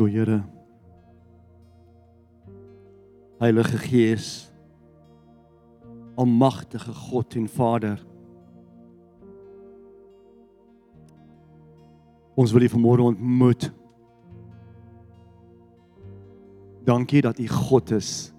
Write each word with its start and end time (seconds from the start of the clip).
O 0.00 0.06
Here. 0.06 0.44
Heilige 3.38 3.78
Gees. 3.78 4.52
Almagtige 6.16 6.92
God 6.92 7.34
en 7.34 7.48
Vader. 7.48 8.06
Ons 12.34 12.52
wil 12.52 12.64
U 12.64 12.68
vanmôre 12.72 13.04
ontmoet. 13.04 13.68
Dankie 16.84 17.20
dat 17.20 17.38
U 17.38 17.48
God 17.48 17.90
is. 17.90 18.32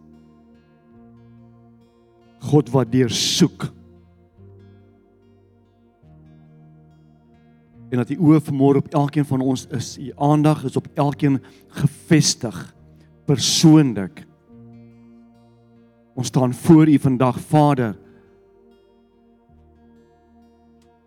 God 2.39 2.69
wat 2.73 2.91
deursoek. 2.91 3.69
En 7.91 7.99
dat 7.99 8.09
U 8.09 8.17
oë 8.23 8.39
vanmôre 8.47 8.79
op 8.79 8.93
elkeen 8.95 9.27
van 9.27 9.41
ons 9.43 9.65
is. 9.75 9.97
U 9.99 10.11
aandag 10.15 10.63
is 10.63 10.77
op 10.79 10.87
elkeen 10.95 11.41
gefestig 11.75 12.59
persoonlik. 13.27 14.23
Ons 16.15 16.31
staan 16.31 16.53
voor 16.53 16.87
U 16.87 16.99
vandag, 16.99 17.39
Vader. 17.39 17.97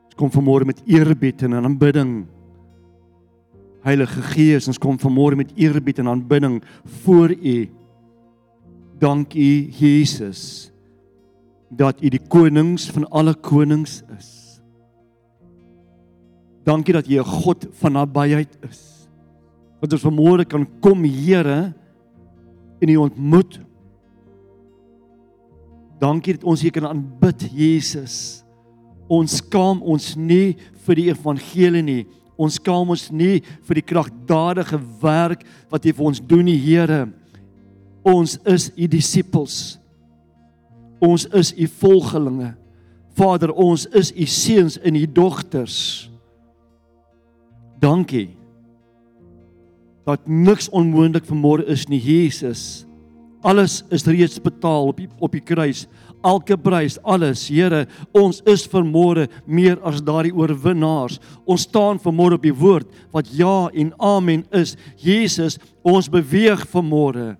Ons 0.04 0.16
kom 0.20 0.30
vanmôre 0.36 0.68
met 0.68 0.82
eerbied 0.84 1.42
en 1.42 1.56
aanbidding. 1.56 2.12
Heilige 3.84 4.22
Gees, 4.32 4.68
ons 4.68 4.80
kom 4.80 5.00
vanmôre 5.00 5.40
met 5.40 5.56
eerbied 5.56 5.98
en 5.98 6.12
aanbidding 6.12 6.60
voor 7.04 7.32
U. 7.32 7.56
Dankie 9.00 9.70
Jesus 9.72 10.70
dat 11.68 12.00
U 12.04 12.12
die 12.12 12.22
konings 12.28 12.90
van 12.92 13.08
alle 13.08 13.34
konings 13.34 14.02
is. 14.18 14.33
Dankie 16.64 16.94
dat 16.96 17.08
U 17.08 17.18
'n 17.18 17.24
God 17.24 17.66
van 17.70 17.92
nabyheid 17.92 18.58
is. 18.68 19.08
Dat 19.80 19.92
ons 19.92 20.02
vanmôre 20.02 20.46
kan 20.46 20.66
kom, 20.80 21.04
Here, 21.04 21.74
en 22.80 22.88
U 22.88 22.96
ontmoet. 22.96 23.60
Dankie 25.98 26.34
dat 26.34 26.44
ons 26.44 26.60
hier 26.60 26.70
kan 26.70 26.86
aanbid, 26.86 27.48
Jesus. 27.52 28.44
Ons 29.08 29.36
skaam 29.36 29.82
ons 29.82 30.14
nie 30.16 30.56
vir 30.86 30.94
die 30.94 31.08
evangelie 31.12 31.82
nie. 31.82 32.06
Ons 32.36 32.58
skaam 32.58 32.90
ons 32.90 33.10
nie 33.14 33.42
vir 33.62 33.78
die 33.78 33.86
kragtadige 33.86 34.80
werk 35.02 35.44
wat 35.70 35.84
U 35.84 35.92
vir 35.92 36.06
ons 36.06 36.20
doen, 36.20 36.46
Here. 36.46 37.06
Ons 38.04 38.38
is 38.44 38.70
U 38.76 38.88
disippels. 38.90 39.78
Ons 41.00 41.28
is 41.32 41.52
U 41.52 41.68
volgelinge. 41.80 42.54
Vader, 43.14 43.52
ons 43.52 43.86
is 43.94 44.10
U 44.12 44.26
seuns 44.26 44.78
en 44.82 44.96
U 44.98 45.06
dogters. 45.06 46.10
Dankie. 47.84 48.30
Dat 50.04 50.24
niks 50.28 50.70
onmoontlik 50.72 51.26
vanmôre 51.28 51.66
is 51.68 51.84
nie, 51.88 52.00
Jesus. 52.00 52.84
Alles 53.44 53.82
is 53.92 54.06
reeds 54.08 54.40
betaal 54.40 54.88
op 54.88 55.02
die, 55.02 55.08
op 55.20 55.36
die 55.36 55.42
kruis. 55.44 55.84
Elke 56.24 56.56
prys, 56.56 56.96
alles, 57.04 57.42
Here, 57.52 57.82
ons 58.16 58.40
is 58.48 58.64
vermore 58.72 59.26
meer 59.44 59.76
as 59.84 60.00
daardie 60.04 60.32
oorwinnaars. 60.32 61.18
Ons 61.44 61.66
staan 61.68 62.00
vermore 62.00 62.38
op 62.38 62.46
die 62.46 62.56
woord 62.56 62.88
wat 63.12 63.28
ja 63.36 63.68
en 63.76 63.92
amen 64.00 64.46
is. 64.56 64.78
Jesus, 64.96 65.58
ons 65.84 66.08
beweeg 66.08 66.64
vermore 66.72 67.34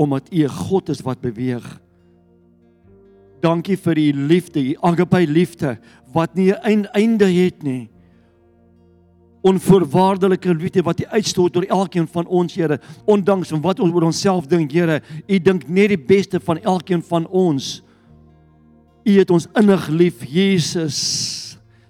omdat 0.00 0.32
U 0.32 0.44
'n 0.44 0.48
God 0.48 0.88
is 0.88 1.04
wat 1.04 1.20
beweeg. 1.20 1.80
Dankie 3.42 3.76
vir 3.76 3.98
U 3.98 4.12
liefde, 4.12 4.60
U 4.60 4.76
agape 4.80 5.26
liefde 5.28 5.78
wat 6.12 6.34
nie 6.34 6.52
'n 6.52 6.88
einde 6.92 7.28
het 7.28 7.62
nie 7.62 7.91
onvoorwaardelike 9.42 10.54
liefde 10.54 10.82
wat 10.86 11.00
U 11.00 11.06
uitstoot 11.06 11.56
oor 11.56 11.66
elkeen 11.66 12.06
van 12.08 12.26
ons, 12.26 12.54
Here. 12.54 12.80
Ondanks 13.04 13.48
van 13.48 13.60
wat 13.60 13.80
ons 13.80 13.92
oor 13.94 14.06
onsself 14.06 14.46
dink, 14.46 14.72
Here, 14.72 15.00
U 15.26 15.38
dink 15.38 15.66
net 15.68 15.94
die 15.94 15.98
beste 15.98 16.40
van 16.40 16.60
elkeen 16.62 17.02
van 17.02 17.26
ons. 17.26 17.80
U 19.02 19.18
het 19.18 19.30
ons 19.34 19.48
innig 19.58 19.88
lief, 19.90 20.22
Jesus. 20.30 20.98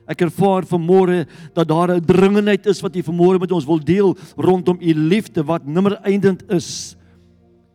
Ek 0.09 0.25
ervaar 0.25 0.65
vanmôre 0.67 1.27
dat 1.55 1.69
daar 1.69 1.95
'n 1.95 2.05
dringendheid 2.05 2.67
is 2.67 2.81
wat 2.81 2.97
U 2.97 3.03
vanmôre 3.03 3.41
met 3.41 3.53
ons 3.53 3.65
wil 3.65 3.79
deel 3.79 4.17
rondom 4.37 4.79
U 4.81 4.95
liefde 4.95 5.45
wat 5.45 5.67
nimmer 5.67 6.01
eindend 6.03 6.43
is. 6.51 6.97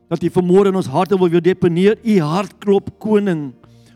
Dat 0.10 0.24
U 0.24 0.30
vanmôre 0.30 0.68
in 0.68 0.76
ons 0.76 0.88
harte 0.88 1.18
wil 1.18 1.30
weer 1.30 1.42
deponeer, 1.42 1.98
U 2.04 2.20
hartklop 2.20 3.00
koning. 3.00 3.54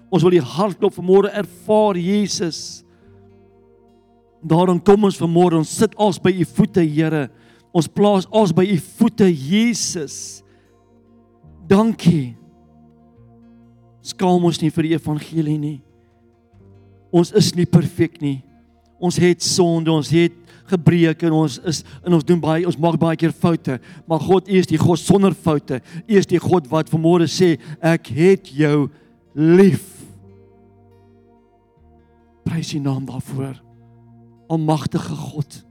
Ons 0.10 0.24
wil 0.24 0.34
U 0.34 0.40
hartklop 0.40 0.94
vanmôre 0.94 1.30
ervaar, 1.34 1.98
Jesus. 1.98 2.81
Daarom 4.42 4.80
kom 4.82 5.06
ons 5.06 5.20
vanmôre, 5.22 5.60
ons 5.60 5.78
sit 5.78 5.94
als 6.02 6.18
by 6.22 6.34
u 6.34 6.46
voete, 6.58 6.82
Here. 6.82 7.30
Ons 7.72 7.88
plaas 7.88 8.28
als 8.34 8.52
by 8.52 8.66
u 8.68 8.78
voete, 8.98 9.30
Jesus. 9.30 10.42
Dankie. 11.70 12.34
Skaam 14.02 14.44
ons 14.50 14.60
nie 14.60 14.72
vir 14.74 14.90
die 14.90 14.96
evangelie 14.98 15.58
nie. 15.62 15.78
Ons 17.14 17.32
is 17.38 17.52
nie 17.56 17.68
perfek 17.70 18.18
nie. 18.24 18.40
Ons 19.02 19.18
het 19.22 19.44
sonde, 19.46 19.92
ons 19.94 20.10
het 20.14 20.36
gebreke 20.72 21.28
en 21.28 21.36
ons 21.42 21.58
is 21.68 21.82
en 22.06 22.16
ons 22.16 22.26
doen 22.26 22.40
baie 22.42 22.68
ons 22.68 22.78
maak 22.80 23.00
baie 23.02 23.20
keer 23.20 23.34
foute. 23.36 23.78
Maar 24.08 24.22
God, 24.24 24.50
U 24.50 24.60
is 24.62 24.70
die 24.70 24.80
God 24.82 25.02
sonder 25.02 25.36
foute. 25.36 25.82
U 26.08 26.20
is 26.20 26.30
die 26.30 26.42
God 26.42 26.70
wat 26.72 26.92
vanmôre 26.92 27.28
sê 27.30 27.56
ek 27.78 28.12
het 28.16 28.54
jou 28.56 28.88
lief. 29.36 29.84
Prys 32.48 32.74
U 32.78 32.82
naam 32.84 33.06
daarvoor. 33.10 33.60
Almagtige 34.52 35.16
God. 35.16 35.62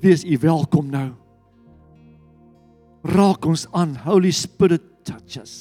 Wees 0.00 0.24
U 0.24 0.38
welkom 0.40 0.88
nou. 0.92 1.10
Raak 3.08 3.44
ons 3.48 3.66
aan, 3.76 3.96
Holy 4.06 4.30
Spirit 4.32 4.84
touch 5.04 5.36
us. 5.40 5.54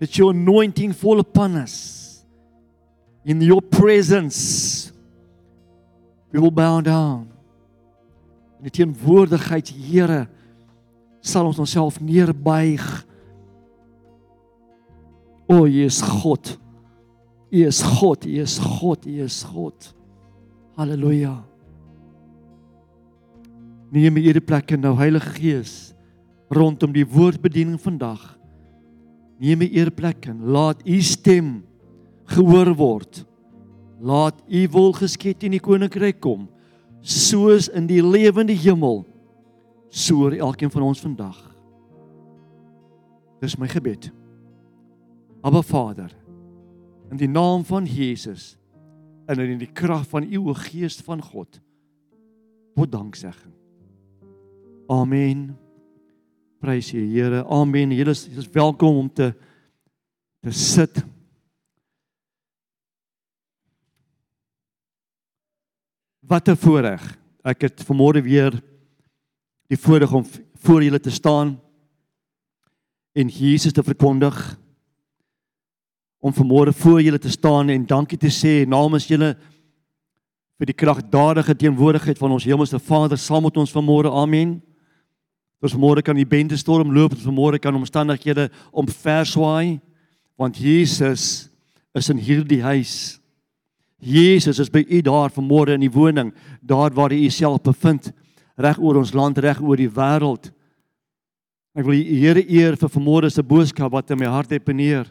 Let 0.00 0.16
your 0.16 0.32
anointing 0.32 0.92
fall 0.96 1.20
upon 1.20 1.56
us. 1.60 2.24
In 3.24 3.40
your 3.40 3.60
presence 3.60 4.92
we 6.30 6.38
will 6.38 6.52
bow 6.52 6.80
down. 6.80 7.28
In 8.60 8.68
die 8.68 8.74
teenwoordigheid, 8.76 9.68
Here, 9.72 10.26
sal 11.24 11.48
ons 11.48 11.60
onsself 11.60 11.98
neerbuig. 12.00 12.84
O, 15.50 15.64
U 15.64 15.84
is 15.84 16.02
God. 16.04 16.52
U 17.50 17.64
is 17.66 17.80
God, 17.82 18.28
U 18.28 18.42
is 18.44 18.58
God, 18.60 19.08
U 19.08 19.24
is 19.24 19.40
God. 19.48 19.90
Halleluja. 20.80 21.34
Neem 23.92 24.16
hierdie 24.16 24.40
plek 24.40 24.70
nou 24.80 24.94
Heilige 24.96 25.34
Gees 25.36 25.72
rondom 26.50 26.94
die 26.94 27.04
woordbediening 27.04 27.76
vandag. 27.82 28.22
Neem 29.42 29.60
hierdie 29.66 29.92
plek 29.92 30.30
en 30.30 30.38
laat 30.54 30.80
u 30.88 30.96
stem 31.04 31.58
gehoor 32.32 32.72
word. 32.78 33.20
Laat 34.00 34.40
u 34.48 34.62
wil 34.72 34.94
geskied 34.96 35.44
in 35.44 35.58
die 35.58 35.60
koninkryk 35.60 36.22
kom 36.24 36.48
soos 37.00 37.68
in 37.72 37.86
die 37.88 38.00
lewende 38.04 38.52
hemel 38.56 39.02
so 39.88 40.24
oor 40.24 40.36
elkeen 40.36 40.72
van 40.72 40.86
ons 40.88 41.00
vandag. 41.00 41.36
Dis 43.40 43.56
my 43.60 43.68
gebed. 43.68 44.10
Aba 45.44 45.62
Vader, 45.64 46.12
in 47.12 47.20
die 47.20 47.28
naam 47.28 47.64
van 47.64 47.88
Jesus 47.88 48.59
en 49.26 49.38
in 49.38 49.58
die 49.58 49.72
krag 49.72 50.06
van 50.08 50.32
u 50.32 50.38
o 50.38 50.54
Gees 50.54 51.00
van 51.04 51.22
God. 51.22 51.60
Tot 52.74 52.92
danksegging. 52.92 53.54
Amen. 54.88 55.58
Prys 56.60 56.92
U 56.92 57.00
Here. 57.00 57.44
Amen. 57.44 57.92
Julle 57.94 58.10
is 58.10 58.48
welkom 58.52 58.96
om 58.96 59.12
te 59.12 59.34
te 60.40 60.50
sit. 60.50 61.04
Wat 66.20 66.48
'n 66.48 66.56
voorreg. 66.56 67.18
Ek 67.42 67.60
het 67.60 67.84
vanmôre 67.84 68.22
weer 68.22 68.52
die 69.66 69.78
voorreg 69.78 70.12
om 70.12 70.24
voor 70.54 70.82
julle 70.82 71.00
te 71.00 71.10
staan 71.10 71.60
en 73.12 73.28
Jesus 73.28 73.72
te 73.72 73.82
verkondig 73.82 74.58
om 76.20 76.34
vanmôre 76.36 76.72
voor 76.76 77.00
julle 77.00 77.18
te 77.18 77.32
staan 77.32 77.70
en 77.72 77.86
dankie 77.88 78.18
te 78.20 78.28
sê 78.28 78.66
namens 78.68 79.08
julle 79.08 79.34
vir 80.60 80.68
die 80.68 80.76
kragtadige 80.76 81.54
teenwoordigheid 81.56 82.18
van 82.20 82.34
ons 82.36 82.44
hemelse 82.44 82.78
Vader 82.84 83.18
saam 83.18 83.46
met 83.48 83.56
ons 83.56 83.72
vanmôre. 83.72 84.12
Amen. 84.12 84.58
Ons 85.64 85.76
môre 85.76 86.04
kan 86.04 86.16
die 86.16 86.28
bende 86.28 86.56
storm 86.60 86.92
loop, 86.92 87.16
ons 87.16 87.32
môre 87.32 87.58
kan 87.60 87.76
omstandighede 87.76 88.50
omverswaai 88.72 89.80
want 90.40 90.56
Jesus 90.56 91.50
is 91.92 92.08
in 92.08 92.20
hierdie 92.20 92.62
huis. 92.64 93.20
Jesus 94.00 94.56
is 94.58 94.70
by 94.72 94.80
u 94.88 95.02
daar 95.04 95.28
vanmôre 95.32 95.74
in 95.76 95.84
die 95.84 95.92
woning, 95.92 96.30
daar 96.64 96.94
waar 96.96 97.12
u 97.12 97.28
self 97.28 97.60
bevind, 97.60 98.08
reg 98.56 98.80
oor 98.80 98.96
ons 98.96 99.12
land, 99.12 99.36
reg 99.38 99.60
oor 99.60 99.76
die 99.76 99.90
wêreld. 99.92 100.48
Ek 101.76 101.84
wil 101.84 101.98
die 101.98 102.16
Here 102.22 102.40
eer 102.40 102.76
vir 102.80 102.92
vanmôre 102.92 103.28
se 103.28 103.44
boodskap 103.44 103.92
wat 103.92 104.10
in 104.10 104.22
my 104.22 104.32
hart 104.32 104.48
deponeer. 104.48 105.04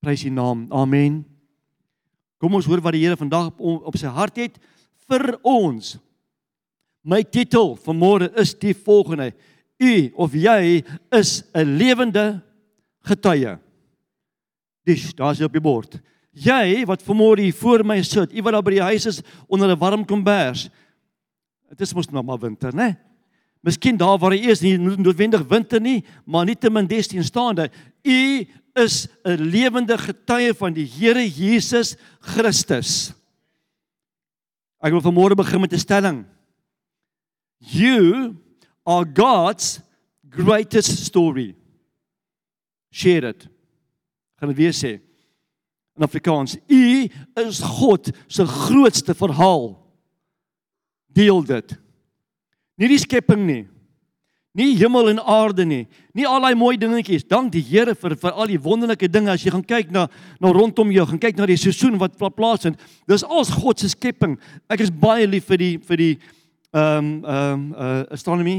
Prys 0.00 0.22
die 0.22 0.32
naam. 0.32 0.66
Amen. 0.70 1.24
Kom 2.38 2.54
ons 2.54 2.66
hoor 2.70 2.82
wat 2.84 2.94
die 2.94 3.02
Here 3.02 3.18
vandag 3.18 3.50
op, 3.58 3.88
op 3.90 3.96
sy 3.98 4.10
hart 4.14 4.38
het 4.38 4.58
vir 5.08 5.34
ons. 5.42 5.96
My 7.02 7.22
titel 7.26 7.74
vanmôre 7.82 8.30
is 8.38 8.54
die 8.58 8.74
volgende: 8.76 9.32
U 9.82 9.92
of 10.14 10.34
jy 10.34 10.84
is 11.14 11.42
'n 11.54 11.78
lewende 11.78 12.42
getuie. 13.02 13.58
Dis 14.84 15.14
daar's 15.14 15.40
op 15.40 15.52
die 15.52 15.60
bord. 15.60 16.00
Jy 16.32 16.84
wat 16.86 17.02
vanmôre 17.02 17.42
hier 17.42 17.54
voor 17.54 17.84
my 17.84 18.02
sit, 18.02 18.32
u 18.32 18.42
wat 18.42 18.52
daar 18.52 18.62
by 18.62 18.70
die 18.70 18.82
huis 18.82 19.06
is 19.06 19.22
onder 19.48 19.68
'n 19.70 19.78
warm 19.78 20.04
kombers. 20.04 20.70
Dit 21.68 21.80
is 21.80 21.94
mos 21.94 22.08
nog 22.08 22.24
maar 22.24 22.38
winter, 22.38 22.72
né? 22.72 22.96
Miskien 23.60 23.96
daar 23.96 24.18
waar 24.18 24.32
jy 24.32 24.50
is, 24.50 24.60
nie 24.60 24.78
noodwendig 24.78 25.42
winter 25.48 25.80
nie, 25.80 26.04
maar 26.24 26.44
nietemin 26.44 26.86
desteen 26.86 27.24
staande, 27.24 27.70
u 28.02 28.46
is 28.84 29.08
'n 29.24 29.42
lewende 29.50 29.98
getuie 29.98 30.54
van 30.54 30.72
die 30.72 30.86
Here 30.86 31.24
Jesus 31.28 31.96
Christus. 32.20 33.12
Ek 34.80 34.92
wil 34.92 35.02
vanmôre 35.02 35.34
begin 35.34 35.60
met 35.60 35.72
'n 35.72 35.78
stelling. 35.78 36.26
You 37.58 38.36
are 38.86 39.04
God's 39.04 39.80
greatest 40.30 41.04
story. 41.04 41.54
Share 42.90 43.28
it. 43.28 43.48
Gaan 44.38 44.48
dit 44.48 44.56
weer 44.56 44.72
sê. 44.72 45.00
In 45.96 46.04
Afrikaans, 46.04 46.56
u 46.66 47.10
is 47.34 47.58
God 47.60 48.10
se 48.26 48.46
grootste 48.46 49.14
verhaal. 49.14 49.74
Deel 51.06 51.42
dit. 51.44 51.74
Nie 52.78 52.88
die 52.88 52.98
skepping 52.98 53.46
nie. 53.46 53.64
Nie 54.58 54.74
hemel 54.74 55.12
en 55.12 55.20
aarde 55.22 55.62
nie. 55.64 55.84
Nie 56.18 56.26
al 56.26 56.42
daai 56.42 56.56
mooi 56.58 56.74
dingetjies. 56.80 57.26
Dank 57.30 57.52
die 57.54 57.62
Here 57.62 57.94
vir 57.94 58.16
vir 58.18 58.32
al 58.34 58.50
die 58.50 58.58
wonderlike 58.58 59.06
dinge 59.10 59.30
as 59.30 59.44
jy 59.44 59.52
gaan 59.54 59.62
kyk 59.62 59.92
na 59.94 60.08
na 60.42 60.50
rondom 60.54 60.90
jou, 60.90 61.04
gaan 61.06 61.20
kyk 61.22 61.38
na 61.38 61.46
die 61.46 61.58
seisoen 61.60 61.98
wat 62.00 62.18
plaasvind. 62.18 62.80
Dis 63.06 63.22
als 63.22 63.52
God 63.54 63.78
se 63.78 63.92
skepping. 63.92 64.34
Ek 64.66 64.82
is 64.82 64.90
baie 64.90 65.28
lief 65.30 65.46
vir 65.52 65.62
die 65.62 65.72
vir 65.78 66.02
die 66.02 66.12
ehm 66.74 66.98
um, 66.98 67.14
ehm 67.22 67.54
um, 67.54 67.70
uh, 67.72 68.02
astronomy 68.12 68.58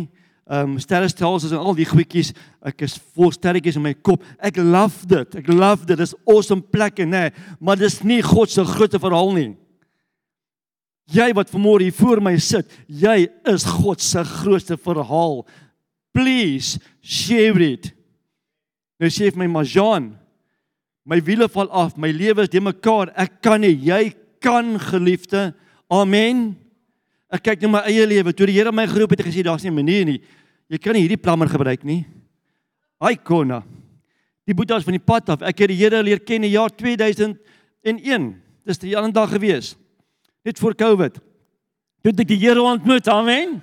ehm 0.50 0.72
um, 0.72 0.80
sterrestelsels 0.82 1.52
en 1.52 1.60
al 1.60 1.76
die 1.78 1.90
goedjies. 1.90 2.32
Ek 2.66 2.88
is 2.88 2.96
vol 3.14 3.34
sterretjies 3.36 3.78
in 3.78 3.84
my 3.86 3.94
kop. 3.94 4.24
Ek 4.40 4.58
love 4.58 5.06
dit. 5.06 5.36
Ek 5.44 5.52
love 5.52 5.86
dit. 5.86 6.00
Dis 6.00 6.16
awesome 6.24 6.64
plekke, 6.64 7.06
nê. 7.06 7.28
Nee, 7.28 7.58
maar 7.60 7.78
dis 7.78 8.00
nie 8.08 8.24
God 8.24 8.50
se 8.50 8.64
groot 8.66 8.96
verhaal 8.96 9.36
nie. 9.36 9.50
Jy 11.10 11.32
wat 11.34 11.50
vanmôre 11.50 11.88
hier 11.88 11.96
voor 11.98 12.22
my 12.22 12.36
sit, 12.38 12.70
jy 12.86 13.24
is 13.50 13.66
God 13.66 14.02
se 14.02 14.22
grootste 14.24 14.78
verhaal. 14.78 15.42
Please 16.14 16.80
share 17.02 17.62
it. 17.62 17.92
Nou 19.00 19.12
sê 19.14 19.30
vir 19.32 19.40
my 19.40 19.48
Majan, 19.48 20.10
my 21.08 21.20
wiele 21.24 21.48
val 21.52 21.70
af, 21.72 21.96
my 21.98 22.12
lewe 22.12 22.44
is 22.44 22.52
de 22.52 22.62
mekaar. 22.62 23.14
Ek 23.16 23.40
kan 23.46 23.62
nie, 23.64 23.76
jy 23.88 24.12
kan 24.44 24.76
geliefde. 24.90 25.50
Amen. 25.90 26.52
Ek 27.32 27.46
kyk 27.46 27.64
net 27.64 27.72
my 27.72 27.84
eie 27.88 28.06
lewe. 28.10 28.34
Toe 28.34 28.50
die 28.50 28.58
Here 28.58 28.74
my 28.74 28.88
geroep 28.90 29.14
het, 29.14 29.22
het 29.22 29.30
hy 29.30 29.34
gesê 29.34 29.46
daar's 29.46 29.64
nie 29.64 29.72
'n 29.72 29.76
manier 29.76 30.06
nie. 30.06 30.22
Jy 30.70 30.78
kan 30.78 30.94
nie 30.94 31.02
hierdie 31.02 31.22
plammer 31.22 31.48
gebruik 31.48 31.84
nie. 31.84 32.06
Ai 33.00 33.16
konna. 33.16 33.64
Die 34.46 34.54
boetas 34.54 34.84
van 34.84 34.94
die 34.94 35.06
pad 35.06 35.30
af. 35.30 35.42
Ek 35.42 35.60
het 35.60 35.70
die 35.70 35.78
Here 35.78 36.04
leer 36.04 36.20
ken 36.20 36.44
in 36.44 36.52
jaar 36.52 36.70
2001. 36.70 38.42
Dis 38.66 38.78
die 38.78 38.98
ander 38.98 39.14
dag 39.14 39.30
gewees. 39.30 39.76
Net 40.44 40.60
voor 40.60 40.76
Covid. 40.76 41.20
Toe 42.02 42.12
ek 42.12 42.28
die 42.28 42.38
Here 42.38 42.62
ontmoet. 42.62 43.08
Amen. 43.08 43.62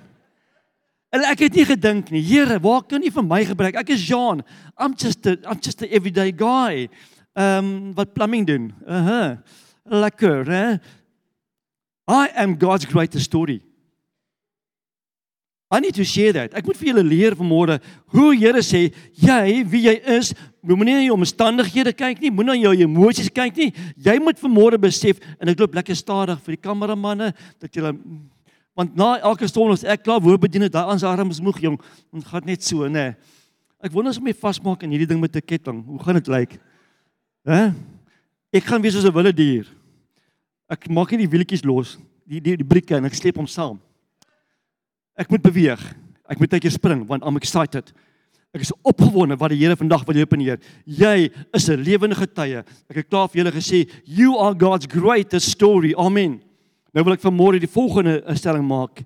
En 1.15 1.23
ek 1.23 1.45
het 1.45 1.55
nie 1.55 1.65
gedink 1.67 2.09
nie, 2.11 2.23
Here, 2.25 2.59
waar 2.59 2.83
kan 2.83 3.03
U 3.03 3.11
vir 3.11 3.23
my 3.23 3.43
gebruik? 3.47 3.77
Ek 3.79 3.93
is 3.95 4.03
Jean. 4.03 4.43
I'm 4.75 4.95
just 4.97 5.25
a 5.25 5.37
I'm 5.47 5.61
just 5.63 5.81
a 5.81 5.87
everyday 5.87 6.31
guy. 6.31 6.89
Ehm 7.37 7.65
um, 7.65 7.93
wat 7.95 8.13
plumbing 8.13 8.47
doen. 8.47 8.73
Uh 8.85 9.05
huh. 9.07 9.37
Lekker, 9.85 10.43
hè? 10.51 10.65
I 12.07 12.27
am 12.35 12.57
God's 12.59 12.85
greatest 12.85 13.25
story. 13.25 13.61
I 15.69 15.79
need 15.79 15.95
to 15.95 16.03
share 16.03 16.31
that. 16.31 16.53
Ek 16.55 16.63
moet 16.63 16.77
vir 16.79 16.93
julle 16.93 17.03
leer 17.03 17.35
vanmôre 17.35 17.81
hoe 18.15 18.29
Here 18.39 18.61
sê 18.63 18.85
jy 19.19 19.63
wie 19.67 19.83
jy 19.89 19.97
is, 20.15 20.31
moenie 20.63 20.95
na 20.95 21.03
jou 21.03 21.17
omstandighede 21.17 21.91
kyk 21.91 22.21
nie, 22.23 22.31
moenie 22.31 22.53
na 22.53 22.61
jou 22.61 22.87
emosies 22.87 23.27
kyk 23.27 23.59
nie. 23.59 23.73
Jy 23.99 24.15
moet 24.23 24.39
vanmôre 24.39 24.79
besef 24.79 25.19
en 25.39 25.51
ek 25.51 25.59
loop 25.59 25.75
lekker 25.75 25.95
stadig 25.99 26.39
vir 26.45 26.55
die 26.55 26.63
kameramanne 26.63 27.33
dat 27.59 27.75
julle 27.75 27.91
want 28.77 28.93
na 28.95 29.15
elke 29.25 29.47
stond 29.49 29.73
as 29.73 29.83
ek 29.83 30.03
klaar 30.05 30.21
woord 30.21 30.43
bedien 30.43 30.67
het, 30.67 30.75
daai 30.75 30.91
aan 30.93 31.01
sy 31.01 31.09
arms 31.09 31.41
moeg 31.41 31.57
jong, 31.63 31.79
dit 32.13 32.29
gaan 32.29 32.45
net 32.45 32.65
so, 32.65 32.85
nê. 32.85 33.09
Ek 33.81 33.93
wonder 33.93 34.13
as 34.13 34.21
my 34.21 34.33
vasmaak 34.37 34.85
in 34.85 34.93
hierdie 34.93 35.09
ding 35.09 35.21
met 35.21 35.35
'n 35.35 35.41
ketting. 35.41 35.83
Hoe 35.85 35.99
gaan 35.99 36.17
dit 36.17 36.27
lyk? 36.27 36.59
Hè? 37.45 37.73
Ek 38.53 38.63
gaan 38.63 38.81
wees 38.81 38.93
soos 38.93 39.05
'n 39.05 39.13
wilde 39.13 39.33
dier. 39.33 39.65
Ek 40.69 40.89
maak 40.89 41.11
nie 41.11 41.25
die 41.25 41.31
wieltjies 41.37 41.65
los, 41.65 41.97
die 42.27 42.39
die, 42.39 42.57
die 42.57 42.65
brieke 42.67 42.95
en 42.95 43.05
ek 43.05 43.13
sleep 43.13 43.37
hom 43.37 43.47
saam. 43.47 43.79
Ek 45.17 45.29
moet 45.29 45.41
beweeg. 45.41 45.95
Ek 46.29 46.39
moet 46.39 46.51
netjie 46.51 46.71
spring 46.71 47.07
want 47.07 47.23
I'm 47.23 47.37
excited. 47.37 47.93
Ek 48.53 48.61
is 48.61 48.73
opgewonde 48.83 49.37
wat 49.37 49.49
die 49.49 49.59
Here 49.59 49.75
vandag 49.75 50.05
wil 50.05 50.25
doen 50.25 50.39
hier. 50.39 50.59
Jy 50.85 51.31
is 51.53 51.69
'n 51.69 51.81
lewende 51.81 52.15
getuie. 52.15 52.63
Ek 52.89 52.95
het 52.95 53.09
klaar 53.09 53.27
vir 53.29 53.43
julle 53.43 53.51
gesê, 53.51 53.89
you 54.05 54.37
are 54.37 54.55
God's 54.55 54.87
greatest 54.87 55.49
story. 55.49 55.93
Amen. 55.97 56.41
Nou 56.97 57.03
wil 57.05 57.13
ek 57.13 57.21
vanmôre 57.21 57.59
die 57.61 57.69
volgende 57.69 58.23
stelling 58.33 58.63
maak. 58.65 59.03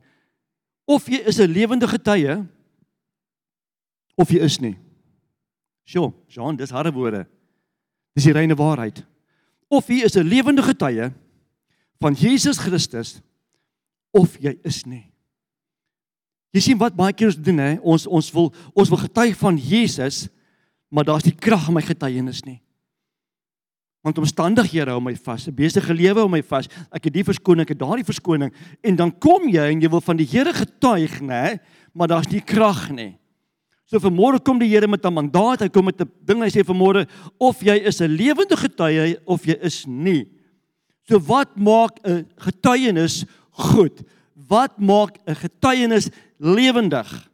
Of 0.87 1.09
jy 1.11 1.19
is 1.27 1.41
'n 1.43 1.51
lewende 1.51 1.87
getuie 1.87 2.47
of 4.15 4.29
jy 4.31 4.39
is 4.39 4.59
nie. 4.61 4.77
Sjoe, 5.83 6.13
Jean, 6.27 6.55
dis 6.55 6.71
harde 6.71 6.93
woorde. 6.93 7.27
Dis 8.15 8.23
die 8.23 8.33
reine 8.33 8.55
waarheid. 8.55 9.03
Of 9.67 9.89
jy 9.89 10.05
is 10.05 10.15
'n 10.15 10.23
lewende 10.23 10.63
getuie 10.63 11.11
van 11.99 12.13
Jesus 12.13 12.57
Christus 12.57 13.21
of 14.11 14.37
jy 14.39 14.57
is 14.63 14.85
nie. 14.85 15.11
Jy 16.53 16.59
sien 16.61 16.77
wat 16.77 16.95
baie 16.95 17.13
keer 17.13 17.27
ons 17.27 17.39
doen 17.39 17.57
hè, 17.57 17.77
ons 17.81 18.07
ons 18.07 18.31
wil 18.31 18.53
ons 18.73 18.89
wil 18.89 18.97
getuig 18.97 19.35
van 19.35 19.57
Jesus, 19.57 20.29
maar 20.89 21.03
daar's 21.03 21.25
nie 21.25 21.35
krag 21.35 21.67
in 21.67 21.73
my 21.73 21.81
getuienis 21.81 22.43
nie. 22.45 22.61
Want 24.01 24.17
omstandighede 24.17 24.89
hou 24.89 25.01
my 25.01 25.15
vas, 25.15 25.47
'n 25.47 25.53
besige 25.53 25.93
lewe 25.93 26.19
hou 26.19 26.29
my 26.29 26.41
vas. 26.41 26.67
Ek 26.91 27.03
het 27.05 27.13
die 27.13 27.23
verskoning, 27.23 27.61
ek 27.61 27.77
het 27.77 27.79
daardie 27.79 28.05
verskoning 28.05 28.51
en 28.83 28.95
dan 28.95 29.11
kom 29.11 29.47
jy 29.47 29.71
en 29.71 29.81
jy 29.81 29.89
wil 29.89 30.01
van 30.01 30.17
die 30.17 30.25
Here 30.25 30.53
getuig, 30.53 31.21
nê, 31.21 31.59
maar 31.93 32.07
daar's 32.07 32.31
nie 32.31 32.41
krag 32.41 32.89
nie. 32.89 33.17
So 33.85 33.99
vanmôre 33.99 34.39
kom 34.39 34.57
die 34.57 34.69
Here 34.69 34.87
met 34.87 35.05
'n 35.05 35.13
mandaat, 35.13 35.61
hy 35.61 35.69
kom 35.69 35.85
met 35.85 36.01
'n 36.01 36.09
ding, 36.25 36.41
hy 36.41 36.49
sê 36.49 36.63
vanmôre 36.63 37.07
of 37.39 37.61
jy 37.61 37.75
is 37.85 38.01
'n 38.01 38.07
lewende 38.07 38.57
getuie 38.57 39.17
of 39.25 39.45
jy 39.45 39.57
is 39.61 39.85
nie. 39.85 40.25
So 41.07 41.19
wat 41.19 41.55
maak 41.57 41.99
'n 42.03 42.25
getuienis 42.37 43.25
goed? 43.51 44.01
Wat 44.47 44.79
maak 44.79 45.19
'n 45.27 45.35
getuienis 45.35 46.09
lewendig. 46.39 47.29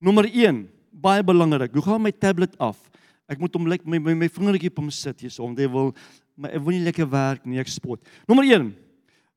Nommer 0.00 0.24
1, 0.24 0.68
baie 0.92 1.22
belangrik. 1.22 1.74
Hoe 1.74 1.82
gaan 1.82 2.02
my 2.02 2.12
tablet 2.12 2.56
af? 2.58 2.78
Ek 3.26 3.40
moet 3.42 3.54
hom 3.58 3.66
my 3.66 3.98
my, 3.98 4.14
my 4.14 4.28
vingertjie 4.28 4.70
op 4.70 4.78
hom 4.82 4.90
sit 4.90 5.20
hier 5.20 5.30
soms. 5.34 5.58
Hy 5.58 5.66
wil 5.70 5.92
my 6.36 6.52
ek 6.52 6.62
wil 6.62 6.76
nie 6.76 6.84
lekker 6.86 7.08
werk 7.10 7.46
nie, 7.46 7.58
ek 7.58 7.70
spot. 7.72 8.00
Nommer 8.28 8.46
1. 8.46 8.70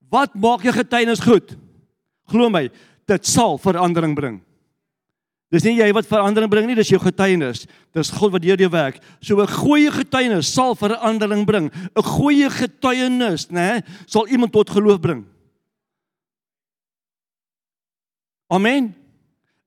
Wat 0.09 0.35
maak 0.35 0.65
jou 0.65 0.73
getuienis 0.73 1.23
goed? 1.23 1.55
Glo 2.29 2.49
my, 2.53 2.67
dit 3.09 3.25
sal 3.25 3.57
verandering 3.61 4.13
bring. 4.17 4.37
Dis 5.49 5.65
nie 5.65 5.79
jy 5.79 5.87
wat 5.97 6.05
verandering 6.05 6.49
bring 6.51 6.67
nie, 6.69 6.77
dis 6.77 6.91
jou 6.91 6.99
getuienis. 7.01 7.63
Dis 7.97 8.11
God 8.13 8.35
wat 8.35 8.43
deur 8.43 8.61
jou 8.61 8.69
werk. 8.69 8.99
So 9.21 9.41
'n 9.41 9.49
goeie 9.49 9.89
getuienis 9.89 10.53
sal 10.53 10.75
verandering 10.75 11.45
bring. 11.45 11.71
'n 11.73 12.03
Goeie 12.03 12.49
getuienis, 12.49 13.49
né, 13.49 13.81
sal 14.05 14.27
iemand 14.27 14.53
tot 14.53 14.69
geloof 14.69 15.01
bring. 15.01 15.25
Amen. 18.49 18.93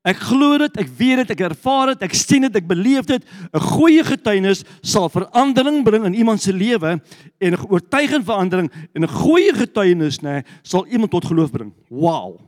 Ek 0.03 0.19
glo 0.19 0.57
dit, 0.59 0.79
ek 0.83 0.89
weet 0.99 1.21
dit, 1.23 1.31
ek 1.31 1.45
ervaar 1.47 1.93
dit, 1.93 2.01
ek 2.09 2.15
sien 2.19 2.43
dit, 2.43 2.57
ek 2.59 2.67
beleef 2.67 3.07
dit. 3.07 3.23
'n 3.55 3.63
Goeie 3.63 4.03
getuienis 4.03 4.65
sal 4.83 5.07
verandering 5.09 5.85
bring 5.87 6.05
in 6.09 6.19
iemand 6.19 6.43
se 6.43 6.53
lewe 6.53 6.99
en 7.39 7.53
'n 7.55 7.67
oortuigende 7.71 8.27
verandering 8.27 8.71
en 8.95 9.05
'n 9.05 9.09
goeie 9.09 9.53
getuienis 9.55 10.19
nê 10.23 10.43
sal 10.63 10.87
iemand 10.87 11.11
tot 11.11 11.25
geloof 11.25 11.53
bring. 11.53 11.73
Wow. 11.89 12.41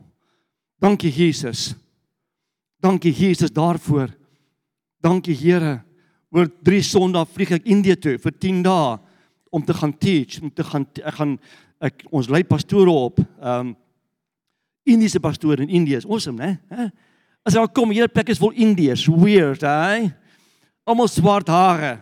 Dankie 0.79 1.11
Jesus. 1.11 1.75
Dankie 2.81 3.13
Jesus 3.13 3.51
daarvoor. 3.51 4.09
Dankie 4.99 5.35
Here. 5.35 5.81
Oor 6.31 6.49
3 6.63 6.81
Sondae 6.81 7.25
vlieg 7.25 7.51
ek 7.51 7.65
Indië 7.65 7.95
toe 7.95 8.17
vir 8.17 8.31
10 8.31 8.63
dae 8.63 8.99
om 9.49 9.63
te 9.63 9.73
gaan 9.73 9.93
teach, 9.97 10.41
om 10.41 10.51
te 10.51 10.63
gaan 10.63 10.85
ek 11.05 11.13
gaan 11.13 11.39
ek 11.79 12.03
ons 12.11 12.27
lei 12.27 12.43
pastore 12.43 12.91
op. 12.91 13.19
Ehm 13.19 13.59
um, 13.59 13.75
Indiese 14.85 15.19
pastoor 15.19 15.59
in 15.59 15.69
Indië 15.69 15.95
is 15.95 16.05
awesome, 16.05 16.37
né? 16.37 16.91
As 17.45 17.53
jy 17.53 17.61
kom, 17.69 17.91
hierdie 17.93 18.09
plek 18.09 18.31
is 18.33 18.39
vol 18.41 18.55
Indiërs, 18.57 19.03
weird, 19.05 19.61
hè? 19.61 20.07
Almal 20.89 21.09
swart 21.13 21.49
hare. 21.53 21.99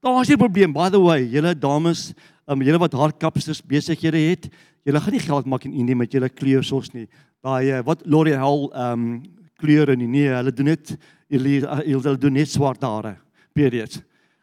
Daar 0.00 0.22
is 0.22 0.30
'n 0.30 0.38
probleem, 0.38 0.72
by 0.72 0.88
the 0.88 1.00
way, 1.00 1.20
julle 1.28 1.52
dames, 1.54 2.14
um, 2.48 2.62
julle 2.62 2.78
wat 2.78 2.92
haarkapsters 2.92 3.60
besighede 3.60 4.16
het, 4.16 4.48
julle 4.84 5.00
gaan 5.00 5.12
nie 5.12 5.20
geld 5.20 5.46
maak 5.46 5.64
in 5.64 5.74
Indië 5.74 5.94
met 5.94 6.12
julle 6.12 6.28
kleursos 6.28 6.94
nie. 6.94 7.08
Daai 7.42 7.70
eh, 7.70 7.84
wat 7.84 8.06
L'Oreal 8.06 8.72
ehm 8.72 8.92
um, 8.92 9.22
kleure 9.58 9.96
nie, 9.96 10.06
nee, 10.06 10.28
hulle 10.28 10.52
doen 10.52 10.66
net 10.66 10.96
hulle 11.28 11.82
hulle 11.84 12.16
doen 12.16 12.32
net 12.32 12.48
swart 12.48 12.82
hare. 12.82 13.16
Period. 13.52 14.02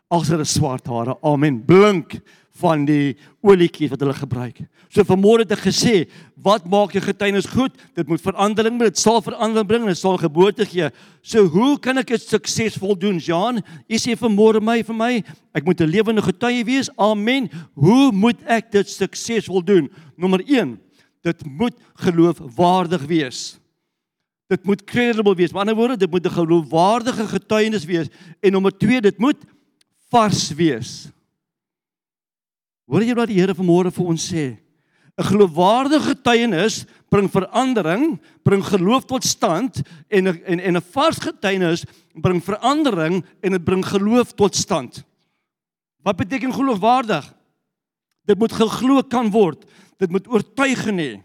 hulle 0.09 0.45
swart 0.45 0.87
hare. 0.87 1.15
Amen. 1.23 1.65
Blink 1.65 2.21
van 2.61 2.83
die 2.85 3.15
olietjies 3.41 3.89
wat 3.89 4.03
hulle 4.03 4.13
gebruik. 4.13 4.59
So 4.93 5.01
vanmôre 5.07 5.41
het 5.41 5.55
ek 5.55 5.63
gesê, 5.65 5.93
wat 6.45 6.67
maak 6.69 6.93
jou 6.93 7.01
getuienis 7.01 7.47
goed? 7.49 7.73
Dit 7.97 8.09
moet 8.11 8.21
verandering 8.21 8.77
bring, 8.77 8.91
dit 8.93 9.01
sal 9.01 9.23
verandering 9.25 9.69
bring, 9.69 9.87
dit 9.89 9.97
sal 9.97 10.19
geboorte 10.21 10.67
gee. 10.69 10.89
So 11.25 11.47
hoe 11.49 11.79
kan 11.81 11.97
ek 11.97 12.13
dit 12.13 12.21
suksesvol 12.21 12.93
doen, 12.99 13.17
Jean? 13.17 13.57
U 13.57 13.99
sê 14.01 14.13
vanmôre 14.19 14.61
my 14.61 14.77
vir 14.85 14.97
my, 14.99 15.11
ek 15.57 15.65
moet 15.65 15.81
'n 15.81 15.89
lewende 15.89 16.21
getuie 16.21 16.63
wees. 16.63 16.89
Amen. 16.97 17.49
Hoe 17.73 18.11
moet 18.11 18.37
ek 18.45 18.71
dit 18.71 18.87
suksesvol 18.87 19.65
doen? 19.65 19.89
Nommer 20.15 20.43
1, 20.45 20.77
dit 21.23 21.45
moet 21.45 21.73
geloofwaardig 21.95 23.01
wees. 23.09 23.57
Dit 24.47 24.63
moet 24.63 24.83
credible 24.83 25.33
wees. 25.33 25.51
Met 25.51 25.61
ander 25.61 25.75
woorde, 25.75 25.97
dit 25.97 26.11
moet 26.11 26.25
'n 26.25 26.37
geloofwaardige 26.37 27.27
getuienis 27.27 27.85
wees. 27.85 28.07
En 28.41 28.51
nommer 28.51 28.77
2, 28.77 29.01
dit 29.01 29.17
moet 29.17 29.37
vars 30.11 30.53
wees. 30.53 31.09
Hoor 32.89 33.03
jy 33.05 33.15
wat 33.15 33.31
die 33.31 33.39
Here 33.39 33.55
vanmôre 33.55 33.93
vir 33.93 34.09
ons 34.11 34.27
sê? 34.31 34.57
'n 35.13 35.23
Geloofwaardige 35.29 36.15
getuienis 36.15 36.85
bring 37.09 37.29
verandering, 37.29 38.17
bring 38.43 38.63
geloof 38.65 39.05
tot 39.05 39.23
stand 39.23 39.83
en 40.09 40.27
en 40.27 40.59
en 40.59 40.77
'n 40.77 40.81
vars 40.91 41.19
getuienis 41.21 41.85
bring 42.15 42.41
verandering 42.41 43.23
en 43.41 43.51
dit 43.51 43.63
bring 43.63 43.85
geloof 43.85 44.33
tot 44.33 44.55
stand. 44.55 45.03
Wat 46.03 46.17
beteken 46.17 46.53
geloofwaardig? 46.53 47.33
Dit 48.25 48.39
moet 48.39 48.51
geglo 48.51 49.01
kan 49.03 49.29
word. 49.29 49.65
Dit 49.97 50.09
moet 50.09 50.27
oortuigend 50.27 50.99
hê. 50.99 51.21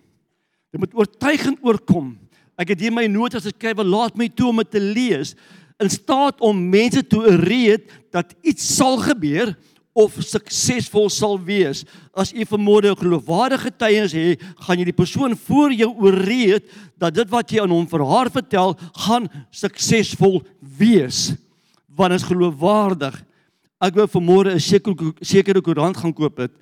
Dit 0.70 0.80
moet 0.80 0.94
oortuigend 0.94 1.58
oorkom. 1.62 2.18
Ek 2.58 2.68
het 2.68 2.80
hier 2.80 2.92
my 2.92 3.06
notas 3.06 3.46
geskryf, 3.46 3.78
laat 3.82 4.16
my 4.16 4.28
toe 4.28 4.48
om 4.48 4.56
dit 4.56 4.70
te 4.70 4.80
lees 4.80 5.34
in 5.78 5.90
staat 5.90 6.40
om 6.40 6.68
mense 6.70 7.06
te 7.06 7.16
oreed 7.16 7.90
dat 8.10 8.34
iets 8.42 8.66
sal 8.76 8.98
gebeur 8.98 9.54
of 9.98 10.14
suksesvol 10.22 11.08
sal 11.10 11.36
wees. 11.42 11.82
As 12.14 12.30
jy 12.30 12.46
vermoede 12.46 12.92
'n 12.92 13.00
geloofwaardige 13.00 13.70
getuienis 13.70 14.12
het, 14.12 14.42
gaan 14.62 14.78
jy 14.78 14.84
die 14.84 15.00
persoon 15.02 15.34
voor 15.36 15.72
jou 15.72 15.90
ooreed 15.98 16.64
dat 16.96 17.14
dit 17.14 17.28
wat 17.30 17.50
jy 17.50 17.62
aan 17.62 17.70
hom 17.70 17.86
vir 17.86 18.04
haar 18.06 18.30
vertel, 18.30 18.76
gaan 19.06 19.28
suksesvol 19.50 20.42
wees. 20.60 21.34
Want 21.96 22.12
is 22.12 22.22
geloofwaardig. 22.22 23.24
Ek 23.80 23.94
wou 23.94 24.06
vermoede 24.06 24.54
'n 24.54 24.60
sekere 24.60 25.14
sekere 25.20 25.60
koerant 25.60 25.96
gaan 25.96 26.14
koop 26.14 26.38
het 26.38 26.52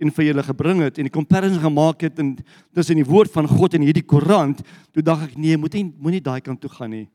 en 0.00 0.10
vir 0.10 0.24
julle 0.26 0.42
gebring 0.42 0.82
het 0.82 0.98
en 0.98 1.04
die 1.04 1.10
comparison 1.10 1.60
gemaak 1.60 2.00
het 2.02 2.18
en 2.18 2.36
tussen 2.74 2.96
die 2.96 3.04
woord 3.04 3.32
van 3.32 3.48
God 3.48 3.74
en 3.74 3.82
hierdie 3.82 4.04
koerant, 4.04 4.62
toe 4.92 5.02
dink 5.02 5.22
ek 5.22 5.36
nee, 5.36 5.56
moet 5.56 5.72
nie 5.74 5.92
moenie 5.98 6.20
daai 6.20 6.40
kant 6.40 6.60
toe 6.60 6.70
gaan 6.70 6.90
nie. 6.90 7.08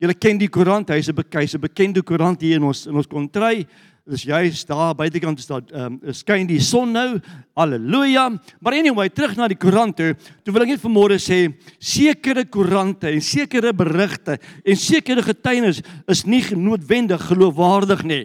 Julle 0.00 0.14
ken 0.14 0.38
die 0.38 0.48
koerant, 0.48 0.88
hy's 0.88 1.08
'n 1.08 1.14
bekeise 1.14 1.58
bekende 1.58 2.02
koerant 2.02 2.40
hier 2.40 2.56
in 2.56 2.64
ons 2.64 2.86
in 2.86 2.96
ons 2.96 3.06
kontry 3.06 3.66
is 4.10 4.24
juist 4.26 4.68
daar 4.68 4.94
buitekant 4.94 5.38
is 5.38 5.46
daar 5.46 5.62
ehm 5.70 5.98
um, 6.02 6.14
skyn 6.14 6.46
die 6.48 6.60
son 6.60 6.92
nou. 6.92 7.20
Halleluja. 7.54 8.28
Maar 8.60 8.78
anyway, 8.78 9.08
terug 9.08 9.36
na 9.36 9.48
die 9.48 9.58
koerant 9.58 9.96
toe. 9.96 10.14
Toe 10.44 10.54
wil 10.54 10.64
ek 10.66 10.74
net 10.74 10.82
vanmôre 10.82 11.18
sê 11.20 11.40
sekere 11.78 12.44
koerante 12.44 13.10
en 13.10 13.20
sekere 13.22 13.72
berigte 13.76 14.38
en 14.64 14.76
sekere 14.76 15.22
getuienis 15.22 15.82
is 16.10 16.24
nie 16.26 16.42
noodwendig 16.56 17.22
geloofwaardig 17.30 18.04
nie. 18.04 18.24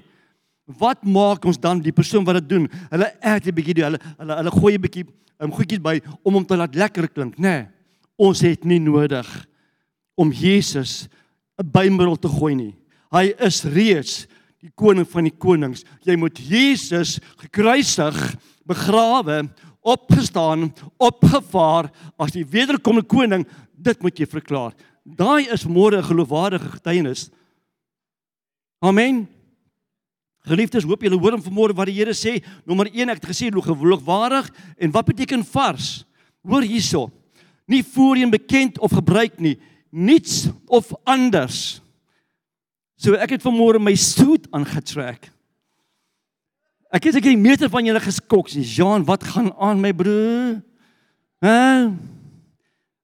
Wat 0.65 1.03
maak 1.05 1.45
ons 1.45 1.61
dan 1.61 1.81
die 1.81 1.93
persoon 1.93 2.25
wat 2.25 2.41
dit 2.41 2.49
doen? 2.55 2.69
Hulle 2.89 3.11
add 3.21 3.47
'n 3.47 3.53
bietjie, 3.53 3.83
hulle 3.83 3.99
hulle 4.17 4.35
hulle 4.41 4.51
gooi 4.51 4.73
'n 4.73 4.81
bietjie 4.81 5.05
um, 5.39 5.51
goedjies 5.51 5.81
by 5.81 6.01
om 6.23 6.33
hom 6.33 6.45
te 6.45 6.57
laat 6.57 6.75
lekker 6.75 7.07
klink, 7.09 7.37
nê? 7.37 7.41
Nee, 7.41 7.67
ons 8.17 8.41
het 8.41 8.63
nie 8.63 8.79
nodig 8.79 9.27
om 10.15 10.31
Jesus 10.31 11.07
'n 11.59 11.69
bymiddel 11.71 12.17
te 12.17 12.27
gooi 12.27 12.55
nie. 12.55 12.75
Hy 13.11 13.33
is 13.39 13.63
reeds 13.63 14.27
die 14.65 14.73
koning 14.73 15.05
van 15.09 15.27
die 15.27 15.35
konings. 15.37 15.83
Jy 16.05 16.17
moet 16.17 16.39
Jesus 16.41 17.19
gekruisig, 17.43 18.17
begrawe, 18.65 19.43
opgestaan, 19.85 20.71
opgevaar 20.97 21.91
as 22.17 22.33
die 22.33 22.45
wederkomende 22.49 23.05
koning. 23.05 23.45
Dit 23.77 24.01
moet 24.01 24.17
jy 24.17 24.25
verklaar. 24.29 24.73
Daai 25.05 25.45
is 25.53 25.67
môre 25.69 26.01
'n 26.01 26.09
geloofwaardige 26.09 26.69
getuienis. 26.79 27.29
Amen. 28.81 29.27
Geliefdes, 30.45 30.83
hoop 30.83 31.01
julle 31.01 31.19
hoor 31.19 31.31
hom 31.31 31.41
vanmôre 31.41 31.75
wat 31.75 31.87
die 31.87 31.97
Here 31.97 32.13
sê. 32.13 32.43
Nommer 32.65 32.87
1, 32.87 33.09
ek 33.09 33.21
het 33.21 33.29
gesê 33.29 33.49
geloofwaardig 33.49 34.49
en 34.77 34.91
wat 34.91 35.05
beteken 35.05 35.43
vars? 35.43 36.05
Hoor 36.43 36.61
hierso. 36.61 37.11
Nie 37.67 37.83
voorheen 37.83 38.29
bekend 38.29 38.79
of 38.79 38.91
gebruik 38.91 39.39
nie, 39.39 39.57
niets 39.89 40.49
of 40.67 40.93
anders. 41.03 41.81
So 42.95 43.15
ek 43.19 43.35
het 43.35 43.43
vanmôre 43.43 43.81
my 43.81 43.95
soet 43.99 44.47
aangetrek. 44.55 45.27
Ek 46.95 47.09
het 47.09 47.17
ek 47.19 47.27
die 47.27 47.39
meter 47.39 47.69
van 47.71 47.83
julle 47.83 47.99
geskok. 47.99 48.47
Jean, 48.55 49.03
wat 49.07 49.23
gaan 49.27 49.51
aan 49.59 49.81
my 49.83 49.91
broer? 49.91 50.61
Hæ? 51.43 51.91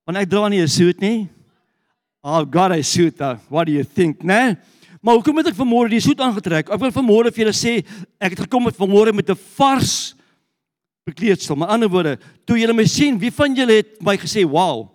Want 0.08 0.18
ek 0.18 0.30
dra 0.30 0.48
nie 0.48 0.62
'n 0.62 0.68
soet 0.68 1.02
nie. 1.02 1.30
Oh 2.24 2.46
God, 2.46 2.72
I 2.72 2.84
suit. 2.84 3.20
Uh, 3.20 3.38
what 3.50 3.66
do 3.66 3.74
you 3.74 3.84
think, 3.84 4.24
né? 4.24 4.58
Maar 5.02 5.16
hoekom 5.18 5.38
het 5.38 5.48
ek 5.48 5.58
vanmôre 5.58 5.90
die 5.90 6.00
soet 6.00 6.20
aangetrek? 6.22 6.70
Ek 6.70 6.80
wil 6.80 6.94
vanmôre 6.94 7.34
vir 7.34 7.46
julle 7.46 7.58
sê 7.58 7.82
ek 8.22 8.36
het 8.38 8.44
gekom 8.46 8.64
met 8.64 8.78
vanmôre 8.78 9.14
met 9.14 9.30
'n 9.30 9.36
vars 9.58 10.16
bekleedsel. 11.04 11.56
Maar 11.56 11.74
ander 11.74 11.90
woorde, 11.90 12.20
toe 12.46 12.60
julle 12.60 12.74
my 12.74 12.86
sien, 12.86 13.18
wie 13.18 13.32
van 13.32 13.56
julle 13.56 13.82
het 13.82 14.02
my 14.02 14.16
gesê, 14.18 14.46
"Wow." 14.46 14.90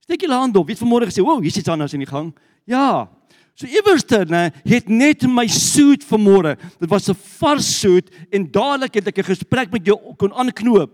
Steek 0.00 0.20
julle 0.20 0.34
hand 0.34 0.56
op. 0.56 0.66
Wie 0.66 0.76
het 0.76 0.84
vanmôre 0.84 1.08
gesê, 1.08 1.24
"Wow, 1.24 1.40
hier's 1.40 1.56
iets 1.56 1.68
anders 1.68 1.94
in 1.94 2.00
die 2.00 2.08
gang." 2.08 2.36
Ja, 2.66 3.08
So 3.56 3.64
iewerste 3.64 4.20
nê 4.28 4.50
het 4.68 4.90
net 4.92 5.24
my 5.24 5.46
soet 5.48 6.04
vanmôre. 6.04 6.58
Dit 6.78 6.90
was 6.90 7.08
'n 7.08 7.16
vars 7.40 7.80
soet 7.80 8.10
en 8.30 8.50
dadelik 8.50 8.94
het 8.94 9.08
ek 9.08 9.18
'n 9.18 9.32
gesprek 9.32 9.72
met 9.72 9.86
jou 9.86 9.96
kon 10.16 10.32
aanknoop. 10.32 10.92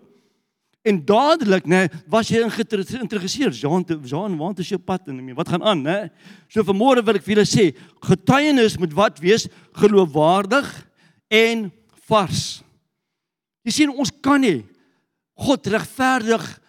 En 0.85 1.05
dadelik 1.05 1.65
nê 1.67 1.91
was 2.09 2.29
jy 2.29 2.43
geïnteresseer. 2.49 3.51
Jean, 3.51 3.85
Jean, 4.05 4.37
waar 4.37 4.59
is 4.59 4.69
jou 4.69 4.79
pad 4.79 5.09
en 5.09 5.35
wat 5.35 5.49
gaan 5.49 5.63
aan 5.63 5.83
nê? 5.83 6.11
So 6.49 6.63
vanmôre 6.63 7.05
wil 7.05 7.17
ek 7.17 7.23
vir 7.23 7.35
julle 7.35 7.47
sê, 7.47 7.75
getuienis 8.01 8.79
moet 8.79 8.93
wat 8.93 9.19
wees? 9.19 9.49
Geloofwaardig 9.75 10.89
en 11.31 11.73
vars. 12.07 12.63
Jy 13.65 13.71
sien 13.71 13.91
ons 13.91 14.11
kan 14.21 14.41
nie 14.41 14.65
God 15.35 15.67
regverdig 15.67 16.61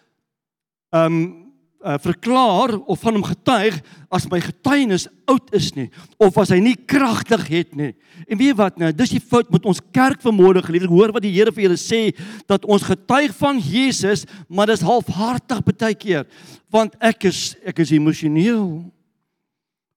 ehm 0.93 1.05
um, 1.05 1.42
uh, 1.83 1.97
verklaar 1.99 2.77
of 2.87 2.99
van 3.03 3.17
hom 3.17 3.25
getuig 3.27 3.75
as 4.13 4.25
my 4.31 4.39
getuienis 4.41 5.07
oud 5.29 5.51
is 5.55 5.71
nie 5.75 5.89
of 6.21 6.37
as 6.41 6.53
hy 6.53 6.59
nie 6.63 6.75
kragtig 6.75 7.43
het 7.51 7.75
nie. 7.77 7.91
En 8.27 8.39
weet 8.39 8.57
wat 8.57 8.79
nou, 8.79 8.91
dis 8.95 9.15
die 9.17 9.21
fout 9.21 9.51
met 9.53 9.65
ons 9.67 9.81
kerk 9.95 10.23
vanmôre 10.23 10.63
geliefde. 10.63 10.91
Hoor 10.91 11.13
wat 11.15 11.25
die 11.25 11.33
Here 11.33 11.51
vir 11.51 11.67
julle 11.67 11.79
sê 11.79 12.01
dat 12.49 12.65
ons 12.65 12.85
getuig 12.87 13.33
van 13.37 13.59
Jesus, 13.59 14.25
maar 14.47 14.71
dis 14.71 14.85
halfhartig 14.85 15.63
baie 15.67 15.95
keer 15.97 16.27
want 16.73 16.95
ek 16.97 17.27
is 17.29 17.53
ek 17.69 17.83
is 17.83 17.91
emosioneel. 17.93 18.81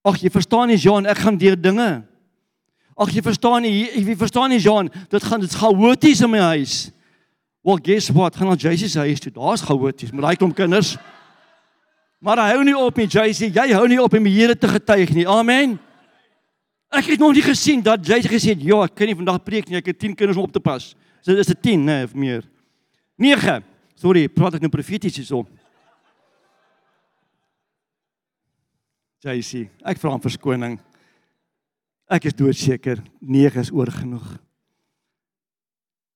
Ag 0.07 0.21
jy 0.21 0.31
verstaan 0.31 0.69
nie 0.69 0.76
Jean, 0.78 1.07
ek 1.09 1.23
gaan 1.25 1.38
deur 1.40 1.57
dinge. 1.57 2.05
Ag 2.97 3.12
jy 3.12 3.23
verstaan 3.25 3.64
nie, 3.64 3.87
jy 3.97 4.16
verstaan 4.16 4.52
nie 4.52 4.61
Jean, 4.61 4.90
dit 5.11 5.25
gaan 5.25 5.40
dit's 5.40 5.57
chaoties 5.57 6.21
in 6.25 6.31
my 6.33 6.43
huis. 6.52 6.90
Well, 7.66 7.81
guess 7.83 8.12
what? 8.14 8.37
Gaan 8.38 8.52
ons 8.52 8.62
Jesus 8.62 8.93
se 8.95 9.02
huis 9.02 9.21
toe. 9.21 9.33
Daar's 9.35 9.64
chaoties 9.66 10.12
met 10.12 10.23
daai 10.23 10.37
klomp 10.38 10.55
kinders. 10.55 10.95
Maar 12.18 12.40
hy 12.40 12.52
hou 12.54 12.62
nie 12.64 12.76
op 12.76 12.96
nie, 12.96 13.06
JC. 13.06 13.50
Jy 13.54 13.66
hou 13.76 13.87
nie 13.88 14.00
op 14.02 14.14
om 14.16 14.25
die 14.25 14.35
Here 14.35 14.56
te 14.56 14.68
getuig 14.68 15.12
nie. 15.14 15.26
Amen. 15.28 15.76
Ek 16.96 17.11
het 17.12 17.20
nog 17.20 17.35
nie 17.37 17.44
gesien 17.44 17.82
dat 17.85 18.06
JC 18.06 18.30
gesê 18.30 18.54
het, 18.54 18.62
"Ja, 18.62 18.85
ek 18.85 18.94
kan 18.94 19.06
nie 19.06 19.14
vandag 19.14 19.42
preek 19.42 19.68
nie. 19.68 19.76
Ek 19.76 19.87
het 19.87 19.99
10 19.99 20.14
kinders 20.14 20.38
om 20.38 20.44
op 20.44 20.52
te 20.52 20.61
pas." 20.61 20.94
So 21.20 21.35
dis 21.35 21.49
'n 21.49 21.61
10, 21.61 21.85
nee, 21.85 22.04
of 22.04 22.14
meer. 22.14 22.42
9. 23.16 23.64
Sorry, 23.94 24.28
praat 24.28 24.54
ek 24.54 24.61
nou 24.61 24.70
profeties 24.70 25.16
hierso. 25.16 25.46
JC, 29.20 29.68
ek 29.82 29.99
vra 29.99 30.11
om 30.11 30.20
verskoning. 30.20 30.78
Ek 32.08 32.25
is 32.25 32.32
doodseker 32.32 33.02
9 33.20 33.61
is 33.61 33.73
oor 33.73 33.90
genoeg. 33.90 34.46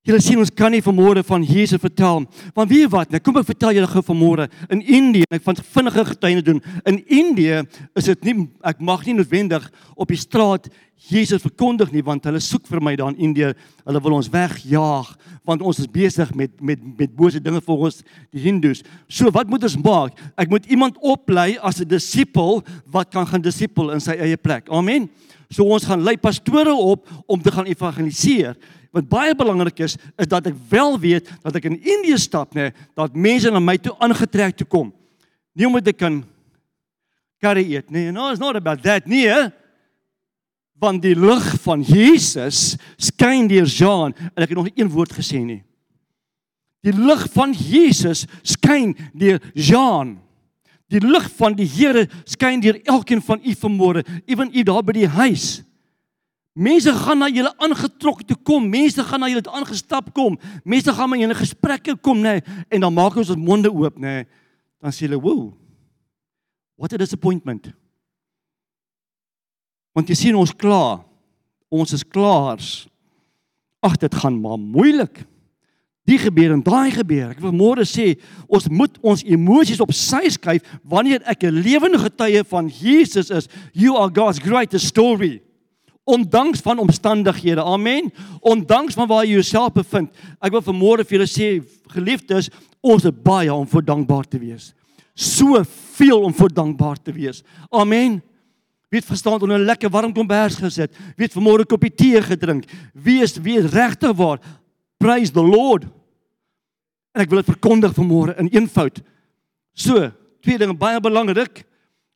Julle 0.08 0.16
sien 0.24 0.40
ons 0.40 0.48
kan 0.56 0.72
nie 0.72 0.80
vanmôre 0.80 1.20
van 1.28 1.42
Jesus 1.44 1.80
vertel 1.82 2.22
want 2.56 2.70
weet 2.70 2.88
wat 2.88 3.10
nou 3.12 3.18
kom 3.20 3.36
ek 3.36 3.50
vertel 3.50 3.74
julle 3.76 3.88
gou 3.90 4.00
vanmôre. 4.06 4.46
In 4.72 4.80
Indië 4.80 5.28
ek 5.28 5.44
van 5.44 5.58
vinnige 5.60 6.04
getuienis 6.14 6.46
doen 6.46 6.62
in 6.88 7.02
Indië 7.04 7.58
is 8.00 8.08
dit 8.08 8.30
nie 8.30 8.46
ek 8.64 8.80
mag 8.80 9.04
nie 9.04 9.18
noodwendig 9.18 9.66
op 9.92 10.08
die 10.08 10.16
straat 10.20 10.70
Jesus 11.10 11.44
verkondig 11.44 11.92
nie 11.92 12.04
want 12.06 12.24
hulle 12.24 12.40
soek 12.40 12.64
vir 12.72 12.80
my 12.80 12.94
daar 12.96 13.12
in 13.12 13.28
Indië. 13.28 13.52
Hulle 13.84 14.02
wil 14.06 14.16
ons 14.22 14.32
wegjaag 14.32 15.12
want 15.44 15.68
ons 15.68 15.84
is 15.84 15.92
besig 15.92 16.32
met 16.32 16.56
met 16.64 16.80
met 16.80 17.12
bose 17.20 17.44
dinge 17.44 17.60
vir 17.60 17.86
ons 17.90 18.00
die 18.32 18.46
Hindus 18.48 18.80
so 19.04 19.28
wat 19.36 19.52
moet 19.52 19.68
ons 19.68 19.76
maak? 19.84 20.16
Ek 20.32 20.48
moet 20.48 20.64
iemand 20.72 20.96
oplei 21.04 21.58
as 21.60 21.84
'n 21.84 21.88
disipel 21.88 22.64
wat 22.88 23.12
kan 23.12 23.28
gaan 23.28 23.44
disipel 23.44 23.92
in 23.92 24.00
sy 24.00 24.16
eie 24.16 24.40
plek. 24.40 24.64
Amen. 24.72 25.10
So 25.50 25.64
ons 25.64 25.84
gaan 25.84 26.00
lei 26.00 26.16
pastore 26.16 26.72
op 26.72 27.08
om 27.26 27.42
te 27.42 27.50
gaan 27.50 27.66
evangeliseer 27.66 28.56
wat 28.94 29.06
baie 29.10 29.34
belangrik 29.38 29.84
is, 29.86 29.96
is 30.18 30.28
dat 30.30 30.48
ek 30.50 30.56
wel 30.70 30.98
weet 30.98 31.28
dat 31.44 31.56
ek 31.60 31.68
in 31.70 31.78
Indië 31.78 32.18
stap 32.18 32.56
nê, 32.58 32.70
dat 32.98 33.14
mense 33.14 33.50
na 33.50 33.62
my 33.62 33.76
toe 33.78 33.94
aangetrek 34.02 34.56
toe 34.58 34.66
kom. 34.66 34.90
Nie 35.54 35.68
omdat 35.68 35.92
ek 35.92 36.00
kan 36.02 36.20
curry 37.42 37.64
eet 37.70 37.90
nie. 37.90 38.10
No, 38.12 38.30
it's 38.30 38.42
not 38.42 38.58
about 38.58 38.82
that 38.82 39.06
nie. 39.06 39.28
Want 40.80 41.02
die 41.04 41.14
lig 41.14 41.46
van 41.64 41.84
Jesus 41.84 42.76
skyn 43.00 43.48
deur 43.50 43.68
Jean 43.68 44.14
en 44.32 44.42
ek 44.42 44.52
het 44.52 44.58
nog 44.58 44.70
nie 44.70 44.80
een 44.80 44.92
woord 44.92 45.14
gesê 45.14 45.42
nie. 45.44 45.62
Die 46.84 46.96
lig 46.96 47.26
van 47.34 47.52
Jesus 47.52 48.24
skyn 48.42 48.94
deur 49.12 49.40
Jean. 49.54 50.16
Die 50.90 51.02
lig 51.04 51.26
van 51.38 51.54
die 51.54 51.68
Here 51.68 52.06
skyn 52.26 52.62
deur 52.64 52.80
elkeen 52.88 53.20
van 53.22 53.42
u 53.44 53.52
vanmôre, 53.54 54.02
ewen 54.26 54.50
u 54.50 54.64
daar 54.66 54.82
by 54.82 54.96
die 54.96 55.10
huis. 55.20 55.60
Mense 56.60 56.92
gaan 56.92 57.22
na 57.22 57.30
julle 57.32 57.50
aangetrok 57.56 58.20
toe 58.28 58.36
kom, 58.44 58.66
mense 58.68 59.00
gaan 59.08 59.22
na 59.22 59.30
julle 59.32 59.48
aangestap 59.48 60.10
kom, 60.12 60.36
mense 60.68 60.92
gaan 60.92 61.08
met 61.08 61.22
julle 61.22 61.36
gesprekke 61.38 61.94
kom 62.04 62.20
nê 62.20 62.34
nee, 62.36 62.58
en 62.68 62.84
dan 62.84 62.92
maak 62.92 63.16
ons 63.16 63.32
ons 63.32 63.40
monde 63.40 63.70
oop 63.72 63.96
nê. 63.96 64.20
Nee. 64.20 64.26
Dan 64.80 64.92
sê 64.92 65.06
hulle, 65.06 65.20
"Woew. 65.20 65.52
What 66.76 66.92
a 66.92 66.98
disappointment." 66.98 67.72
Want 69.94 70.08
jy 70.08 70.14
sien 70.14 70.36
ons 70.36 70.52
klaar. 70.54 71.00
Ons 71.70 71.92
is 71.92 72.04
klaars. 72.04 72.88
Ag, 73.82 73.96
dit 73.96 74.14
gaan 74.14 74.40
maar 74.40 74.58
moeilik. 74.58 75.24
Die 76.04 76.18
gebeur 76.18 76.52
en 76.52 76.62
daai 76.62 76.90
gebeur. 76.90 77.30
Ek 77.30 77.40
wil 77.40 77.52
môre 77.52 77.84
sê 77.84 78.20
ons 78.48 78.68
moet 78.68 78.98
ons 79.02 79.22
emosies 79.24 79.80
op 79.80 79.92
sy 79.92 80.28
skuif 80.28 80.62
wanneer 80.82 81.22
ek 81.24 81.44
'n 81.44 81.62
lewende 81.62 81.98
getuie 81.98 82.44
van 82.44 82.68
Jesus 82.68 83.30
is. 83.30 83.48
You 83.72 83.96
are 83.96 84.10
God's 84.12 84.38
greatest 84.38 84.86
story. 84.86 85.40
Ondanks 86.10 86.60
van 86.64 86.78
omstandighede. 86.78 87.62
Amen. 87.62 88.10
Ondanks 88.40 88.94
van 88.98 89.08
waar 89.08 89.24
jy 89.24 89.38
jouself 89.38 89.72
bevind. 89.76 90.10
Ek 90.42 90.54
wil 90.54 90.64
vanmôre 90.64 91.06
vir 91.06 91.18
julle 91.18 91.30
sê 91.30 91.48
geliefdes, 91.94 92.50
ons 92.80 93.04
is 93.04 93.22
baie 93.22 93.52
om 93.54 93.68
voor 93.68 93.84
dankbaar 93.84 94.26
te 94.26 94.40
wees. 94.42 94.72
So 95.14 95.60
veel 95.94 96.22
om 96.26 96.34
voor 96.34 96.52
dankbaar 96.52 96.98
te 97.02 97.12
wees. 97.12 97.44
Amen. 97.70 98.18
Wie 98.90 98.98
het 98.98 99.06
verstaan 99.06 99.40
onder 99.40 99.58
'n 99.58 99.64
lekker 99.64 99.90
warm 99.90 100.12
kombers 100.12 100.54
gesit? 100.54 100.90
Wie 101.16 101.26
het 101.26 101.34
vanmôre 101.34 101.62
'n 101.62 101.70
koppie 101.70 101.94
tee 101.94 102.22
gedrink? 102.22 102.64
Wie 102.94 103.22
is 103.22 103.36
wie 103.36 103.60
regtig 103.60 104.16
waar? 104.16 104.40
Praise 104.98 105.32
the 105.32 105.42
Lord. 105.42 105.84
En 107.12 107.20
ek 107.20 107.28
wil 107.28 107.42
dit 107.42 107.54
verkondig 107.54 107.94
vanmôre 107.94 108.36
in 108.38 108.48
eenvoud. 108.48 109.00
So, 109.74 110.10
twee 110.40 110.58
dinge 110.58 110.74
baie 110.74 111.00
belangrik. 111.00 111.64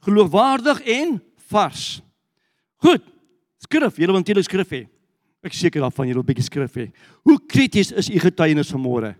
Geloofwaardig 0.00 0.80
en 0.82 1.22
vars. 1.48 2.02
Goed. 2.76 3.13
Skrif, 3.74 3.96
julle 3.98 4.14
want 4.14 4.28
julle 4.30 4.42
skrif 4.46 4.70
hê. 4.70 4.84
Ek 5.44 5.54
seker 5.56 5.82
daarvan 5.82 6.06
julle 6.06 6.22
'n 6.22 6.26
bietjie 6.26 6.46
skrif 6.46 6.74
hê. 6.78 6.92
Hoe 7.24 7.38
krities 7.38 7.90
is 7.90 8.08
u 8.08 8.18
getuienis 8.20 8.70
vanmôre? 8.70 9.16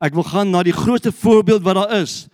Ek 0.00 0.14
wil 0.14 0.22
gaan 0.22 0.50
na 0.50 0.62
die 0.62 0.72
grootste 0.72 1.10
voorbeeld 1.10 1.62
wat 1.64 1.74
daar 1.74 2.02
is. 2.02 2.28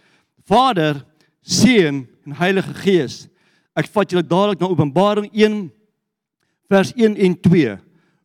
Vader, 0.45 1.07
Seun 1.43 2.07
en 2.27 2.33
Heilige 2.33 2.75
Gees. 2.75 3.29
Ek 3.75 3.87
vat 3.87 4.11
julle 4.11 4.23
dadelik 4.23 4.61
na 4.61 4.69
Openbaring 4.69 5.31
1 5.33 5.71
vers 6.69 6.93
1 6.97 7.17
en 7.17 7.41
2. 7.41 7.79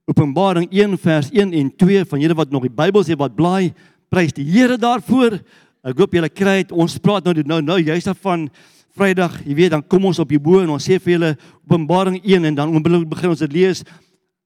Openbaring 0.05 0.67
1 0.71 0.97
vers 0.97 1.29
1 1.31 1.53
en 1.53 1.71
2 1.77 2.05
van 2.05 2.19
julle 2.19 2.35
wat 2.35 2.51
nog 2.51 2.63
die 2.63 2.75
Bybel 2.75 3.03
sê 3.03 3.15
wat 3.15 3.35
blaai, 3.35 3.73
prys 4.11 4.33
die 4.33 4.43
Here 4.43 4.77
daarvoor. 4.77 5.39
Ek 5.83 5.97
hoop 5.97 6.13
julle 6.13 6.29
kry 6.29 6.63
dit. 6.63 6.71
Ons 6.71 6.99
praat 6.99 7.23
nou 7.23 7.33
nou 7.43 7.61
nou 7.61 7.79
juist 7.79 8.07
van 8.21 8.49
Vrydag, 8.99 9.37
jy 9.47 9.55
weet, 9.55 9.71
dan 9.71 9.83
kom 9.87 10.09
ons 10.09 10.19
op 10.19 10.27
die 10.27 10.41
bo 10.43 10.59
en 10.59 10.73
ons 10.73 10.83
sê 10.83 10.97
vir 10.99 11.13
julle 11.13 11.29
Openbaring 11.63 12.17
1 12.19 12.49
en 12.49 12.57
dan 12.57 12.73
begin 12.83 13.31
ons 13.31 13.43
dit 13.45 13.53
lees. 13.55 13.85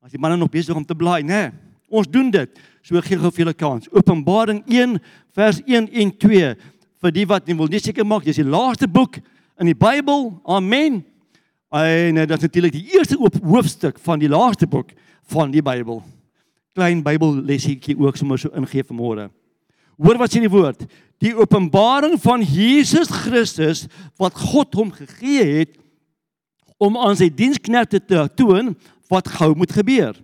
As 0.04 0.14
die 0.14 0.22
manne 0.22 0.38
nog 0.38 0.52
besig 0.54 0.78
om 0.78 0.86
te 0.86 0.94
blaai, 0.94 1.24
né? 1.26 1.48
Nee, 1.48 1.50
ons 1.94 2.10
doen 2.10 2.30
dit. 2.34 2.62
So 2.86 3.02
gee 3.02 3.18
gou 3.18 3.32
vir 3.32 3.46
julle 3.46 3.56
kans. 3.58 3.90
Openbaring 3.90 4.62
1 4.70 5.00
vers 5.34 5.62
1 5.66 5.90
en 5.90 6.14
2 6.22 6.54
vir 7.04 7.16
die 7.16 7.26
wat 7.30 7.50
nie 7.50 7.58
wil 7.58 7.72
nie 7.72 7.82
seker 7.82 8.06
maak 8.06 8.28
dis 8.28 8.38
die 8.40 8.46
laaste 8.46 8.88
boek 8.88 9.18
in 9.58 9.72
die 9.72 9.78
Bybel. 9.78 10.30
Amen. 10.46 11.02
En 11.74 12.22
dit 12.22 12.38
is 12.38 12.46
natuurlik 12.46 12.76
die 12.78 12.86
eerste 12.94 13.18
hoofstuk 13.18 13.98
van 14.06 14.22
die 14.22 14.30
laaste 14.30 14.70
boek 14.70 14.94
van 15.34 15.54
die 15.54 15.66
Bybel. 15.66 16.04
Klein 16.78 17.02
Bybellesietjie 17.06 17.98
ook 17.98 18.22
sommer 18.22 18.38
so 18.42 18.54
ingee 18.54 18.86
vanmôre. 18.86 19.32
Hoor 20.00 20.20
wat 20.22 20.34
sê 20.34 20.42
die 20.44 20.52
woord? 20.52 20.86
Die 21.24 21.34
openbaring 21.38 22.18
van 22.22 22.44
Jesus 22.44 23.12
Christus 23.12 23.86
wat 24.20 24.36
God 24.38 24.76
hom 24.76 24.92
gegee 24.94 25.46
het 25.62 25.78
om 26.82 26.98
aan 27.00 27.16
sy 27.20 27.30
diensknegte 27.32 28.02
te 28.02 28.26
toon 28.36 28.74
wat 29.12 29.30
gou 29.38 29.54
moet 29.56 29.72
gebeur. 29.72 30.18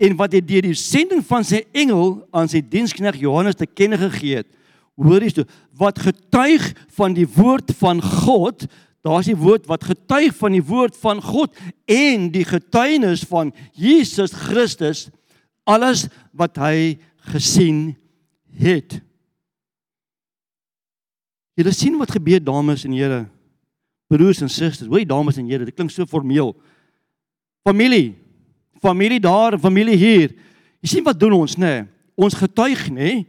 En 0.00 0.16
wat 0.18 0.34
hy 0.36 0.42
deur 0.44 0.66
die 0.68 0.76
sending 0.76 1.22
van 1.24 1.44
sy 1.46 1.62
engel 1.76 2.18
aan 2.34 2.50
sy 2.50 2.60
dienskneg 2.64 3.20
Johannes 3.20 3.58
te 3.60 3.68
kenne 3.68 4.00
gegee 4.00 4.42
het. 4.42 4.48
Hoor 5.00 5.24
jy, 5.24 5.46
wat 5.80 6.00
getuig 6.02 6.72
van 6.96 7.14
die 7.16 7.28
woord 7.28 7.72
van 7.80 8.02
God 8.04 8.66
Daar's 9.00 9.30
die 9.30 9.38
woord 9.38 9.64
wat 9.68 9.86
getuig 9.88 10.34
van 10.36 10.52
die 10.52 10.64
woord 10.64 10.96
van 11.00 11.22
God 11.24 11.56
en 11.88 12.28
die 12.34 12.44
getuienis 12.44 13.22
van 13.28 13.52
Jesus 13.72 14.34
Christus 14.36 15.06
alles 15.64 16.04
wat 16.36 16.60
hy 16.60 16.98
gesien 17.32 17.94
het. 18.60 19.00
Julle 21.58 21.72
sien 21.76 21.98
wat 22.00 22.12
gebeur 22.14 22.42
dames 22.42 22.84
en 22.84 22.94
here. 22.96 23.24
Broers 24.10 24.40
en 24.42 24.50
susters, 24.50 24.88
hoe 24.88 25.04
dames 25.06 25.36
en 25.38 25.48
here, 25.48 25.64
dit 25.64 25.74
klink 25.74 25.92
so 25.94 26.06
formeel. 26.06 26.54
Familie. 27.66 28.14
Familie 28.80 29.20
daar, 29.20 29.58
familie 29.60 29.96
hier. 29.96 30.32
Jy 30.80 30.94
sien 30.94 31.04
wat 31.04 31.20
doen 31.20 31.36
ons 31.36 31.58
nê? 31.60 31.74
Nee? 31.80 31.86
Ons 32.20 32.36
getuig 32.36 32.88
nê? 32.92 32.96
Nee? 32.96 33.28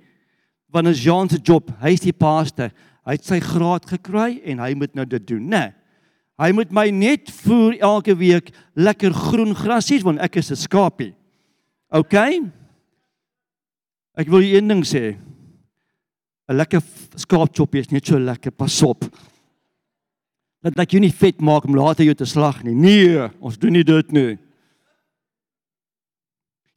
Want 0.71 0.87
is 0.87 1.03
Jean 1.03 1.29
se 1.29 1.37
job. 1.43 1.67
Hy 1.81 1.91
is 1.97 2.03
die 2.03 2.15
paaste. 2.15 2.69
Hy 3.03 3.15
het 3.17 3.27
sy 3.27 3.41
graad 3.43 3.85
gekry 3.89 4.39
en 4.47 4.61
hy 4.63 4.71
moet 4.79 4.93
nou 4.95 5.05
dit 5.05 5.23
doen, 5.27 5.43
né? 5.43 5.63
Nee. 5.67 5.77
Hy 6.41 6.49
moet 6.57 6.71
my 6.73 6.87
net 6.89 7.29
voer 7.43 7.75
elke 7.83 8.15
week 8.17 8.47
lekker 8.73 9.13
groen 9.13 9.51
grasies 9.53 10.01
want 10.01 10.21
ek 10.25 10.39
is 10.41 10.49
'n 10.51 10.57
skapie. 10.57 11.13
OK? 11.91 12.15
Ek 14.21 14.29
wil 14.29 14.45
een 14.45 14.67
ding 14.69 14.83
sê. 14.85 15.17
'n 16.49 16.57
Lekker 16.57 16.81
skaapchop 17.15 17.75
is 17.75 17.91
net 17.91 18.05
so 18.05 18.19
lekker, 18.19 18.51
pas 18.51 18.81
op. 18.83 19.05
Dat 20.61 20.75
dat 20.75 20.91
jy 20.91 20.99
nie 20.99 21.13
vet 21.13 21.41
maak 21.41 21.65
om 21.65 21.75
later 21.75 22.05
jou 22.05 22.13
te 22.15 22.25
slag 22.25 22.63
nie. 22.63 22.75
Nee, 22.75 23.29
ons 23.39 23.57
doen 23.57 23.73
nie 23.73 23.83
dit 23.83 24.11
nie. 24.11 24.37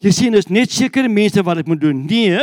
Jy 0.05 0.13
sien 0.13 0.37
is 0.37 0.51
net 0.53 0.73
sekere 0.73 1.09
mense 1.09 1.41
wat 1.47 1.63
dit 1.63 1.69
moet 1.71 1.81
doen. 1.81 2.03
Nee, 2.05 2.41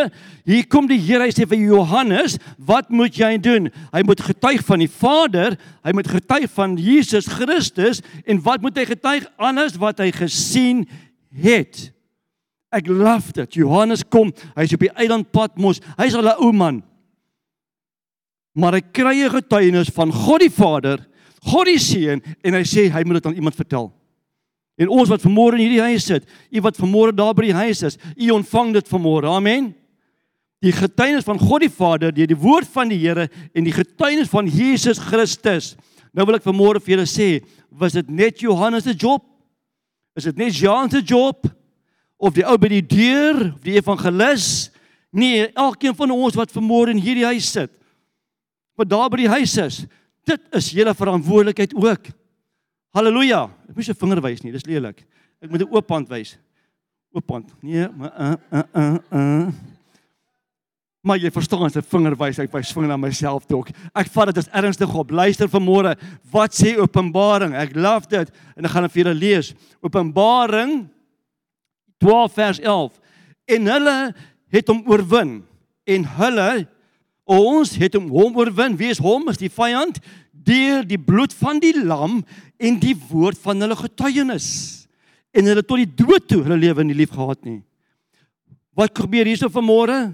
hier 0.49 0.67
kom 0.67 0.87
die 0.89 0.97
Here 0.97 1.27
hy 1.27 1.33
sê 1.33 1.45
vir 1.45 1.59
Johannes, 1.61 2.39
wat 2.57 2.89
moet 2.89 3.17
jy 3.17 3.35
doen? 3.37 3.69
Hy 3.93 4.01
moet 4.07 4.21
getuig 4.21 4.63
van 4.65 4.81
die 4.81 4.89
Vader, 4.89 5.57
hy 5.85 5.93
moet 5.93 6.09
getuig 6.09 6.49
van 6.55 6.73
Jesus 6.77 7.29
Christus 7.29 8.01
en 8.25 8.41
wat 8.41 8.61
moet 8.65 8.77
hy 8.81 8.87
getuig 8.89 9.27
anders 9.37 9.77
wat 9.81 10.01
hy 10.01 10.09
gesien 10.15 10.87
het? 11.29 11.91
Ek 12.71 12.88
love 12.88 13.34
dit. 13.36 13.60
Johannes 13.60 14.03
kom, 14.07 14.31
hy's 14.55 14.73
op 14.73 14.86
die 14.86 14.93
eiland 14.95 15.31
Patmos. 15.36 15.81
Hy's 15.97 16.15
al 16.15 16.29
'n 16.31 16.39
ou 16.39 16.51
man. 16.51 16.84
Maar 18.55 18.73
hy 18.73 18.81
kry 18.81 19.15
'n 19.23 19.29
getuienis 19.29 19.89
van 19.89 20.12
God 20.12 20.39
die 20.39 20.49
Vader, 20.49 21.07
God 21.43 21.65
die 21.65 21.79
Seun 21.79 22.21
en 22.43 22.53
hy 22.53 22.63
sê 22.63 22.89
hy 22.89 23.03
moet 23.03 23.21
dit 23.21 23.25
aan 23.25 23.36
iemand 23.36 23.55
vertel. 23.55 23.91
En 24.77 24.89
ons 24.89 25.10
wat 25.10 25.21
vanmôre 25.21 25.60
in 25.60 25.67
hierdie 25.67 25.81
huis 25.81 26.05
sit, 26.05 26.25
u 26.51 26.62
wat 26.62 26.77
vanmôre 26.77 27.13
daar 27.13 27.34
by 27.34 27.49
die 27.49 27.53
huis 27.53 27.84
is, 27.84 27.97
u 28.17 28.31
ontvang 28.31 28.73
dit 28.73 28.88
vanmôre. 28.88 29.27
Amen. 29.27 29.75
Die 30.62 30.71
getuienis 30.71 31.25
van 31.25 31.39
God 31.39 31.62
die 31.62 31.69
Vader 31.69 32.13
deur 32.13 32.27
die 32.27 32.38
woord 32.38 32.67
van 32.67 32.89
die 32.89 32.97
Here 32.97 33.29
en 33.53 33.63
die 33.63 33.73
getuienis 33.73 34.29
van 34.29 34.47
Jesus 34.47 34.99
Christus. 34.99 35.75
Nou 36.13 36.25
wil 36.25 36.36
ek 36.36 36.45
vanmôre 36.45 36.81
vir 36.81 36.95
julle 36.97 37.10
sê, 37.10 37.43
was 37.69 37.93
dit 37.93 38.10
net 38.10 38.41
Johannes 38.41 38.84
se 38.84 38.93
job? 38.93 39.23
Is 40.15 40.27
dit 40.27 40.38
net 40.38 40.53
Jean 40.53 40.89
se 40.91 41.01
job? 41.01 41.47
Of 42.21 42.36
die 42.38 42.45
ou 42.45 42.57
by 42.62 42.69
die 42.69 42.86
deur, 42.86 43.47
of 43.55 43.63
die 43.65 43.79
evangelis? 43.79 44.69
Nee, 45.10 45.47
elkeen 45.57 45.95
van 45.97 46.13
ons 46.13 46.38
wat 46.38 46.53
vanmôre 46.53 46.93
in 46.93 47.01
hierdie 47.01 47.25
huis 47.25 47.49
sit, 47.51 47.71
wat 48.79 48.89
daar 48.91 49.10
by 49.12 49.23
die 49.23 49.31
huis 49.31 49.55
is, 49.60 49.81
dit 50.29 50.43
is 50.55 50.69
julle 50.71 50.93
verantwoordelikheid 50.95 51.73
ook. 51.75 52.12
Halleluja. 52.95 53.47
Ek 53.67 53.75
moet 53.75 53.88
se 53.89 53.97
vinger 53.97 54.21
wys 54.23 54.45
nie, 54.45 54.53
dis 54.53 54.67
lelik. 54.69 55.03
Ek 55.41 55.49
moet 55.49 55.65
'n 55.65 55.73
oop 55.73 55.89
hand 55.89 56.10
wys. 56.10 56.38
Oop 57.12 57.29
hand. 57.31 57.49
Nee, 57.62 57.88
maar 57.89 58.13
uh 58.15 58.36
uh 58.51 58.63
uh. 58.75 58.97
uh. 59.12 59.47
Maar 61.01 61.17
jy 61.17 61.31
verstaan 61.31 61.65
'n 61.65 61.81
vinger 61.81 62.15
wys, 62.15 62.39
ek 62.39 62.53
wys 62.53 62.71
vinger 62.71 62.88
na 62.88 62.97
myself 62.97 63.45
toe. 63.45 63.65
Ek 63.95 64.07
vat 64.07 64.27
dit 64.27 64.38
as 64.38 64.49
ernstig 64.53 64.93
op. 64.93 65.12
Luister 65.12 65.47
vanmôre, 65.49 65.97
wat 66.31 66.53
sê 66.53 66.77
Openbaring? 66.77 67.55
Ek 67.55 67.75
love 67.75 68.07
dit 68.07 68.29
en 68.55 68.65
ek 68.65 68.71
gaan 68.71 68.84
dit 68.84 68.91
vir 68.91 69.03
julle 69.03 69.17
lees. 69.17 69.53
Openbaring 69.81 70.88
12 72.01 72.33
vers 72.33 72.59
11. 72.59 72.97
En 73.55 73.71
hulle 73.71 73.95
het 74.51 74.69
hom 74.71 74.83
oorwin 74.89 75.39
en 75.87 76.05
hulle 76.17 76.49
ons 77.31 77.75
het 77.79 77.95
hom 77.95 78.09
hom 78.11 78.37
oorwin. 78.41 78.77
Wie 78.79 78.91
is 78.91 79.01
hom? 79.01 79.29
Is 79.31 79.39
die 79.39 79.51
vyand 79.51 80.01
deur 80.31 80.85
die 80.87 80.99
bloed 80.99 81.33
van 81.37 81.61
die 81.61 81.73
lam 81.77 82.21
en 82.61 82.79
die 82.81 82.95
woord 83.09 83.37
van 83.43 83.61
hulle 83.61 83.77
getuienis 83.77 84.47
en 85.31 85.47
hulle 85.47 85.63
tot 85.63 85.79
die 85.79 86.05
dood 86.05 86.25
toe 86.27 86.41
hulle 86.43 86.59
lewe 86.59 86.85
nie 86.87 86.97
lief 86.97 87.13
gehad 87.15 87.39
nie. 87.47 87.61
Wat 88.75 88.95
gebeur 88.97 89.27
hierso 89.27 89.51
vanmôre? 89.51 90.11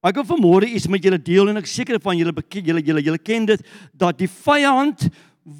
Ek 0.00 0.16
wil 0.16 0.26
vanmôre 0.30 0.68
iets 0.70 0.88
met 0.90 1.04
julle 1.04 1.20
deel 1.20 1.50
en 1.52 1.60
ek 1.60 1.68
seker 1.68 2.00
van 2.02 2.18
julle 2.18 2.32
julle 2.32 2.82
julle 2.82 3.04
julle 3.04 3.20
ken 3.20 3.46
dit 3.50 3.64
dat 3.92 4.18
die 4.18 4.30
vyand 4.30 5.10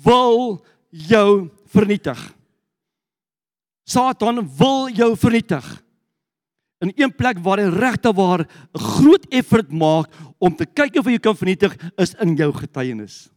wil 0.04 0.60
jou 0.90 1.50
vernietig. 1.70 2.18
Satan 3.84 4.42
wil 4.58 4.88
jou 4.94 5.16
vernietig. 5.16 5.64
In 6.80 6.92
een 6.96 7.12
plek 7.12 7.38
waar 7.44 7.60
hy 7.60 7.68
regte 7.68 8.12
waar 8.12 8.40
'n 8.40 8.78
groot 8.78 9.26
effort 9.28 9.72
maak 9.72 10.08
om 10.38 10.56
te 10.56 10.64
kyk 10.66 10.96
of 10.96 11.04
hy 11.04 11.12
jou 11.12 11.20
kan 11.20 11.36
vernietig 11.36 11.76
is 11.96 12.14
in 12.14 12.36
jou 12.36 12.52
getuienis. 12.52 13.28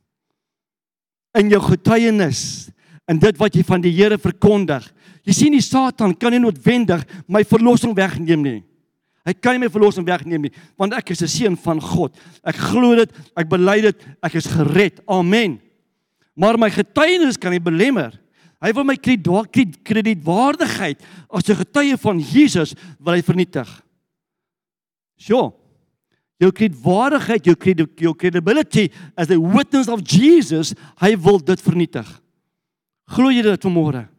In 1.34 1.49
jou 1.49 1.62
getuienis 1.62 2.71
en 3.06 3.19
dit 3.19 3.38
wat 3.38 3.56
jy 3.56 3.63
van 3.63 3.82
die 3.82 3.91
Here 3.91 4.17
verkondig. 4.17 4.93
Jy 5.23 5.34
sien 5.34 5.51
die 5.51 5.62
Satan 5.62 6.15
kan 6.15 6.32
nie 6.32 6.39
noodwendig 6.39 7.03
my 7.27 7.43
verlossing 7.43 7.95
wegneem 7.95 8.41
nie. 8.43 8.63
Hy 9.23 9.34
kan 9.39 9.56
nie 9.56 9.63
my 9.63 9.71
verlossing 9.71 10.06
wegneem 10.08 10.41
nie, 10.41 10.51
want 10.77 10.93
ek 10.93 11.12
is 11.12 11.21
'n 11.23 11.27
seun 11.27 11.58
van 11.58 11.79
God. 11.79 12.17
Ek 12.43 12.56
glo 12.56 12.95
dit, 12.95 13.12
ek 13.38 13.47
bely 13.47 13.82
dit, 13.82 13.95
ek 14.21 14.36
is 14.36 14.45
gered. 14.45 14.99
Amen. 15.08 15.62
Maar 16.36 16.58
my 16.58 16.69
getuienis 16.69 17.38
kan 17.38 17.51
nie 17.51 17.60
belemmer. 17.60 18.19
Hy 18.63 18.71
wil 18.71 18.88
my 18.88 18.95
kredietwaardigheid 18.95 21.02
as 21.30 21.49
'n 21.49 21.60
getuie 21.60 21.97
van 21.97 22.19
Jesus 22.19 22.73
wil 22.99 23.13
hy 23.13 23.21
vernietig. 23.21 23.84
So. 25.17 25.60
Jou 26.39 26.52
kredietwaardigheid, 26.52 27.45
jou 27.45 27.56
jou 27.95 28.15
credibility 28.15 28.89
as 29.15 29.30
a 29.30 29.38
witness 29.38 29.88
of 29.88 30.02
Jesus, 30.04 30.73
hy 30.99 31.15
wil 31.15 31.39
dit 31.39 31.62
vernietig. 31.62 32.21
Glo 33.08 33.30
jy 33.30 33.41
dit 33.41 33.62
vanmôre? 33.62 34.12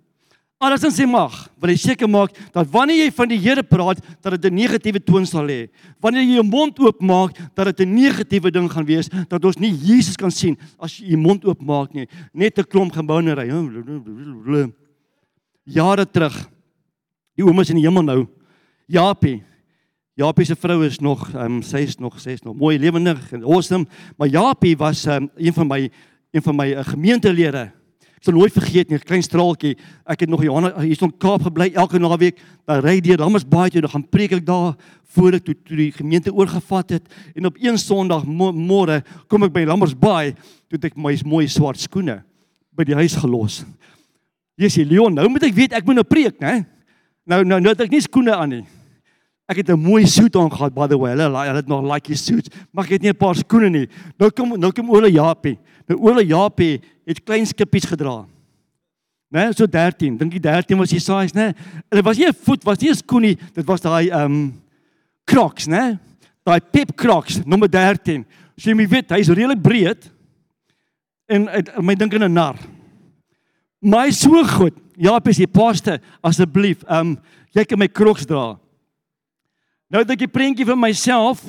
Alles 0.65 0.85
in 0.85 0.93
sy 0.95 1.07
mag 1.09 1.35
wil 1.61 1.71
hy 1.71 1.77
seker 1.81 2.09
maak 2.11 2.35
dat 2.53 2.69
wanneer 2.73 3.05
jy 3.05 3.11
van 3.15 3.31
die 3.31 3.39
Here 3.39 3.63
praat 3.63 4.01
dat 4.23 4.35
dit 4.37 4.51
'n 4.51 4.55
negatiewe 4.55 5.01
toon 5.01 5.27
sal 5.27 5.47
hê. 5.47 5.69
Wanneer 6.01 6.23
jy 6.23 6.35
jou 6.41 6.45
mond 6.45 6.79
oopmaak 6.79 7.37
dat 7.55 7.67
dit 7.67 7.87
'n 7.87 7.95
negatiewe 7.95 8.51
ding 8.51 8.71
gaan 8.71 8.85
wees 8.85 9.09
dat 9.29 9.45
ons 9.45 9.59
nie 9.59 9.73
Jesus 9.73 10.17
kan 10.17 10.31
sien 10.31 10.57
as 10.79 10.99
jy 10.99 11.11
jou 11.11 11.19
mond 11.19 11.45
oopmaak 11.45 11.95
nie. 11.95 12.07
Net 12.33 12.59
'n 12.59 12.65
klomp 12.65 12.93
gebounery. 12.93 13.49
Jare 15.65 16.07
terug. 16.07 16.51
Die 17.37 17.45
ouma 17.45 17.63
is 17.63 17.71
in 17.71 17.77
die 17.77 17.87
hemel 17.87 18.03
nou. 18.03 18.29
Japie. 18.87 19.43
Japie 20.15 20.45
se 20.47 20.55
vrou 20.55 20.85
is 20.87 21.01
nog 21.01 21.27
um, 21.35 21.63
sy 21.63 21.79
is 21.79 21.97
nog 21.99 22.21
sy 22.21 22.37
is 22.37 22.43
nog 22.43 22.55
mooi 22.55 22.79
lewendig 22.79 23.33
en 23.33 23.43
awesome, 23.43 23.87
maar 24.17 24.29
Japie 24.29 24.77
was 24.77 25.07
um, 25.07 25.31
een 25.37 25.53
van 25.53 25.67
my 25.67 25.91
een 26.31 26.43
van 26.43 26.57
my 26.57 26.69
uh, 26.71 26.85
gemeentelede 26.85 27.73
sal 28.25 28.37
nooit 28.37 28.53
vergeet 28.53 28.89
nie, 28.89 28.97
'n 28.97 29.05
klein 29.05 29.23
straaltjie. 29.23 29.77
Ek 30.07 30.21
het 30.21 30.29
nog 30.29 30.43
Johanna 30.43 30.81
hier 30.81 31.03
in 31.03 31.19
Kaap 31.19 31.43
gebly 31.43 31.73
elke 31.75 31.99
naweek. 31.99 32.41
Dan 32.67 32.81
ry 32.81 33.01
deur 33.01 33.19
Rammersbaai 33.19 33.71
toe, 33.71 33.81
dan 33.81 33.91
gaan 33.91 34.09
preek 34.09 34.33
ek 34.33 34.47
daar 34.47 34.75
voor 35.15 35.33
ek 35.33 35.45
toe, 35.45 35.55
toe 35.65 35.77
die 35.77 35.93
gemeente 35.93 36.33
oorgevat 36.33 36.91
het. 36.91 37.09
En 37.35 37.47
op 37.47 37.57
een 37.61 37.79
Sondag 37.79 38.25
môre 38.25 39.05
kom 39.29 39.43
ek 39.43 39.53
by 39.53 39.65
Rammersbaai, 39.65 40.35
toe 40.69 40.79
ek 40.83 40.97
my 40.97 41.19
mooi 41.25 41.47
swart 41.47 41.79
skoene 41.79 42.23
by 42.73 42.85
die 42.85 42.95
huis 42.95 43.15
gelos. 43.15 43.65
Jesusie 44.57 44.87
Leon, 44.87 45.15
nou 45.15 45.29
moet 45.29 45.43
ek 45.43 45.55
weet 45.55 45.73
ek 45.73 45.85
moet 45.85 45.97
nou 45.97 46.05
preek, 46.05 46.41
né? 46.41 46.65
Nou 47.27 47.45
nou 47.45 47.61
nou 47.61 47.73
het 47.73 47.81
ek 47.81 47.91
nie 47.91 48.01
skoene 48.01 48.35
aan 48.35 48.49
nie. 48.49 48.65
Ek 49.47 49.57
het 49.57 49.69
'n 49.69 49.79
mooi 49.79 50.07
soet 50.07 50.37
aan 50.37 50.51
gehad 50.51 50.75
by 50.75 50.87
the 50.87 50.97
way. 50.97 51.11
Hulle 51.13 51.29
hulle 51.29 51.57
het 51.57 51.69
nog 51.69 51.85
like 51.85 52.17
soet, 52.17 52.49
maar 52.73 52.85
ek 52.85 52.91
het 52.91 53.03
nie 53.03 53.11
'n 53.11 53.17
paar 53.17 53.35
skoene 53.35 53.69
nie. 53.71 53.89
Nou 54.19 54.31
kom 54.31 54.59
nou 54.59 54.73
kom 54.73 54.91
Ole 54.91 55.13
Japie. 55.13 55.59
Nou 55.89 55.99
Ole 56.01 56.25
Japie 56.27 56.81
het 57.05 57.23
klein 57.25 57.47
skippies 57.47 57.87
gedra. 57.89 58.25
Né, 59.35 59.49
so 59.53 59.67
13. 59.67 60.17
Dink 60.19 60.37
jy 60.37 60.41
13 60.41 60.79
was 60.79 60.93
die 60.95 61.03
size, 61.03 61.35
né? 61.35 61.53
En 61.91 61.99
dit 61.99 62.05
was 62.05 62.17
nie 62.17 62.29
'n 62.29 62.37
voet, 62.45 62.65
was 62.65 62.79
nie 62.79 62.91
'n 62.91 62.95
skoen 62.95 63.23
nie. 63.23 63.39
Dit 63.55 63.67
was 63.67 63.81
daai 63.81 64.09
ehm 64.11 64.25
um, 64.25 64.63
Crocs, 65.25 65.67
né? 65.67 65.99
Daai 66.45 66.61
Pep 66.61 66.95
Crocs 66.97 67.45
nommer 67.45 67.69
13. 67.69 68.25
So 68.57 68.71
jy 68.71 68.87
weet, 68.89 69.11
hy's 69.11 69.29
redelik 69.29 69.63
breed. 69.63 70.11
En 71.27 71.49
my 71.81 71.95
dink 71.95 72.13
in 72.13 72.23
'n 72.23 72.33
nar. 72.33 72.57
My 73.81 74.11
so 74.11 74.45
goed. 74.45 74.75
Japie, 74.97 75.33
jy 75.33 75.47
paaste 75.47 76.01
asseblief. 76.23 76.83
Ehm 76.85 77.01
um, 77.01 77.19
jy 77.53 77.65
kan 77.65 77.79
my 77.79 77.89
Crocs 77.89 78.27
dra. 78.27 78.59
Nou 79.91 80.03
het 80.03 80.11
ek 80.11 80.23
'n 80.27 80.31
prentjie 80.31 80.67
van 80.67 80.79
myself 80.79 81.43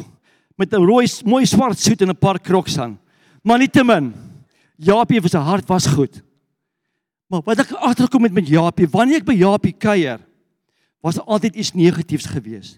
met 0.55 0.71
'n 0.71 0.85
rooi 0.85 1.07
mooi 1.25 1.45
swart 1.45 1.79
soet 1.79 2.01
en 2.01 2.09
'n 2.09 2.17
paar 2.17 2.39
crocs 2.39 2.77
aan. 2.77 2.99
Maar 3.41 3.57
nietemin, 3.57 4.13
Japie 4.77 5.21
se 5.27 5.38
hart 5.38 5.67
was 5.67 5.88
goed. 5.88 6.23
Maar 7.27 7.41
wat 7.43 7.59
ek 7.59 7.71
agterkom 7.71 8.21
met 8.21 8.33
met 8.33 8.47
Japie, 8.47 8.88
wanneer 8.91 9.23
ek 9.23 9.27
by 9.27 9.35
Japie 9.38 9.73
kuier, 9.73 10.19
was 11.01 11.15
daar 11.15 11.25
altyd 11.38 11.55
iets 11.55 11.73
negatiefs 11.73 12.25
gewees. 12.29 12.75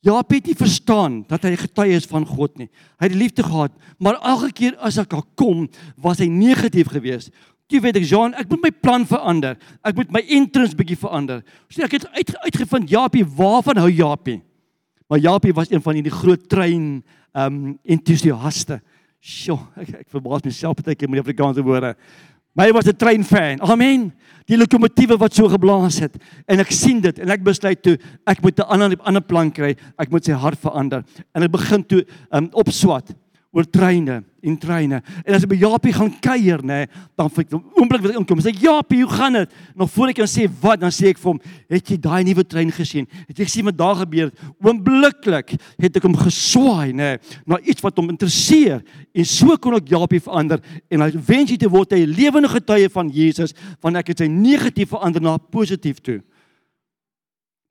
Japie 0.00 0.38
het 0.40 0.46
nie 0.48 0.56
verstaan 0.56 1.20
dat 1.28 1.44
hy 1.44 1.56
getuie 1.60 1.96
is 1.98 2.08
van 2.08 2.24
God 2.26 2.56
nie. 2.56 2.70
Hy 2.96 3.08
het 3.08 3.12
die 3.12 3.20
liefde 3.20 3.44
gehad, 3.44 3.72
maar 4.00 4.16
elke 4.24 4.48
keer 4.56 4.78
as 4.80 4.96
ek 5.00 5.10
daar 5.12 5.26
kom, 5.36 5.66
was 6.00 6.22
hy 6.22 6.28
negatief 6.32 6.88
geweest. 6.94 7.34
Jy 7.70 7.82
weet 7.84 8.00
ek 8.00 8.06
Jean, 8.08 8.32
ek 8.34 8.48
moet 8.50 8.64
my 8.64 8.70
plan 8.82 9.04
verander. 9.06 9.58
Ek 9.86 9.94
moet 9.98 10.10
my 10.10 10.22
entrance 10.34 10.74
bietjie 10.74 10.98
verander. 10.98 11.44
So 11.70 11.84
ek 11.86 12.00
het 12.00 12.06
uit, 12.16 12.32
uitgevind 12.48 12.90
Japie, 12.90 13.26
waarvan 13.36 13.78
hou 13.78 13.90
Japie? 13.92 14.40
Maar 15.10 15.22
Japie 15.22 15.54
was 15.54 15.70
een 15.70 15.82
van 15.82 15.98
die 16.00 16.14
groot 16.14 16.48
trein 16.48 17.02
ehm 17.30 17.46
um, 17.46 17.78
entoesiaste. 17.86 18.80
Sjoe, 19.20 19.60
ek 19.76 19.94
ek 20.00 20.08
verbaas 20.08 20.44
myself 20.46 20.80
baie 20.80 20.96
keer 20.96 21.10
met 21.10 21.20
die 21.20 21.24
Afrikaanse 21.26 21.64
woorde. 21.64 21.92
Maar 22.56 22.66
hy 22.66 22.72
was 22.72 22.88
'n 22.88 22.96
treinfan. 22.96 23.60
Amen. 23.60 24.12
Die 24.46 24.56
lokomotiewe 24.56 25.16
wat 25.18 25.34
so 25.34 25.48
geblaas 25.48 26.00
het 26.00 26.16
en 26.48 26.58
ek 26.58 26.72
sien 26.72 27.00
dit 27.00 27.18
en 27.18 27.30
ek 27.30 27.44
besluit 27.44 27.82
toe 27.82 27.98
ek 28.26 28.42
moet 28.42 28.58
'n 28.58 28.66
ander 28.66 28.96
ander 29.04 29.22
plan 29.22 29.52
kry. 29.52 29.76
Ek 29.98 30.10
moet 30.10 30.24
sy 30.24 30.32
hart 30.32 30.58
verander 30.58 31.04
en 31.34 31.42
ek 31.42 31.50
begin 31.50 31.84
toe 31.84 32.04
um, 32.32 32.48
opswat 32.52 33.14
oor 33.50 33.66
treine 33.66 34.20
en 34.40 34.56
treine. 34.62 35.00
En 35.26 35.34
as 35.34 35.42
ek 35.42 35.50
by 35.50 35.56
Japie 35.58 35.92
gaan 35.92 36.10
kuier, 36.22 36.62
nê, 36.62 36.84
dan 37.18 37.30
vir 37.34 37.48
oomblik 37.58 38.04
wat 38.04 38.12
ek 38.12 38.20
inkom, 38.20 38.42
sê 38.44 38.52
Japie, 38.54 39.00
hoe 39.02 39.10
gaan 39.10 39.40
dit? 39.40 39.56
Nog 39.78 39.90
voor 39.90 40.12
ek 40.12 40.20
kan 40.20 40.30
sê 40.30 40.46
wat, 40.62 40.78
dan 40.80 40.94
sê 40.94 41.10
ek 41.10 41.18
vir 41.18 41.32
hom, 41.32 41.40
"Het 41.68 41.90
jy 41.90 41.96
daai 41.98 42.24
nuwe 42.24 42.44
trein 42.44 42.70
gesien? 42.70 43.08
Het 43.28 43.38
jy 43.38 43.44
gesien 43.44 43.64
wat 43.64 43.76
daar 43.76 43.96
gebeur?" 43.96 44.30
Oombliklik 44.62 45.58
het 45.78 45.96
ek 45.96 46.02
hom 46.02 46.14
geswaai, 46.14 46.92
nê, 46.92 47.18
na 47.44 47.58
iets 47.58 47.82
wat 47.82 47.96
hom 47.96 48.08
interesseer 48.10 48.82
en 49.12 49.24
so 49.24 49.56
kon 49.56 49.74
ek 49.74 49.88
Japie 49.88 50.20
verander 50.20 50.60
en 50.88 51.00
hy 51.00 51.10
jy 51.10 51.56
te 51.56 51.68
word 51.68 51.92
'n 51.92 52.06
lewende 52.06 52.48
getuie 52.48 52.88
van 52.88 53.10
Jesus, 53.10 53.52
van 53.80 53.96
ek 53.96 54.08
het 54.08 54.18
sy 54.18 54.26
negatief 54.26 54.90
verander 54.90 55.20
na 55.20 55.38
positief 55.38 55.98
toe. 55.98 56.22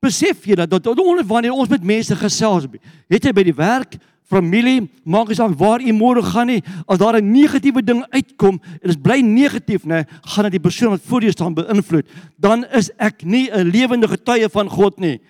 Besef 0.02 0.46
jy 0.46 0.54
dat 0.54 0.70
dat 0.70 0.86
onder 0.86 1.24
wanneer 1.24 1.52
ons 1.52 1.68
met 1.68 1.82
mense 1.82 2.16
gesels, 2.16 2.66
het 3.08 3.24
jy 3.24 3.32
by 3.32 3.42
die 3.42 3.56
werk 3.56 3.98
familie, 4.30 4.86
maak 5.04 5.28
nie 5.30 5.38
saak 5.38 5.56
waar 5.58 5.82
jy 5.82 5.92
môre 5.96 6.22
gaan 6.22 6.46
nie, 6.52 6.62
as 6.86 6.98
daar 6.98 7.18
'n 7.18 7.32
negatiewe 7.32 7.82
ding 7.82 8.04
uitkom 8.10 8.60
en 8.82 8.88
dit 8.88 9.02
bly 9.02 9.20
negatief, 9.20 9.84
nê, 9.84 10.06
gaan 10.22 10.44
dit 10.44 10.52
die 10.52 10.68
persoon 10.68 10.90
wat 10.90 11.02
voor 11.02 11.22
jou 11.22 11.32
staan 11.32 11.54
beïnvloed, 11.54 12.06
dan 12.38 12.64
is 12.72 12.90
ek 12.98 13.24
nie 13.24 13.50
'n 13.50 13.70
lewende 13.70 14.08
getuie 14.08 14.48
van 14.48 14.68
God 14.68 14.98
nie. 14.98 15.20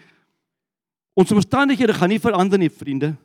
Ons 1.17 1.33
omstandighede 1.33 1.95
gaan 1.95 2.09
nie 2.09 2.21
verander 2.21 2.59
nie, 2.59 2.71
vriende. 2.71 3.17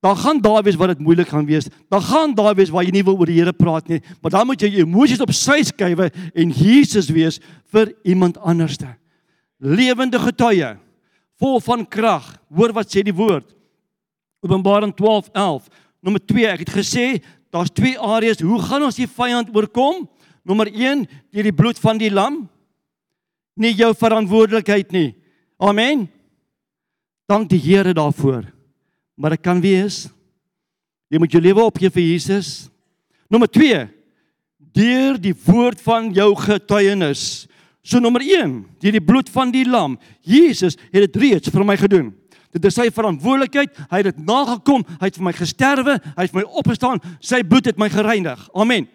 Daar 0.00 0.16
gaan 0.16 0.40
daar 0.40 0.62
wees 0.62 0.76
wat 0.76 0.88
dit 0.88 0.98
moeilik 0.98 1.28
gaan 1.28 1.46
wees. 1.46 1.66
Daar 1.88 2.00
gaan 2.00 2.34
daar 2.34 2.54
wees 2.54 2.70
waar 2.70 2.84
jy 2.84 2.90
nie 2.90 3.02
wil 3.02 3.18
oor 3.18 3.26
die 3.26 3.38
Here 3.40 3.52
praat 3.52 3.88
nie, 3.88 4.00
maar 4.22 4.30
dan 4.30 4.46
moet 4.46 4.60
jy 4.60 4.68
jou 4.68 4.86
emosies 4.86 5.20
op 5.20 5.32
sy 5.34 5.62
skuwe 5.62 6.10
en 6.34 6.50
Jesus 6.50 7.10
wees 7.10 7.40
vir 7.72 7.92
iemand 8.04 8.38
anderste. 8.38 8.86
Lewende 9.58 10.18
getuie, 10.18 10.76
vol 11.38 11.60
van 11.60 11.86
krag. 11.86 12.38
Hoor 12.54 12.72
wat 12.72 12.94
sê 12.94 13.02
die 13.02 13.14
woord. 13.14 13.57
Openbaring 14.40 14.94
12:11. 14.94 15.66
Nommer 16.00 16.20
2, 16.26 16.46
ek 16.46 16.62
het 16.66 16.70
gesê 16.70 17.06
daar's 17.50 17.72
twee 17.74 17.98
areas 17.98 18.40
hoe 18.40 18.60
gaan 18.62 18.84
ons 18.86 18.98
die 18.98 19.08
vyand 19.08 19.50
oorkom? 19.54 20.06
Nommer 20.44 20.68
1, 20.72 21.06
deur 21.32 21.48
die 21.48 21.54
bloed 21.54 21.78
van 21.78 21.98
die 21.98 22.10
lam. 22.10 22.46
Nie 23.58 23.74
jou 23.74 23.90
verantwoordelikheid 23.94 24.92
nie. 24.94 25.16
Amen. 25.58 26.06
Dank 27.26 27.48
die 27.50 27.60
Here 27.60 27.92
daarvoor. 27.92 28.46
Maar 29.18 29.34
dit 29.34 29.42
kan 29.42 29.60
wees 29.60 30.06
jy 31.08 31.18
moet 31.20 31.32
jou 31.32 31.40
lewe 31.40 31.64
opgee 31.64 31.88
vir 31.88 32.04
Jesus. 32.04 32.68
Nommer 33.32 33.48
2, 33.48 33.86
deur 34.76 35.16
die 35.20 35.32
woord 35.32 35.80
van 35.80 36.10
jou 36.12 36.28
getuienis. 36.36 37.46
So 37.80 38.00
nommer 38.00 38.20
1, 38.20 38.58
deur 38.82 38.96
die 38.98 39.04
bloed 39.04 39.30
van 39.32 39.52
die 39.52 39.64
lam. 39.64 39.96
Jesus 40.20 40.76
het 40.92 41.06
dit 41.06 41.16
reeds 41.22 41.52
vir 41.52 41.64
my 41.64 41.78
gedoen. 41.80 42.10
Dit 42.58 42.72
is 42.72 42.78
sy 42.78 42.88
verantwoordelikheid. 42.94 43.74
Hy 43.88 44.02
het 44.02 44.10
dit 44.10 44.22
nagekom. 44.26 44.84
Hy 44.98 45.08
het 45.10 45.18
vir 45.18 45.26
my 45.28 45.34
gesterwe. 45.36 45.96
Hy 46.16 46.26
het 46.26 46.34
vir 46.34 46.42
my 46.42 46.46
opgestaan. 46.60 47.02
Sy 47.24 47.42
bloed 47.46 47.70
het 47.70 47.78
my 47.80 47.90
gereinig. 47.92 48.42
Amen. 48.54 48.88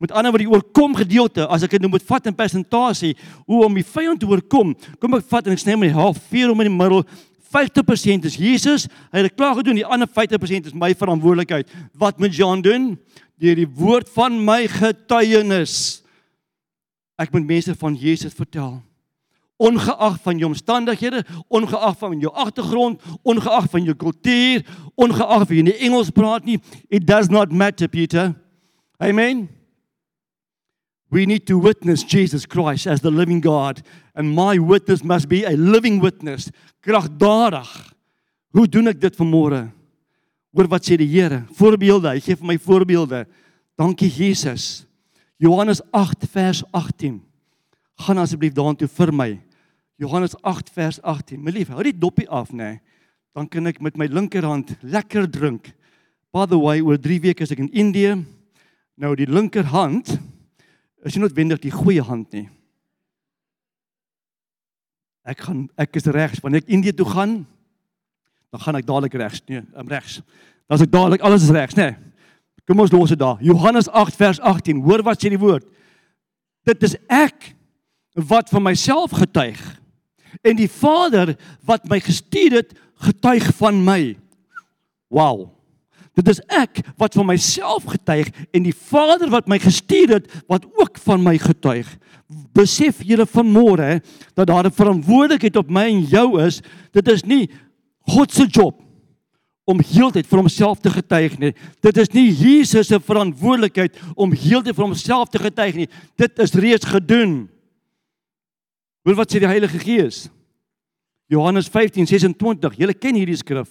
Met 0.00 0.14
ander 0.16 0.32
woorde, 0.32 0.46
die 0.46 0.54
oorkom 0.54 0.94
gedeelte, 0.96 1.44
as 1.52 1.66
ek 1.66 1.74
dit 1.74 1.82
nou 1.84 1.90
moet 1.92 2.04
vat 2.08 2.30
in 2.30 2.36
persentasie, 2.36 3.10
hoe 3.44 3.58
om 3.66 3.74
die 3.76 3.84
vyand 3.84 4.22
te 4.22 4.28
oorkom, 4.30 4.70
kom 4.96 5.18
ek 5.18 5.26
vat 5.28 5.50
en 5.50 5.52
ek 5.52 5.60
sny 5.60 5.74
my 5.76 5.90
half 5.92 6.22
vier 6.30 6.48
om 6.48 6.62
in 6.64 6.70
die 6.70 6.76
middel. 6.78 7.02
50% 7.52 8.28
is 8.30 8.38
Jesus. 8.40 8.86
Hy 9.10 9.20
het 9.20 9.28
dit 9.28 9.36
klaar 9.36 9.58
gedoen. 9.58 9.76
Die 9.76 9.84
ander 9.84 10.08
50% 10.08 10.70
is 10.70 10.76
my 10.76 10.94
verantwoordelikheid. 10.96 11.68
Wat 11.98 12.22
moet 12.22 12.36
Jan 12.36 12.62
doen? 12.64 12.94
Deur 13.40 13.58
die 13.58 13.68
woord 13.68 14.08
van 14.14 14.38
my 14.44 14.62
getuienis. 14.70 15.74
Ek 17.20 17.34
moet 17.34 17.50
mense 17.50 17.74
van 17.76 17.98
Jesus 17.98 18.32
vertel 18.36 18.78
ongeag 19.60 20.16
van 20.24 20.38
jou 20.40 20.48
omstandighede, 20.48 21.24
ongeag 21.52 21.98
van 21.98 22.18
jou 22.20 22.32
agtergrond, 22.32 23.02
ongeag 23.22 23.68
van 23.70 23.84
jou 23.84 23.96
kultuur, 23.96 24.64
ongeag 24.96 25.44
of 25.44 25.52
jy 25.52 25.64
nie 25.66 25.76
Engels 25.84 26.12
praat 26.16 26.46
nie, 26.48 26.58
it 26.88 27.04
does 27.06 27.28
not 27.28 27.52
matter 27.52 27.88
Peter. 27.88 28.32
Amen. 29.00 29.48
We 31.10 31.26
need 31.26 31.44
to 31.46 31.58
witness 31.58 32.04
Jesus 32.06 32.46
Christ 32.46 32.86
as 32.86 33.02
the 33.02 33.10
living 33.10 33.42
God 33.42 33.82
and 34.14 34.32
my 34.34 34.56
witness 34.58 35.02
must 35.02 35.28
be 35.28 35.44
a 35.44 35.56
living 35.56 36.00
witness. 36.00 36.50
Kragdadig. 36.86 37.68
Hoe 38.54 38.66
doen 38.68 38.90
ek 38.90 39.00
dit 39.02 39.18
vanmôre? 39.18 39.66
Hoor 40.54 40.70
wat 40.70 40.86
sê 40.86 40.96
die 40.98 41.08
Here? 41.10 41.44
Voorbeelde. 41.58 42.14
Hy 42.14 42.22
gee 42.22 42.38
vir 42.38 42.48
my 42.48 42.56
voorbeelde. 42.62 43.24
Dankie 43.78 44.10
Jesus. 44.10 44.86
Johannes 45.40 45.82
8 45.92 46.26
vers 46.30 46.64
18. 46.72 47.20
Gaan 48.06 48.22
asseblief 48.22 48.54
daartoe 48.56 48.88
vir 48.88 49.12
my. 49.14 49.30
Johannes 50.00 50.32
8 50.40 50.70
vers 50.72 51.02
18. 51.02 51.42
My 51.44 51.52
lief, 51.52 51.68
hou 51.68 51.82
die 51.84 51.92
dopie 51.92 52.28
af, 52.32 52.54
nê? 52.56 52.76
Nee. 52.76 52.80
Dan 53.36 53.46
kan 53.46 53.68
ek 53.68 53.82
met 53.84 53.98
my 54.00 54.08
linkerhand 54.10 54.72
lekker 54.80 55.28
drink. 55.30 55.68
By 56.34 56.46
the 56.50 56.58
way, 56.58 56.80
oor 56.80 56.96
3 56.98 57.18
weke 57.22 57.44
is 57.44 57.52
ek 57.52 57.60
in 57.62 57.68
Indië. 57.76 58.16
Nou 58.98 59.12
die 59.18 59.28
linkerhand 59.28 60.16
is 61.04 61.14
nie 61.14 61.22
noodwendig 61.22 61.60
die 61.62 61.72
goeie 61.74 62.02
hand 62.04 62.32
nie. 62.34 62.48
Ek 65.28 65.44
gaan 65.44 65.66
ek 65.78 66.00
is 66.00 66.08
regs 66.10 66.40
wanneer 66.42 66.64
ek 66.64 66.72
Indië 66.72 66.96
toe 66.96 67.06
gaan, 67.06 67.34
dan 68.50 68.62
gaan 68.64 68.80
ek 68.80 68.88
dadelik 68.88 69.14
regs. 69.20 69.44
Nee, 69.46 69.62
I'm 69.76 69.88
regs. 69.88 70.18
Dan 70.66 70.80
is 70.80 70.86
ek 70.88 70.94
dadelik 70.94 71.24
alles 71.26 71.44
is 71.44 71.52
regs, 71.54 71.76
nê? 71.78 71.92
Nee. 71.92 72.08
Kom 72.66 72.80
ons 72.82 72.92
los 72.94 73.12
dit 73.12 73.20
daar. 73.20 73.38
Johannes 73.42 73.88
8 73.88 74.16
vers 74.16 74.40
18. 74.40 74.80
Hoor 74.84 75.04
wat 75.06 75.20
sê 75.20 75.30
die 75.32 75.40
woord. 75.40 75.68
Dit 76.66 76.82
is 76.88 76.96
ek 77.10 77.52
wat 78.14 78.50
van 78.50 78.64
myself 78.64 79.12
getuig 79.16 79.60
en 80.42 80.56
die 80.56 80.70
Vader 80.70 81.36
wat 81.66 81.88
my 81.88 82.00
gestuur 82.00 82.60
het 82.60 82.74
getuig 83.00 83.46
van 83.58 83.84
my. 83.84 84.16
Wow. 85.08 85.48
Dit 86.18 86.28
is 86.28 86.40
ek 86.52 86.82
wat 87.00 87.14
van 87.16 87.28
myself 87.30 87.86
getuig 87.88 88.28
en 88.52 88.66
die 88.66 88.74
Vader 88.74 89.30
wat 89.32 89.48
my 89.48 89.60
gestuur 89.62 90.18
het 90.18 90.30
wat 90.50 90.66
ook 90.76 90.98
van 91.06 91.22
my 91.22 91.36
getuig. 91.40 91.88
Besef 92.56 93.00
julle 93.06 93.26
vanmôre 93.26 94.00
dat 94.34 94.46
daar 94.46 94.66
'n 94.66 94.78
verantwoordelikheid 94.80 95.56
op 95.56 95.70
my 95.70 95.86
en 95.86 96.02
jou 96.02 96.42
is. 96.42 96.60
Dit 96.92 97.08
is 97.08 97.22
nie 97.22 97.50
God 98.06 98.32
se 98.32 98.46
job 98.46 98.82
om 99.64 99.80
heeltyd 99.80 100.26
vir 100.26 100.38
homself 100.38 100.80
te 100.80 100.90
getuig 100.90 101.38
nie. 101.38 101.54
Dit 101.80 101.96
is 101.96 102.10
nie 102.12 102.30
Jesus 102.32 102.86
se 102.86 103.00
verantwoordelikheid 103.00 103.96
om 104.16 104.32
heeltyd 104.32 104.74
vir 104.74 104.84
homself 104.84 105.28
te 105.28 105.38
getuig 105.38 105.74
nie. 105.74 105.88
Dit 106.16 106.38
is 106.38 106.54
reeds 106.54 106.86
gedoen. 106.86 107.48
Hoor 109.04 109.16
wat 109.16 109.32
sê 109.32 109.40
die 109.40 109.48
Heilige 109.48 109.80
Gees? 109.80 110.28
Johannes 111.30 111.68
15:26. 111.70 112.76
Julle 112.76 112.94
ken 112.94 113.16
hierdie 113.16 113.38
skrif. 113.38 113.70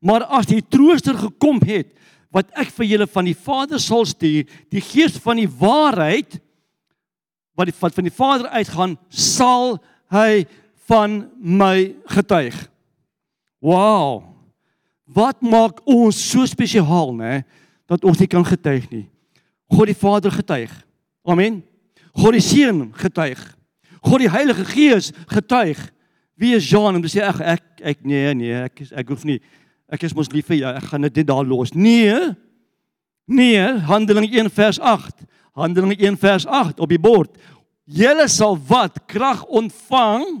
Maar 0.00 0.24
as 0.24 0.46
die 0.46 0.62
trooster 0.62 1.18
gekom 1.18 1.60
het 1.66 1.92
wat 2.32 2.48
ek 2.56 2.70
vir 2.72 2.86
julle 2.86 3.06
van 3.06 3.26
die 3.28 3.36
Vader 3.36 3.80
sal 3.80 4.06
stuur, 4.08 4.48
die 4.72 4.80
Gees 4.80 5.18
van 5.20 5.36
die 5.36 5.48
waarheid 5.48 6.40
wat 7.54 7.68
die 7.68 7.76
wat 7.78 7.94
van 7.94 8.08
die 8.08 8.14
Vader 8.14 8.48
uitgaan, 8.48 8.96
sal 9.08 9.76
hy 10.12 10.46
van 10.88 11.28
my 11.36 11.94
getuig. 12.08 12.56
Wow. 13.60 14.24
Wat 15.04 15.42
maak 15.44 15.82
ons 15.84 16.16
so 16.16 16.46
spesiaal, 16.48 17.12
né, 17.14 17.42
dat 17.86 18.04
ons 18.04 18.18
nie 18.18 18.26
kan 18.30 18.44
getuig 18.44 18.88
nie? 18.90 19.06
God 19.68 19.86
die 19.92 19.98
Vader 19.98 20.32
getuig. 20.32 20.72
Amen. 21.24 21.62
God 22.16 22.32
die 22.32 22.44
Seun 22.44 22.88
getuig. 22.96 23.40
God 24.02 24.24
die 24.24 24.30
Heilige 24.30 24.64
Gees 24.66 25.12
getuig. 25.30 25.80
Wie 26.34 26.56
is 26.56 26.66
Jean 26.66 26.96
om 26.98 27.02
te 27.02 27.10
sê 27.10 27.22
ek 27.22 27.40
ek 27.40 27.66
ek 27.92 28.06
nee 28.06 28.34
nee, 28.34 28.64
ek 28.66 28.84
ek 28.90 29.12
hoef 29.14 29.26
nie 29.28 29.38
ek 29.92 30.06
is 30.08 30.14
mos 30.16 30.30
lief 30.32 30.48
vir 30.48 30.62
jou, 30.62 30.72
ek 30.72 30.88
gaan 30.88 31.04
dit 31.08 31.26
daar 31.28 31.44
los. 31.44 31.74
Nee. 31.76 32.16
Nee, 33.28 33.60
Handelinge 33.86 34.30
1 34.32 34.48
vers 34.50 34.80
8. 34.80 35.26
Handelinge 35.58 35.98
1 36.00 36.16
vers 36.20 36.46
8 36.48 36.80
op 36.80 36.88
die 36.88 37.00
bord. 37.00 37.36
Julle 37.84 38.24
sal 38.32 38.56
wat 38.68 39.02
krag 39.10 39.44
ontvang? 39.52 40.40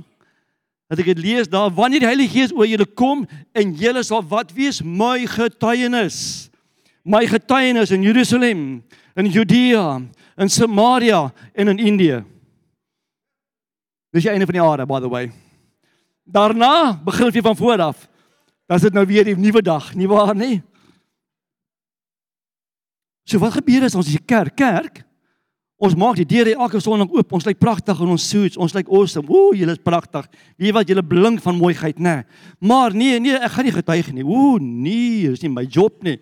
Dat 0.88 1.02
ek 1.02 1.12
dit 1.12 1.22
lees 1.24 1.50
daar 1.52 1.70
wanneer 1.72 2.04
die 2.04 2.08
Heilige 2.08 2.32
Gees 2.38 2.56
oor 2.56 2.68
julle 2.68 2.88
kom 2.88 3.26
en 3.56 3.76
julle 3.76 4.02
sal 4.04 4.24
wat 4.28 4.54
wees 4.56 4.80
my 4.84 5.22
getuienis. 5.28 6.48
My 7.04 7.24
getuienis 7.28 7.92
in 7.92 8.04
Jerusalem, 8.06 8.82
in 9.18 9.30
Judea, 9.32 10.00
in 10.38 10.52
Samaria 10.52 11.26
en 11.52 11.72
in 11.74 11.80
Indië. 11.92 12.22
Dis 14.12 14.26
die 14.26 14.32
einde 14.32 14.46
van 14.48 14.58
die 14.58 14.64
aarde 14.64 14.86
by 14.86 15.00
the 15.00 15.10
way. 15.10 15.30
Daarna 16.28 17.00
begin 17.04 17.32
jy 17.32 17.42
van 17.42 17.56
voor 17.56 17.80
af. 17.80 18.08
Dan 18.68 18.76
is 18.76 18.84
dit 18.86 18.94
nou 18.94 19.06
weer 19.06 19.24
die 19.24 19.36
nuwe 19.36 19.62
dag, 19.62 19.94
nie 19.94 20.08
waar 20.08 20.34
nie? 20.36 20.62
So 23.24 23.40
wat 23.42 23.56
gebeur 23.56 23.86
as 23.86 23.96
ons 23.96 24.10
die 24.10 24.20
kerk 24.20 24.56
kerk 24.58 25.02
ons 25.82 25.96
maak 25.98 26.20
die 26.20 26.26
deure 26.28 26.54
elke 26.54 26.78
sonderdag 26.78 27.16
oop. 27.16 27.32
Ons 27.34 27.46
lyk 27.48 27.58
pragtig 27.58 27.98
in 28.04 28.12
ons 28.14 28.24
suits. 28.30 28.58
Ons 28.60 28.74
lyk 28.76 28.90
awesome. 28.92 29.26
Ooh, 29.32 29.50
julle 29.58 29.74
is 29.74 29.82
pragtig. 29.82 30.28
Weet 30.60 30.76
wat 30.76 30.92
julle 30.92 31.02
blink 31.02 31.42
van 31.42 31.58
mooiheid, 31.58 31.98
nê? 31.98 32.20
Maar 32.62 32.94
nee, 32.94 33.18
nee, 33.22 33.34
ek 33.34 33.56
gaan 33.56 33.66
nie 33.66 33.74
getuig 33.74 34.12
nie. 34.14 34.22
Ooh, 34.22 34.60
nee, 34.62 35.32
dis 35.32 35.42
nie 35.42 35.50
my 35.50 35.64
job 35.66 35.96
nie. 36.06 36.20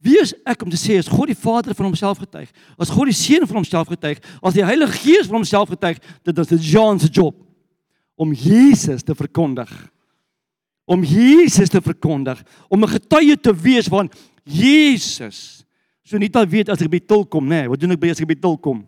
Wie 0.00 0.16
is 0.20 0.32
ek 0.48 0.62
om 0.64 0.70
te 0.72 0.80
sê 0.80 0.96
as 0.98 1.08
God 1.08 1.28
die 1.28 1.36
Vader 1.36 1.74
van 1.76 1.90
homself 1.90 2.18
getuig? 2.18 2.48
As 2.80 2.90
God 2.90 3.10
die 3.10 3.16
Seun 3.16 3.46
van 3.46 3.60
homself 3.60 3.88
getuig? 3.88 4.18
As 4.40 4.56
die 4.56 4.64
Heilige 4.64 4.96
Gees 4.98 5.28
van 5.28 5.42
homself 5.42 5.68
getuig? 5.68 6.00
Dit 6.24 6.38
is 6.38 6.46
dit 6.46 6.66
Jean 6.72 6.98
se 6.98 7.08
job 7.08 7.36
om 8.16 8.32
Jesus 8.32 9.02
te 9.02 9.14
verkondig 9.14 9.70
om 10.90 11.04
Jesus 11.06 11.70
te 11.70 11.78
verkondig, 11.82 12.42
om 12.68 12.82
'n 12.82 12.88
getuie 12.98 13.40
te 13.40 13.54
wees 13.54 13.86
van 13.86 14.10
Jesus. 14.42 15.64
So 16.02 16.18
nie 16.18 16.30
dat 16.30 16.48
weet 16.48 16.68
as 16.68 16.82
ek 16.82 16.90
by 16.90 16.98
tol 16.98 17.24
kom, 17.24 17.46
nê, 17.46 17.62
nee, 17.62 17.68
wat 17.68 17.80
doen 17.80 17.92
ek 17.92 18.00
by 18.00 18.10
as 18.10 18.20
ek 18.20 18.26
by 18.26 18.34
tol 18.34 18.58
kom? 18.58 18.84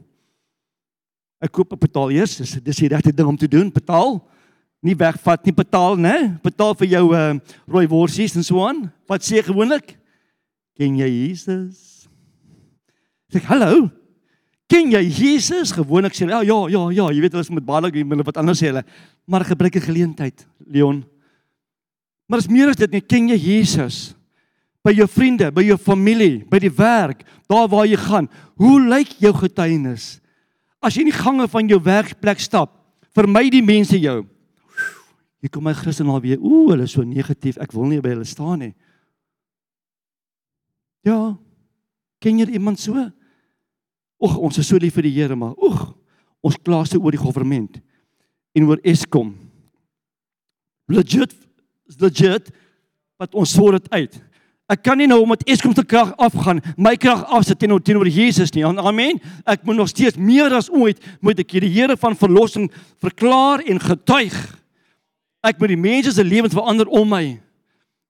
Ek 1.41 1.53
koop 1.53 1.73
'n 1.73 1.79
betaal 1.79 2.11
eers, 2.11 2.37
dis 2.37 2.59
dis 2.63 2.77
die 2.77 2.89
regte 2.89 3.15
ding 3.15 3.29
om 3.29 3.37
te 3.37 3.49
doen, 3.49 3.71
betaal. 3.71 4.21
Nie 4.83 4.97
wegvat 4.97 5.45
nie, 5.45 5.53
betaal, 5.53 5.97
nê? 5.97 6.21
Nee, 6.21 6.39
betaal 6.43 6.75
vir 6.75 6.89
jou 6.89 7.15
uh 7.15 7.39
rooi 7.69 7.87
worsies 7.87 8.35
en 8.35 8.43
so 8.43 8.67
aan. 8.67 8.93
Wat 9.07 9.23
sê 9.23 9.43
gewoonlik? 9.43 9.97
Ken 10.79 10.97
jy 10.97 11.09
Jesus? 11.09 12.09
Sê 13.33 13.43
hallo. 13.49 13.91
Ken 14.71 14.93
jy 14.93 15.03
Jesus? 15.05 15.73
Gewoonlik 15.77 16.17
sê 16.17 16.25
hulle 16.25 16.41
ja, 16.41 16.43
ja, 16.49 16.61
ja, 16.73 16.83
ja, 16.97 17.09
jy 17.13 17.21
weet 17.25 17.37
hulle 17.37 17.45
is 17.45 17.53
met 17.53 17.67
baie 17.67 18.25
wat 18.25 18.41
anders 18.41 18.61
sê 18.63 18.71
hulle, 18.71 18.85
maar 19.27 19.45
gebruik 19.45 19.77
'n 19.77 19.89
geleentheid, 19.89 20.47
Leon. 20.67 21.05
Maar 22.29 22.39
is 22.39 22.49
meer 22.49 22.69
as 22.69 22.77
dit 22.77 22.93
nie 22.93 23.01
ken 23.01 23.29
jy 23.29 23.37
Jesus 23.37 24.15
by 24.83 24.93
jou 24.93 25.07
vriende, 25.07 25.51
by 25.53 25.63
jou 25.63 25.77
familie, 25.79 26.45
by 26.51 26.59
die 26.59 26.73
werk, 26.73 27.23
daar 27.49 27.69
waar 27.69 27.87
jy 27.87 27.97
gaan. 27.97 28.29
Hoe 28.57 28.81
lyk 28.81 29.15
jou 29.21 29.33
getuienis? 29.33 30.21
As 30.83 30.95
jy 30.95 31.05
in 31.05 31.13
die 31.13 31.23
gange 31.23 31.47
van 31.49 31.69
jou 31.69 31.79
werkplek 31.79 32.41
stap, 32.41 32.73
vermy 33.15 33.51
die 33.51 33.63
mense 33.63 33.99
jou. 34.01 34.25
Hier 35.43 35.51
kom 35.51 35.65
my 35.65 35.75
Christen 35.75 36.09
al 36.09 36.21
weer. 36.23 36.39
Ooh, 36.41 36.71
hulle 36.71 36.87
is 36.87 36.95
so 36.95 37.03
negatief. 37.03 37.59
Ek 37.63 37.73
wil 37.75 37.91
nie 37.91 38.01
by 38.03 38.15
hulle 38.15 38.27
staan 38.27 38.59
nie. 38.63 38.75
Ja. 41.07 41.37
Ken 42.23 42.39
jy 42.39 42.47
iemand 42.55 42.81
so? 42.81 42.95
Oeg, 44.23 44.37
ons 44.39 44.59
is 44.59 44.69
so 44.69 44.79
lief 44.79 44.95
vir 44.95 45.09
die 45.09 45.17
Here, 45.17 45.37
maar 45.37 45.57
oeg, 45.59 45.89
ons 46.43 46.59
kla 46.63 46.85
se 46.87 46.99
oor 46.99 47.15
die 47.15 47.19
regering 47.19 47.81
en 48.53 48.69
oor 48.69 48.79
Eskom. 48.85 49.33
Legit 50.93 51.33
legit 52.01 52.51
wat 53.21 53.35
ons 53.35 53.51
sort 53.53 53.79
dit 53.79 53.91
uit. 53.93 54.21
Ek 54.73 54.81
kan 54.87 54.97
nie 54.97 55.09
nou 55.11 55.21
omdat 55.25 55.43
Eskom 55.51 55.75
se 55.77 55.85
krag 55.85 56.15
afgaan, 56.23 56.63
my 56.81 56.95
krag 56.97 57.25
afsit 57.35 57.59
teenoor 57.61 57.83
teenoor 57.85 58.09
Jesus 58.09 58.55
nie. 58.55 58.65
Amen. 58.65 59.19
Ek 59.45 59.67
moet 59.67 59.77
nog 59.77 59.91
steeds 59.91 60.17
meer 60.17 60.55
as 60.57 60.71
ooit 60.73 61.03
moet 61.21 61.43
ek 61.43 61.59
die 61.61 61.73
Here 61.73 61.97
van 61.97 62.17
verlossing 62.17 62.71
verklaar 63.03 63.65
en 63.67 63.83
getuig. 63.83 64.37
Ek 65.45 65.59
moet 65.59 65.75
die 65.75 65.81
mense 65.81 66.15
se 66.15 66.25
lewens 66.25 66.55
verander 66.55 66.89
om 66.89 67.09
my. 67.11 67.25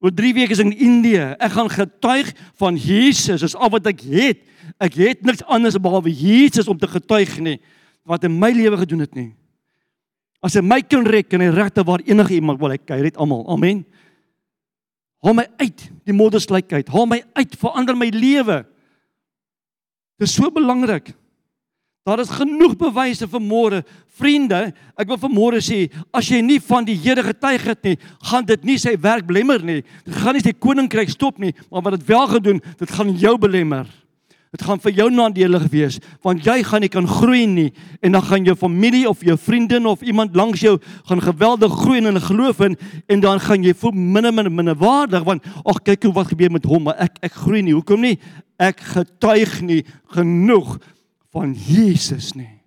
Oor 0.02 0.10
3 0.10 0.32
weke 0.34 0.54
is 0.56 0.60
ek 0.62 0.72
in 0.72 0.80
Indië. 0.82 1.28
Ek 1.38 1.54
gaan 1.54 1.70
getuig 1.70 2.32
van 2.58 2.78
Jesus. 2.78 3.44
Dis 3.44 3.54
al 3.54 3.70
wat 3.70 3.86
ek 3.86 4.02
het. 4.02 4.42
Ek 4.82 4.96
het 4.98 5.22
niks 5.26 5.44
anders 5.46 5.78
behalwe 5.78 6.10
Jesus 6.10 6.70
om 6.70 6.78
te 6.78 6.90
getuig 6.90 7.38
nie 7.42 7.60
wat 8.02 8.24
in 8.26 8.34
my 8.34 8.50
lewe 8.50 8.80
gedoen 8.80 9.04
het 9.04 9.12
nie. 9.14 9.30
As 10.42 10.56
hy 10.58 10.62
my 10.66 10.80
kan 10.82 11.06
red, 11.06 11.28
kan 11.30 11.42
hy 11.42 11.52
regte 11.54 11.84
waar 11.86 12.02
enige 12.02 12.34
iemand 12.34 12.58
wil 12.58 12.72
hy 12.74 12.80
kyk, 12.80 12.98
red 13.04 13.18
almal. 13.22 13.44
Amen. 13.54 13.84
Haal 15.22 15.36
my 15.38 15.44
uit 15.62 15.84
die 16.02 16.16
modderslikheid. 16.16 16.90
Haal 16.90 17.06
my 17.06 17.20
uit, 17.38 17.54
verander 17.60 17.94
my 17.98 18.08
lewe. 18.10 18.64
Dit 20.18 20.26
is 20.26 20.34
so 20.34 20.50
belangrik. 20.50 21.12
Daar 22.02 22.18
is 22.18 22.32
genoeg 22.34 22.74
bewyse 22.74 23.28
vir 23.30 23.42
môre. 23.42 23.84
Vriende, 24.18 24.72
ek 24.98 25.06
wil 25.08 25.20
vir 25.22 25.30
môre 25.32 25.60
sê, 25.62 25.84
as 26.12 26.26
jy 26.28 26.40
nie 26.42 26.58
van 26.60 26.84
die 26.84 26.98
Here 26.98 27.22
getuig 27.22 27.62
het 27.70 27.86
nie, 27.86 27.94
gaan 28.28 28.46
dit 28.46 28.66
nie 28.66 28.76
sy 28.82 28.96
werk 29.00 29.24
belemmer 29.28 29.62
nie. 29.64 29.80
Dit 30.04 30.18
gaan 30.18 30.34
nie 30.36 30.42
sy 30.42 30.52
koninkryk 30.52 31.14
stop 31.14 31.38
nie, 31.40 31.54
maar 31.70 31.86
wat 31.86 32.00
dit 32.00 32.08
wel 32.10 32.26
gedoen, 32.34 32.62
dit 32.82 32.94
gaan 32.98 33.14
jou 33.22 33.36
belemmer. 33.40 33.86
Dit 34.52 34.66
gaan 34.68 34.82
vir 34.84 34.92
jou 34.92 35.06
nadelig 35.08 35.62
wees 35.72 35.94
want 36.20 36.44
jy 36.44 36.58
gaan 36.68 36.82
nie 36.84 36.90
kan 36.92 37.06
groei 37.08 37.46
nie 37.48 37.70
en 38.04 38.12
dan 38.12 38.24
gaan 38.26 38.44
jou 38.44 38.52
familie 38.60 39.06
of 39.08 39.22
jou 39.24 39.38
vriendin 39.40 39.88
of 39.88 40.02
iemand 40.04 40.36
langs 40.36 40.60
jou 40.60 40.74
gaan 41.08 41.22
geweldig 41.24 41.72
groei 41.72 42.02
in 42.02 42.10
hulle 42.10 42.20
geloof 42.20 42.60
in 42.66 42.76
en 43.08 43.22
dan 43.24 43.40
gaan 43.40 43.64
jy 43.64 43.72
voel 43.72 43.96
minder 43.96 44.28
minder 44.28 44.52
minder 44.52 44.76
waardig 44.76 45.24
want 45.24 45.48
ag 45.64 45.80
kyk 45.86 46.04
hoe 46.04 46.12
wat 46.18 46.34
gebeur 46.34 46.52
met 46.52 46.68
hom 46.68 46.84
maar 46.84 47.00
ek 47.00 47.16
ek 47.24 47.40
groei 47.46 47.64
nie 47.64 47.72
hoekom 47.72 48.04
nie 48.04 48.18
ek 48.60 48.84
getuig 48.92 49.56
nie 49.64 49.80
genoeg 50.12 50.76
van 51.32 51.54
Jesus 51.56 52.34
nie. 52.36 52.60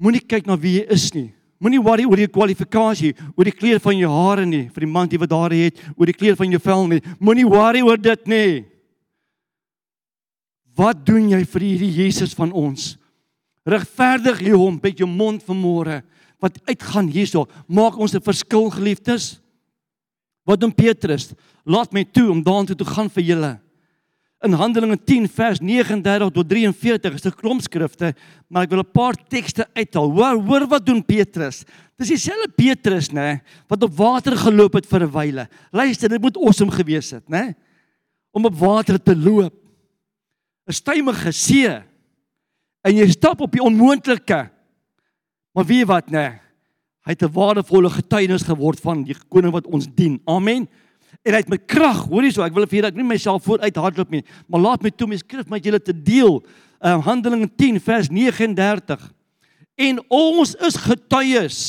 Moenie 0.00 0.22
kyk 0.24 0.46
na 0.48 0.56
wie 0.60 0.78
jy 0.78 0.86
is 0.92 1.10
nie. 1.16 1.30
Moenie 1.60 1.80
worry 1.84 2.06
oor 2.08 2.20
jou 2.20 2.30
kwalifikasie, 2.32 3.12
oor 3.36 3.48
die 3.48 3.52
kleur 3.52 3.80
van 3.84 3.98
jou 3.98 4.08
hare 4.08 4.46
nie, 4.48 4.62
vir 4.72 4.86
die 4.86 4.88
man 4.88 5.10
wat 5.12 5.28
daar 5.28 5.52
het, 5.52 5.80
oor 5.96 6.08
die 6.08 6.16
kleur 6.16 6.36
van 6.36 6.48
jou 6.48 6.60
vel 6.64 6.86
nie. 6.88 7.00
Moenie 7.20 7.44
worry 7.44 7.82
oor 7.84 8.00
dit 8.00 8.26
nie. 8.26 8.64
Wat 10.76 11.04
doen 11.04 11.28
jy 11.28 11.42
vir 11.44 11.66
hierdie 11.66 11.92
Jesus 11.92 12.32
van 12.32 12.52
ons? 12.56 12.94
Regverdig 13.68 14.40
jy 14.40 14.56
hom 14.56 14.78
met 14.80 14.96
jou 14.96 15.08
mond 15.08 15.44
vanmôre 15.44 16.00
wat 16.40 16.56
uitgaan 16.64 17.10
hierso? 17.12 17.44
Maak 17.68 17.98
ons 18.00 18.14
'n 18.14 18.24
verskil 18.24 18.70
geliefdes. 18.70 19.40
Wat 20.46 20.60
doen 20.60 20.72
Petrus? 20.72 21.34
Laat 21.66 21.92
my 21.92 22.04
toe 22.04 22.30
om 22.30 22.42
daartoe 22.42 22.76
te 22.76 22.84
gaan 22.84 23.10
vir 23.10 23.22
julle 23.22 23.60
in 24.40 24.56
Handelinge 24.56 24.96
10 24.96 25.28
vers 25.28 25.60
39 25.60 26.30
tot 26.32 26.48
43 26.48 27.14
is 27.14 27.26
'n 27.26 27.36
klomp 27.36 27.60
skrifte, 27.60 28.14
maar 28.48 28.62
ek 28.64 28.70
wil 28.70 28.80
'n 28.80 28.92
paar 28.92 29.14
tekste 29.28 29.66
uithaal. 29.74 30.10
Hoor, 30.10 30.40
hoor 30.42 30.66
wat 30.66 30.86
doen 30.86 31.04
Petrus? 31.04 31.64
Dis 31.96 32.08
dieselfde 32.08 32.48
Petrus, 32.48 33.10
nê, 33.10 33.40
wat 33.68 33.82
op 33.82 33.96
water 33.96 34.36
geloop 34.36 34.72
het 34.74 34.86
vir 34.86 35.02
'n 35.02 35.12
wyle. 35.12 35.48
Luister, 35.70 36.08
dit 36.08 36.20
moet 36.20 36.36
awesome 36.36 36.70
gewees 36.70 37.10
het, 37.10 37.28
nê? 37.28 37.54
Om 38.32 38.44
op 38.44 38.54
water 38.54 38.98
te 39.02 39.16
loop. 39.16 39.54
'n 40.66 40.72
Stuimige 40.72 41.32
see. 41.32 41.82
En 42.82 42.96
jy 42.96 43.10
stap 43.10 43.40
op 43.40 43.52
die 43.52 43.62
onmoontlike. 43.62 44.50
Maar 45.52 45.64
weet 45.64 45.78
jy 45.78 45.86
wat, 45.86 46.10
nê? 46.10 46.40
Hy 47.04 47.12
het 47.12 47.22
'n 47.22 47.32
waardevolle 47.32 47.90
getuienis 47.90 48.42
geword 48.42 48.80
van 48.80 49.04
die 49.04 49.16
koning 49.28 49.52
wat 49.52 49.66
ons 49.66 49.86
dien. 49.94 50.20
Amen 50.24 50.68
en 51.22 51.36
hy 51.36 51.40
het 51.42 51.52
met 51.52 51.66
krag, 51.68 52.06
hoor 52.08 52.24
jy 52.24 52.32
so, 52.34 52.44
ek 52.44 52.54
wil 52.56 52.66
vir 52.66 52.80
julle 52.80 52.90
ek 52.92 52.98
nie 52.98 53.06
myself 53.06 53.44
vooruit 53.44 53.76
hardloop 53.76 54.12
nie, 54.14 54.22
maar 54.48 54.64
laat 54.64 54.84
my 54.84 54.92
toe 54.94 55.08
my 55.10 55.18
skrif 55.20 55.48
met 55.52 55.64
julle 55.64 55.80
te 55.82 55.92
deel. 55.92 56.40
Um, 56.80 57.02
Handelinge 57.04 57.50
10 57.60 57.80
vers 57.84 58.08
39. 58.08 59.02
En 59.80 60.00
ons 60.08 60.54
is 60.66 60.78
getuies 60.80 61.60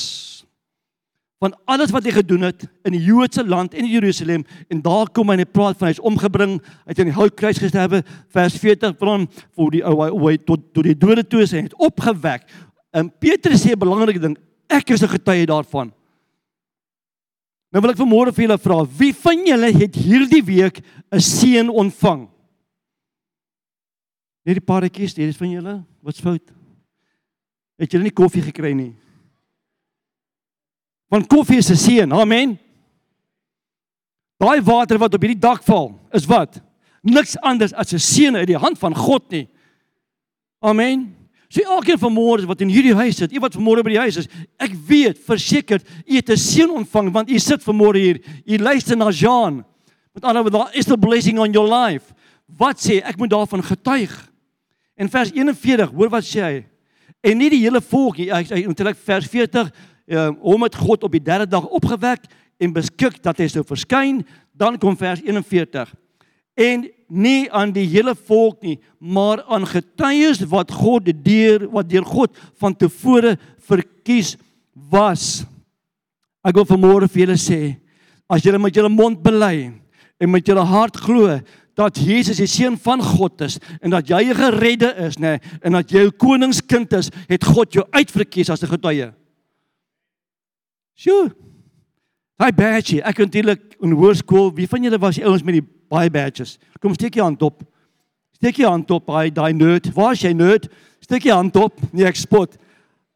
van 1.42 1.56
alles 1.74 1.92
wat 1.92 2.06
hy 2.06 2.14
gedoen 2.14 2.46
het 2.46 2.68
in 2.86 2.94
die 2.94 3.02
Joodse 3.02 3.44
land 3.44 3.74
en 3.74 3.88
in 3.88 3.92
Jerusalem 3.96 4.44
en 4.70 4.82
daar 4.86 5.10
kom 5.10 5.32
hy 5.32 5.40
en 5.40 5.42
hy 5.42 5.48
praat 5.50 5.80
van 5.80 5.90
hy's 5.90 6.02
omgebring, 6.06 6.60
hy 6.86 6.94
het 6.94 7.02
aan 7.02 7.10
die 7.10 7.18
houtkruis 7.18 7.62
gesterwe, 7.62 8.04
vers 8.30 8.58
40 8.62 8.94
van 9.00 9.26
voor 9.58 9.72
die 9.74 9.82
ou 9.88 9.96
hy 10.28 10.36
tot 10.46 10.68
tot 10.76 10.86
die 10.86 10.98
dode 10.98 11.26
toe 11.26 11.42
is 11.42 11.56
hy 11.56 11.66
het 11.66 11.80
opgewek. 11.82 12.46
En 12.94 13.10
Petrus 13.10 13.66
sê 13.66 13.74
'n 13.74 13.80
belangrike 13.80 14.22
ding, 14.22 14.38
ek 14.70 14.92
is 14.92 15.02
'n 15.02 15.18
getuie 15.18 15.46
daarvan. 15.46 15.92
Nou 17.72 17.80
wil 17.80 17.94
ek 17.94 18.02
vanmôre 18.02 18.34
vir 18.36 18.46
julle 18.46 18.60
vra, 18.60 18.82
wie 19.00 19.14
van 19.16 19.46
julle 19.48 19.70
het 19.72 19.96
hierdie 19.96 20.44
week 20.44 20.82
'n 21.12 21.20
seën 21.20 21.70
ontvang? 21.70 22.28
Net 24.46 24.58
die 24.60 24.66
paartjies, 24.66 25.16
hierdie 25.16 25.30
is 25.32 25.38
van 25.38 25.52
julle. 25.52 25.86
Wat's 26.02 26.20
fout? 26.20 26.52
Het 27.78 27.92
julle 27.92 28.04
nie 28.04 28.12
koffie 28.12 28.42
gekry 28.42 28.74
nie? 28.74 28.96
Want 31.10 31.28
koffie 31.28 31.58
is 31.58 31.70
'n 31.70 31.76
seën. 31.76 32.14
Amen. 32.14 32.60
Daai 34.38 34.62
water 34.62 34.98
wat 34.98 35.14
op 35.14 35.22
hierdie 35.22 35.40
dak 35.40 35.64
val, 35.64 36.00
is 36.12 36.26
wat? 36.26 36.62
Niks 37.04 37.38
anders 37.42 37.74
as 37.74 37.94
'n 37.94 38.00
seën 38.00 38.36
uit 38.36 38.48
die 38.48 38.58
hand 38.58 38.78
van 38.78 38.96
God 38.96 39.30
nie. 39.30 39.48
Amen. 40.60 41.21
So 41.52 41.60
elkeen 41.68 42.00
van 42.00 42.14
môre 42.16 42.48
wat 42.48 42.62
in 42.64 42.70
hierdie 42.72 42.96
huis 42.96 43.18
sit, 43.20 43.34
iemand 43.36 43.58
van 43.58 43.66
môre 43.66 43.84
by 43.84 43.92
die 43.92 44.00
huis 44.00 44.22
is, 44.22 44.30
ek 44.62 44.72
weet 44.88 45.18
verseker 45.28 45.82
u 46.08 46.16
het 46.16 46.30
'n 46.32 46.40
seën 46.40 46.70
ontvang 46.72 47.12
want 47.12 47.30
u 47.30 47.40
sit 47.40 47.60
vanmôre 47.60 48.00
hier. 48.00 48.20
U 48.48 48.58
luister 48.58 48.96
na 48.96 49.12
Jean. 49.12 49.66
Met 50.14 50.24
ander 50.24 50.44
woorde, 50.44 50.72
is 50.74 50.88
'n 50.88 51.00
blessing 51.00 51.40
on 51.40 51.52
your 51.52 51.68
life. 51.68 52.14
Wat 52.48 52.80
sê 52.80 53.04
ek 53.04 53.18
moet 53.18 53.30
daarvan 53.30 53.64
getuig? 53.64 54.32
In 54.96 55.10
vers 55.10 55.32
41, 55.32 55.92
hoor 55.92 56.10
wat 56.10 56.24
sê 56.24 56.42
hy? 56.42 56.66
En 57.22 57.38
nie 57.38 57.50
die 57.50 57.64
hele 57.64 57.82
volk 57.82 58.18
nie, 58.18 58.32
hy 58.32 58.44
sê 58.44 58.64
eintlik 58.64 58.98
vers 58.98 59.28
40, 59.28 59.72
uh, 60.08 60.30
hom 60.42 60.64
het 60.64 60.76
God 60.76 61.04
op 61.04 61.12
die 61.12 61.24
derde 61.24 61.48
dag 61.48 61.68
opgewek 61.68 62.24
en 62.60 62.74
beskik 62.74 63.22
dat 63.22 63.38
hy 63.38 63.48
sou 63.48 63.64
verskyn. 63.64 64.26
Dan 64.54 64.78
kom 64.78 64.98
vers 64.98 65.22
41 65.22 65.94
en 66.56 66.90
nie 67.12 67.50
aan 67.52 67.74
die 67.76 67.86
hele 67.92 68.14
volk 68.16 68.62
nie, 68.64 68.78
maar 68.98 69.44
aan 69.52 69.68
getuies 69.68 70.40
wat 70.52 70.72
God 70.72 71.10
deur 71.26 71.68
wat 71.74 71.90
deur 71.92 72.08
God 72.08 72.38
van 72.62 72.76
tevore 72.76 73.36
verkies 73.68 74.38
was. 74.92 75.44
Ek 76.42 76.56
wil 76.56 76.68
vanmôre 76.70 77.10
vir 77.12 77.26
julle 77.26 77.40
sê, 77.40 77.60
as 78.32 78.46
julle 78.46 78.62
met 78.62 78.76
julle 78.76 78.90
mond 78.90 79.20
bely 79.22 79.72
en 80.22 80.32
met 80.32 80.48
julle 80.48 80.64
hart 80.64 80.98
glo 81.04 81.36
dat 81.76 82.00
Jesus 82.00 82.40
die 82.40 82.50
seun 82.50 82.78
van 82.80 83.04
God 83.04 83.44
is 83.44 83.58
en 83.82 83.92
dat 83.92 84.08
jy 84.10 84.22
geredde 84.38 84.92
is, 85.08 85.18
nê, 85.20 85.38
en 85.64 85.76
dat 85.80 85.92
jy 85.92 86.08
'n 86.08 86.18
koningskind 86.18 86.94
is, 86.94 87.12
het 87.28 87.44
God 87.44 87.74
jou 87.74 87.86
uitverkies 87.92 88.50
as 88.50 88.64
'n 88.64 88.72
getuie. 88.72 89.12
Sjoe. 90.96 91.32
Hy 92.40 92.52
badge, 92.52 93.02
ek 93.04 93.20
eintlik 93.20 93.71
in 93.82 93.96
hoërskool, 93.98 94.52
wie 94.56 94.68
van 94.70 94.84
julle 94.84 95.00
was 95.02 95.18
die 95.18 95.26
ouens 95.26 95.44
met 95.44 95.60
die 95.60 95.66
baie 95.92 96.10
badges. 96.14 96.58
Kom 96.82 96.94
steek 96.94 97.16
jy 97.18 97.26
hand 97.26 97.42
op. 97.46 97.64
Steek 98.38 98.58
jy 98.62 98.66
hand 98.70 98.90
op, 98.94 99.10
hy 99.14 99.30
daai 99.34 99.54
nerd. 99.54 99.92
Waar 99.94 100.16
is 100.16 100.24
jy 100.26 100.34
nerd? 100.34 100.68
Steek 101.02 101.26
jy 101.28 101.36
hand 101.36 101.56
op. 101.60 101.78
Nee, 101.92 102.08
ek 102.10 102.20
spot. 102.22 102.58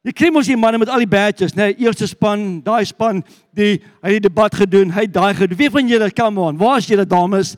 Die 0.06 0.14
kry 0.14 0.30
mos 0.30 0.46
die 0.46 0.58
manne 0.60 0.78
met 0.78 0.90
al 0.94 1.02
die 1.02 1.10
badges, 1.10 1.56
nê? 1.58 1.72
Nee, 1.72 1.88
eerste 1.88 2.06
span, 2.06 2.60
daai 2.62 2.84
span, 2.86 3.24
die 3.58 3.80
hy 4.04 4.12
het 4.12 4.20
die 4.20 4.28
debat 4.28 4.54
gedoen, 4.54 4.92
hy 4.94 5.08
daai 5.10 5.34
gedoen. 5.34 5.58
Wie 5.58 5.70
van 5.74 5.90
julle 5.90 6.12
come 6.14 6.44
on? 6.46 6.60
Waar 6.62 6.78
is 6.78 6.90
julle 6.92 7.08
dames? 7.10 7.56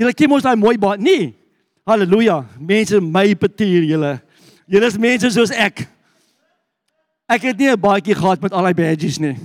Julle 0.00 0.14
kry 0.16 0.30
mos 0.32 0.46
daai 0.46 0.56
mooi 0.56 0.78
baie. 0.80 1.00
Nee. 1.00 1.34
Halleluja. 1.84 2.40
Mense 2.56 3.02
my 3.04 3.26
petier 3.36 3.84
julle. 3.84 4.14
Julle 4.64 4.88
is 4.88 4.96
mense 5.00 5.28
soos 5.34 5.52
ek. 5.52 5.84
Ek 7.28 7.50
het 7.50 7.58
nie 7.58 7.68
'n 7.68 7.80
baadjie 7.80 8.16
gehad 8.16 8.40
met 8.40 8.52
al 8.52 8.64
daai 8.64 8.74
badges 8.74 9.20
nie. 9.20 9.36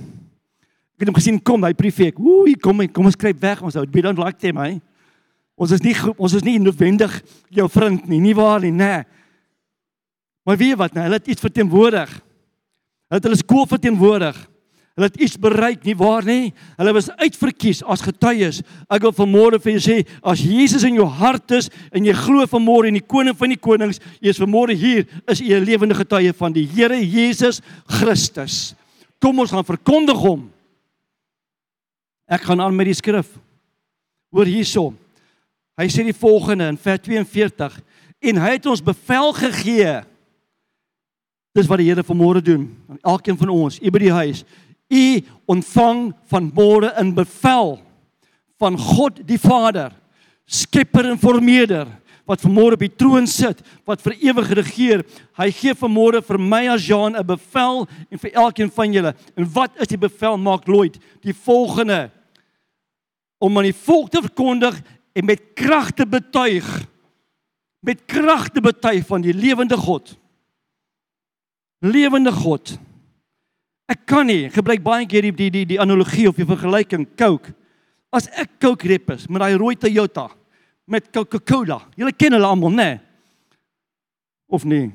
Ek 1.00 1.06
het 1.06 1.14
hom 1.14 1.16
gesien 1.16 1.38
kom, 1.40 1.62
hy 1.64 1.72
prefek. 1.72 2.18
Ooh, 2.20 2.44
kom, 2.60 2.82
kom 2.92 3.06
ons 3.08 3.16
kry 3.16 3.30
weg 3.40 3.62
ons 3.64 3.78
ou. 3.80 3.86
We 3.88 4.02
don't 4.04 4.20
like 4.20 4.36
them, 4.36 4.58
hey. 4.60 4.74
Ons 5.56 5.72
is 5.72 5.80
nie 5.80 5.94
ons 6.12 6.34
is 6.36 6.44
nie 6.44 6.58
noodwendig 6.60 7.14
jou 7.56 7.64
vriend 7.72 8.04
nie, 8.04 8.18
nie 8.20 8.34
waar 8.36 8.60
nie, 8.60 8.68
nê. 8.68 8.98
Maar 10.44 10.58
weet 10.60 10.74
jy 10.74 10.76
wat, 10.76 10.92
nou, 10.92 11.06
hulle 11.08 11.16
het 11.16 11.30
iets 11.32 11.40
verteenwoordig. 11.40 12.12
Hulle 13.08 13.16
het 13.16 13.28
hulle 13.30 13.40
skool 13.40 13.64
verteenwoordig. 13.70 14.42
Hulle 14.98 15.08
het 15.08 15.16
iets 15.24 15.40
bereik, 15.40 15.80
nie 15.88 15.96
waar 15.96 16.28
nie? 16.28 16.52
Hulle 16.76 16.92
was 16.98 17.08
uitverkies 17.16 17.80
as 17.88 18.04
getuies. 18.04 18.60
Ek 18.92 19.08
wil 19.08 19.16
vanmôre 19.16 19.62
vir 19.64 19.78
jou 19.78 19.82
sê, 19.86 19.98
as 20.20 20.44
Jesus 20.44 20.84
in 20.84 21.00
jou 21.00 21.08
hart 21.08 21.56
is 21.56 21.72
en 21.96 22.04
jy 22.04 22.12
glo 22.26 22.44
vanmôre 22.44 22.92
in 22.92 23.00
die 23.00 23.08
koning 23.08 23.40
van 23.40 23.56
die 23.56 23.60
konings, 23.60 24.04
jy 24.20 24.36
is 24.36 24.44
vanmôre 24.44 24.76
hier, 24.76 25.08
is 25.24 25.40
jy 25.40 25.56
'n 25.56 25.64
lewende 25.64 25.96
getuie 25.96 26.36
van 26.36 26.52
die 26.52 26.68
Here 26.68 27.00
Jesus 27.00 27.62
Christus. 27.88 28.74
Kom 29.16 29.38
ons 29.38 29.56
gaan 29.56 29.64
verkondig 29.64 30.20
hom. 30.20 30.50
Ek 32.30 32.44
gaan 32.46 32.62
aan 32.62 32.76
met 32.76 32.86
die 32.86 32.94
skrif. 32.94 33.32
Hoor 34.30 34.46
hierson. 34.46 34.94
Hy 35.80 35.88
sê 35.90 36.04
die 36.06 36.14
volgende 36.14 36.68
in 36.70 36.78
vers 36.78 37.02
42 37.02 37.78
en 38.30 38.38
hy 38.38 38.50
het 38.54 38.66
ons 38.70 38.82
bevel 38.84 39.32
gegee. 39.34 39.94
Dis 41.56 41.66
wat 41.66 41.80
die 41.82 41.88
Here 41.88 42.04
vanmôre 42.06 42.42
doen 42.44 42.68
aan 42.90 43.00
elkeen 43.16 43.38
van 43.40 43.50
ons, 43.50 43.80
u 43.80 43.90
by 43.90 44.02
die 44.04 44.12
huis. 44.14 44.44
U 44.90 45.04
ontvang 45.50 46.10
van 46.30 46.50
môre 46.54 46.92
'n 47.00 47.14
bevel 47.14 47.80
van 48.58 48.78
God 48.78 49.26
die 49.26 49.38
Vader, 49.38 49.90
Skepper 50.46 51.10
en 51.10 51.18
Vormeerder 51.18 51.88
wat 52.30 52.44
vanmôre 52.44 52.76
op 52.78 52.84
die 52.84 52.94
troon 52.94 53.26
sit, 53.26 53.58
wat 53.84 54.02
vir 54.04 54.14
ewig 54.22 54.52
regeer. 54.54 55.02
Hy 55.34 55.50
gee 55.50 55.74
vanmôre 55.74 56.22
vir 56.22 56.38
my 56.38 56.68
as 56.68 56.86
Jean 56.86 57.16
'n 57.16 57.26
bevel 57.26 57.88
en 58.10 58.18
vir 58.18 58.30
elkeen 58.30 58.70
van 58.70 58.92
julle. 58.92 59.14
En 59.36 59.52
wat 59.52 59.70
is 59.80 59.88
die 59.88 59.98
bevel? 59.98 60.38
Maak 60.38 60.68
Lloyd 60.68 60.98
die 61.22 61.34
volgende 61.34 62.10
om 63.40 63.56
aan 63.58 63.70
die 63.70 63.76
volk 63.76 64.12
te 64.12 64.22
verkondig 64.22 64.76
en 65.16 65.24
met 65.24 65.42
krag 65.58 65.90
te 65.96 66.06
betuig 66.06 66.68
met 67.80 68.04
krag 68.04 68.50
te 68.52 68.60
betuig 68.60 69.06
van 69.08 69.22
die 69.24 69.34
lewende 69.34 69.76
God. 69.80 70.12
Lewende 71.80 72.32
God. 72.32 72.74
Ek 73.90 74.04
kan 74.06 74.28
nie 74.28 74.50
gebruik 74.52 74.82
baie 74.84 75.06
keer 75.08 75.24
die 75.30 75.32
die 75.34 75.50
die, 75.54 75.66
die 75.72 75.80
analogie 75.80 76.28
of 76.28 76.36
die 76.38 76.46
vergelyking 76.48 77.08
Coke. 77.18 77.54
As 78.12 78.28
ek 78.38 78.58
Coke 78.60 78.88
rep 78.90 79.14
is 79.16 79.26
met 79.28 79.42
daai 79.42 79.56
rooi 79.56 79.74
Toyota 79.80 80.28
met 80.90 81.08
Coca-Cola. 81.14 81.78
Julle 81.96 82.12
ken 82.18 82.34
hulle 82.34 82.46
almal, 82.46 82.74
né? 82.74 82.84
Nee? 82.84 83.00
Of 84.50 84.64
nee? 84.66 84.88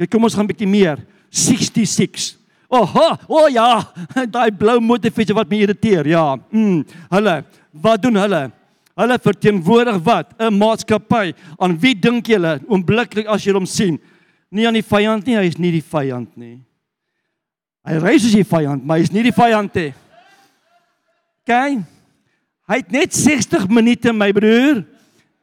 Kyk, 0.00 0.08
kom 0.10 0.24
ons 0.24 0.34
gaan 0.34 0.48
'n 0.48 0.52
bietjie 0.52 0.68
meer. 0.68 0.98
66. 1.30 2.38
Oha, 2.74 3.06
o 3.28 3.44
oh 3.44 3.48
ja, 3.52 3.68
daai 4.34 4.50
blou 4.50 4.80
motorfiets 4.82 5.34
wat 5.36 5.50
my 5.50 5.60
irriteer. 5.62 6.08
Ja. 6.10 6.24
Mm, 6.50 6.82
hulle, 7.12 7.34
wat 7.84 8.02
doen 8.02 8.18
hulle? 8.18 8.42
Hulle 8.98 9.18
verteenwoordig 9.22 9.98
wat? 10.06 10.34
'n 10.38 10.54
Maatskappy. 10.58 11.34
Aan 11.58 11.78
wie 11.80 11.94
dink 11.94 12.26
julle 12.30 12.60
oombliklik 12.68 13.26
as 13.30 13.46
jy 13.46 13.54
hom 13.54 13.66
sien? 13.66 13.98
Nie 14.50 14.66
aan 14.66 14.78
die 14.78 14.86
vyand 14.86 15.26
nie, 15.26 15.36
hy 15.36 15.46
is 15.50 15.58
nie 15.58 15.72
die 15.74 15.82
vyand 15.82 16.36
nie. 16.36 16.58
Hy 17.84 17.98
reis 18.00 18.24
as 18.24 18.34
die 18.34 18.46
vyand, 18.46 18.84
maar 18.84 18.98
hy 18.98 19.04
is 19.04 19.12
nie 19.12 19.22
die 19.26 19.34
vyand 19.34 19.74
nie. 19.74 19.92
Kyk. 21.44 21.82
Hy 22.64 22.76
het 22.80 22.92
net 22.92 23.12
60 23.12 23.68
minute 23.68 24.12
my 24.16 24.30
broer 24.32 24.84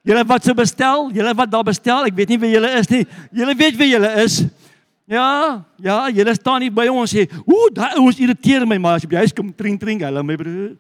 Julle 0.01 0.23
wat 0.25 0.45
so 0.45 0.53
bestel, 0.57 1.11
julle 1.13 1.33
wat 1.37 1.49
daar 1.51 1.65
bestel, 1.65 2.07
ek 2.09 2.15
weet 2.17 2.31
nie 2.33 2.39
wie 2.41 2.55
julle 2.55 2.71
is 2.79 2.87
nie. 2.89 3.03
Julle 3.37 3.53
weet 3.57 3.75
wie 3.77 3.91
julle 3.91 4.09
is. 4.23 4.39
Ja, 5.11 5.65
ja, 5.75 5.97
julle 6.07 6.33
staan 6.37 6.63
hier 6.63 6.71
by 6.71 6.85
ons 6.87 7.11
sê, 7.11 7.25
"Ooh, 7.43 7.67
daai 7.73 7.97
ouens 7.99 8.19
irriteer 8.19 8.65
my, 8.65 8.77
maar 8.77 8.95
as 8.95 9.03
jy 9.03 9.09
by 9.09 9.17
huis 9.17 9.33
kom, 9.33 9.51
tring 9.51 9.77
tring 9.77 9.99
hulle 9.99 10.23
my 10.23 10.37
broer." 10.37 10.77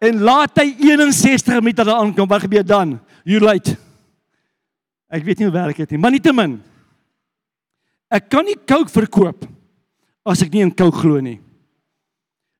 En 0.00 0.20
laat 0.20 0.58
hy 0.58 0.74
61 0.78 1.62
meter 1.62 1.84
daar 1.84 2.02
aankom, 2.02 2.28
wat 2.28 2.42
gebeur 2.42 2.64
dan? 2.64 3.00
You 3.24 3.40
late. 3.40 3.76
Ek 5.08 5.24
weet 5.24 5.38
nie 5.38 5.46
hoe 5.48 5.54
werk 5.54 5.76
dit 5.76 5.90
nie, 5.90 5.98
maar 5.98 6.10
nietemin. 6.10 6.60
Ek 8.10 8.28
kan 8.28 8.44
nie 8.44 8.56
Coke 8.66 8.90
verkoop 8.90 9.46
as 10.26 10.42
ek 10.42 10.52
nie 10.52 10.60
in 10.60 10.74
Coke 10.74 10.98
glo 10.98 11.20
nie. 11.20 11.40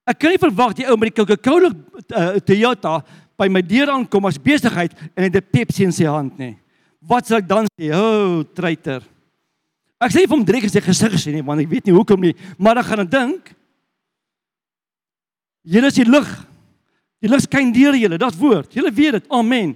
Ek 0.07 0.19
kan 0.19 0.31
nie 0.31 0.41
verwag 0.41 0.75
die 0.75 0.87
ou 0.89 0.97
met 0.97 1.15
die 1.15 1.23
Coca-Cola 1.23 1.69
uh, 1.69 2.41
Toyota 2.41 3.03
by 3.37 3.49
my 3.49 3.61
deur 3.61 3.91
aankom 3.91 4.25
as 4.25 4.39
besigheid 4.39 4.93
en 5.15 5.25
het 5.25 5.37
'n 5.37 5.51
Pepsi 5.53 5.85
in 5.85 5.93
sy 5.93 6.05
hand 6.05 6.39
nie. 6.39 6.57
Wat 7.01 7.27
sal 7.27 7.39
ek 7.39 7.49
dan 7.49 7.67
sê? 7.77 7.93
O, 7.93 8.01
oh, 8.01 8.45
traitor. 8.55 9.03
Ek 10.05 10.13
sê 10.13 10.25
vir 10.25 10.35
hom 10.37 10.45
direk 10.45 10.67
gesê 10.67 10.83
gesig 10.85 11.15
gesê 11.17 11.33
nie, 11.33 11.45
want 11.45 11.63
ek 11.65 11.71
weet 11.71 11.87
nie 11.89 11.95
hoekom 11.97 12.21
nie, 12.21 12.35
maar 12.59 12.77
dan 12.79 12.85
gaan 12.85 13.07
ek 13.07 13.13
dink 13.13 13.55
Julle 15.65 15.89
is 15.89 15.97
die 15.97 16.05
lig. 16.05 16.29
Die 17.25 17.31
lig 17.33 17.41
skyn 17.41 17.71
deur 17.73 17.95
julle, 17.97 18.19
dit 18.21 18.35
woord. 18.37 18.75
Julle 18.77 18.91
weet 18.93 19.15
dit. 19.17 19.29
Amen. 19.33 19.71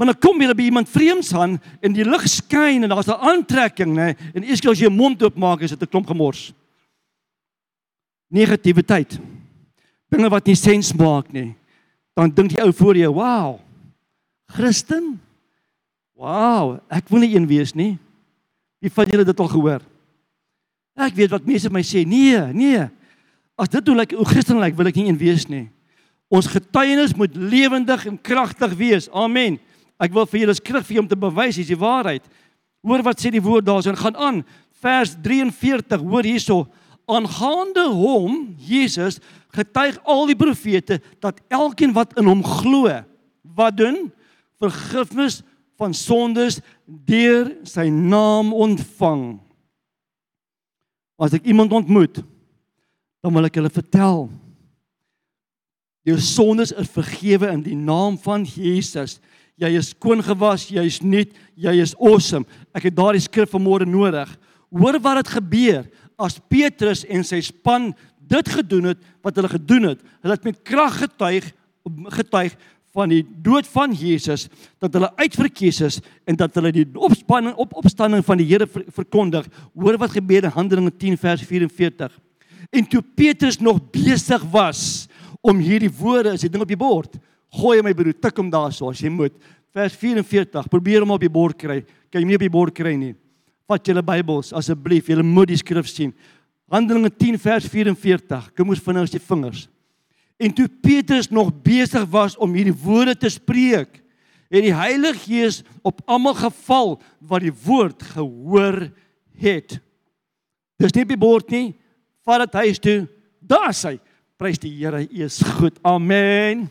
Maar 0.00 0.08
dan 0.08 0.18
kom 0.24 0.40
jy 0.40 0.54
by 0.56 0.64
iemand 0.70 0.88
vreemds 0.88 1.34
aan 1.36 1.58
en 1.84 1.92
die 1.92 2.06
lig 2.06 2.24
skyn 2.32 2.86
en 2.86 2.88
daar's 2.88 3.12
'n 3.12 3.20
aantrekking, 3.20 3.92
nê? 3.92 4.16
En 4.32 4.42
eers 4.42 4.64
as 4.64 4.78
jy 4.80 4.88
jou 4.88 4.90
mond 4.90 5.22
oopmaak, 5.22 5.60
is 5.60 5.76
dit 5.76 5.82
'n 5.82 5.86
klomp 5.92 6.06
gemors. 6.06 6.54
Negativiteit. 8.30 9.20
Dinge 10.08 10.30
wat 10.30 10.46
nie 10.46 10.56
sens 10.56 10.94
maak 10.94 11.30
nie 11.30 11.54
dan 12.14 12.32
dink 12.32 12.52
die 12.52 12.62
ou 12.62 12.72
voor 12.72 12.96
jou, 12.96 13.12
"Wow. 13.14 13.60
Christen? 14.46 15.20
Wow, 16.14 16.78
ek 16.88 17.08
wil 17.08 17.20
nie 17.20 17.34
een 17.34 17.46
wees 17.46 17.72
nie." 17.72 17.98
Wie 18.82 18.90
van 18.90 19.06
julle 19.06 19.26
dit 19.26 19.40
al 19.40 19.50
gehoor? 19.52 19.84
Ek 20.98 21.14
weet 21.16 21.30
wat 21.32 21.46
mense 21.46 21.70
my 21.70 21.82
sê, 21.86 22.02
"Nee, 22.06 22.38
nee. 22.52 22.88
As 23.56 23.68
dit 23.68 23.86
hoe 23.86 23.96
lyk 23.96 24.10
like, 24.10 24.16
hoe 24.16 24.26
Christen 24.26 24.56
lyk, 24.56 24.64
like, 24.64 24.76
wil 24.76 24.86
ek 24.86 24.96
nie 24.96 25.08
een 25.08 25.18
wees 25.18 25.46
nie." 25.46 25.70
Ons 26.28 26.46
getuienis 26.46 27.14
moet 27.14 27.34
lewendig 27.36 28.06
en 28.06 28.20
kragtig 28.20 28.74
wees. 28.74 29.10
Amen. 29.10 29.60
Ek 30.00 30.12
wil 30.12 30.26
vir 30.26 30.40
julle 30.40 30.54
skrif 30.54 30.86
vir 30.86 31.00
om 31.00 31.08
te 31.08 31.16
bewys 31.16 31.56
dis 31.56 31.66
die 31.66 31.76
waarheid. 31.76 32.22
Hoor 32.82 33.02
wat 33.02 33.20
sê 33.20 33.30
die 33.30 33.42
woord 33.42 33.64
daarso, 33.64 33.94
gaan 33.94 34.16
aan. 34.16 34.44
Vers 34.80 35.14
43, 35.22 36.00
hoor 36.00 36.24
hierso 36.24 36.66
aangaande 37.10 37.84
hom 37.90 38.56
Jesus 38.58 39.20
getuig 39.52 39.98
al 40.08 40.26
die 40.30 40.38
profete 40.38 41.00
dat 41.20 41.40
elkeen 41.52 41.92
wat 41.92 42.14
in 42.18 42.28
hom 42.30 42.42
glo 42.44 42.88
wat 43.56 43.76
doen 43.76 44.06
vergifnis 44.62 45.42
van 45.80 45.94
sondes 45.96 46.60
deur 46.86 47.50
sy 47.68 47.88
naam 47.92 48.52
ontvang. 48.54 49.40
As 51.22 51.34
ek 51.36 51.46
iemand 51.48 51.72
ontmoet 51.72 52.22
dan 53.22 53.34
wil 53.34 53.46
ek 53.46 53.58
hulle 53.60 53.70
vertel. 53.70 54.26
Jou 56.02 56.18
sondes 56.18 56.72
is 56.74 56.90
vergewe 56.90 57.52
in 57.52 57.62
die 57.62 57.78
naam 57.78 58.16
van 58.24 58.42
Jesus. 58.42 59.20
Jy 59.60 59.70
is 59.78 59.92
skoon 59.92 60.24
gewas 60.26 60.66
jy 60.72 60.82
is 60.88 60.98
nuut 61.04 61.30
jy 61.54 61.76
is 61.82 61.94
awesome. 62.00 62.46
Ek 62.74 62.88
het 62.88 62.96
daardie 62.98 63.22
skrif 63.22 63.54
vanmôre 63.54 63.86
nodig. 63.86 64.30
Hoor 64.72 64.98
wat 65.04 65.22
het 65.22 65.34
gebeur 65.36 65.86
as 66.18 66.40
Petrus 66.50 67.04
en 67.06 67.22
sy 67.26 67.38
span 67.44 67.92
dit 68.32 68.48
gedoen 68.48 68.90
het 68.92 69.00
wat 69.22 69.38
hulle 69.38 69.50
gedoen 69.52 69.90
het, 69.92 70.02
hulle 70.22 70.34
het 70.34 70.46
met 70.46 70.62
krag 70.66 70.98
getuig 71.04 71.50
getuig 72.14 72.54
van 72.92 73.08
die 73.08 73.22
dood 73.44 73.66
van 73.72 73.94
Jesus 73.96 74.48
dat 74.82 74.92
hulle 74.96 75.08
uitverkies 75.16 75.80
is 75.86 75.98
en 76.28 76.36
dat 76.36 76.54
hulle 76.58 76.72
die 76.74 76.84
opspanning 76.92 77.56
op 77.60 77.72
opstanding 77.80 78.24
van 78.26 78.40
die 78.40 78.48
Here 78.50 78.66
ver, 78.68 78.84
verkondig. 78.92 79.48
Hoor 79.72 79.96
wat 80.00 80.12
gebeur 80.16 80.44
in 80.44 80.54
Handelinge 80.54 80.92
10 80.92 81.16
vers 81.20 81.44
44. 81.48 82.12
En 82.72 82.86
toe 82.88 83.02
Petrus 83.02 83.58
nog 83.60 83.80
besig 83.92 84.44
was 84.52 85.08
om 85.40 85.58
hierdie 85.58 85.90
woorde 85.90 86.36
as 86.36 86.44
die 86.44 86.52
ding 86.52 86.62
op 86.62 86.70
die 86.70 86.78
bord, 86.78 87.16
gooi 87.52 87.80
my 87.84 87.94
broer 87.96 88.14
tik 88.14 88.38
hom 88.38 88.52
daarso 88.52 88.92
as 88.92 89.00
jy 89.02 89.10
moet. 89.12 89.34
Vers 89.72 89.96
44. 89.96 90.68
Probeer 90.68 91.04
hom 91.04 91.14
op 91.16 91.20
die 91.20 91.32
bord 91.32 91.56
kry. 91.58 91.80
Kan 92.12 92.20
jy 92.20 92.28
nie 92.28 92.36
op 92.36 92.44
die 92.44 92.52
bord 92.52 92.76
kry 92.76 92.92
nie. 92.96 93.14
Vat 93.68 93.88
julle 93.88 94.04
Bybels 94.04 94.52
asseblief. 94.56 95.08
Julle 95.08 95.24
moet 95.24 95.48
die 95.48 95.60
skrif 95.60 95.88
sien. 95.88 96.12
Handelinge 96.72 97.10
10 97.12 97.40
vers 97.40 97.68
44. 97.72 98.50
Kom 98.56 98.72
ons 98.72 98.84
vinnig 98.84 99.08
as 99.08 99.14
die 99.16 99.22
vingers. 99.22 99.66
En 100.42 100.52
toe 100.52 100.68
Petrus 100.68 101.28
nog 101.30 101.52
besig 101.62 102.04
was 102.10 102.34
om 102.36 102.54
hierdie 102.56 102.74
woorde 102.74 103.14
te 103.16 103.28
spreek, 103.30 104.00
het 104.50 104.64
die 104.66 104.74
Heilige 104.74 105.22
Gees 105.22 105.60
op 105.86 106.02
almal 106.10 106.34
geval 106.34 106.96
wat 107.22 107.44
die 107.46 107.54
woord 107.64 108.02
gehoor 108.02 108.88
het. 109.38 109.78
Dis 110.82 110.94
nie 110.96 111.06
op 111.06 111.14
die 111.14 111.20
bord 111.20 111.54
nie. 111.54 111.68
Vat 112.26 112.42
dit 112.42 112.58
huis 112.58 112.82
toe. 112.82 112.98
Daar 113.38 113.70
sê 113.74 113.96
prys 114.36 114.58
die 114.58 114.74
Here, 114.74 115.04
U 115.06 115.22
is 115.22 115.38
goed. 115.60 115.78
Amen. 115.86 116.66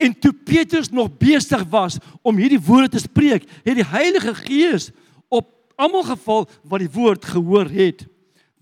En 0.00 0.14
toe 0.16 0.32
Petrus 0.32 0.88
nog 0.88 1.12
besig 1.20 1.66
was 1.68 1.98
om 2.22 2.40
hierdie 2.40 2.62
woorde 2.64 2.96
te 2.96 3.02
spreek, 3.04 3.44
het 3.64 3.76
die 3.76 3.84
Heilige 3.92 4.32
Gees 4.40 4.88
op 5.28 5.52
almal 5.76 6.06
geval 6.14 6.48
wat 6.64 6.80
die 6.80 6.94
woord 6.96 7.28
gehoor 7.28 7.68
het 7.68 8.06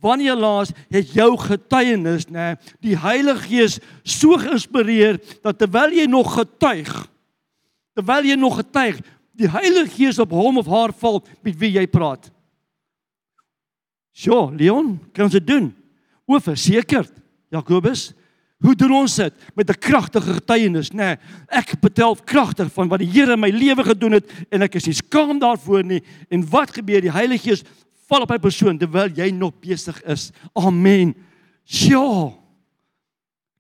wanneer 0.07 0.38
laas 0.38 0.72
het 0.92 1.12
jou 1.16 1.32
getuienis 1.40 2.28
nê 2.32 2.54
die 2.84 2.96
Heilige 2.98 3.48
Gees 3.48 3.78
so 4.07 4.38
geïnspireer 4.40 5.20
dat 5.42 5.59
terwyl 5.59 5.94
jy 5.94 6.07
nog 6.11 6.32
getuig 6.38 6.92
terwyl 7.96 8.30
jy 8.30 8.38
nog 8.38 8.61
getuig 8.62 9.02
die 9.36 9.50
Heilige 9.50 9.92
Gees 9.98 10.20
op 10.22 10.32
hom 10.36 10.62
of 10.62 10.70
haar 10.70 10.94
val 10.96 11.22
met 11.42 11.59
wie 11.61 11.74
jy 11.78 11.86
praat 11.90 12.30
Sjoe 14.16 14.54
Leon 14.57 14.96
kan 15.16 15.32
dit 15.32 15.46
doen 15.46 15.72
o 16.26 16.40
verseker 16.42 17.04
Jakobus 17.52 18.12
Hoe 18.64 18.72
doen 18.74 18.92
ons 19.02 19.14
dit 19.14 19.34
met 19.54 19.68
'n 19.68 19.78
kragtige 19.78 20.32
getuienis, 20.32 20.90
nê? 20.90 20.96
Nee, 20.96 21.16
ek 21.48 21.80
betel 21.80 22.16
kragtig 22.24 22.72
van 22.72 22.88
wat 22.88 22.98
die 22.98 23.11
Here 23.11 23.32
in 23.32 23.40
my 23.40 23.50
lewe 23.50 23.84
gedoen 23.84 24.12
het 24.12 24.30
en 24.50 24.62
ek 24.62 24.74
is 24.74 24.86
nie 24.86 24.94
skaam 24.94 25.38
daarvoor 25.38 25.84
nie. 25.84 26.02
En 26.30 26.48
wat 26.48 26.70
gebeur? 26.70 27.00
Die 27.00 27.12
Heilige 27.12 27.48
Gees 27.48 27.62
val 28.07 28.22
op 28.22 28.30
'n 28.30 28.40
persoon 28.40 28.78
terwyl 28.78 29.11
jy 29.14 29.30
nog 29.30 29.52
besig 29.61 30.02
is. 30.02 30.32
Amen. 30.54 31.14
Ja. 31.64 32.32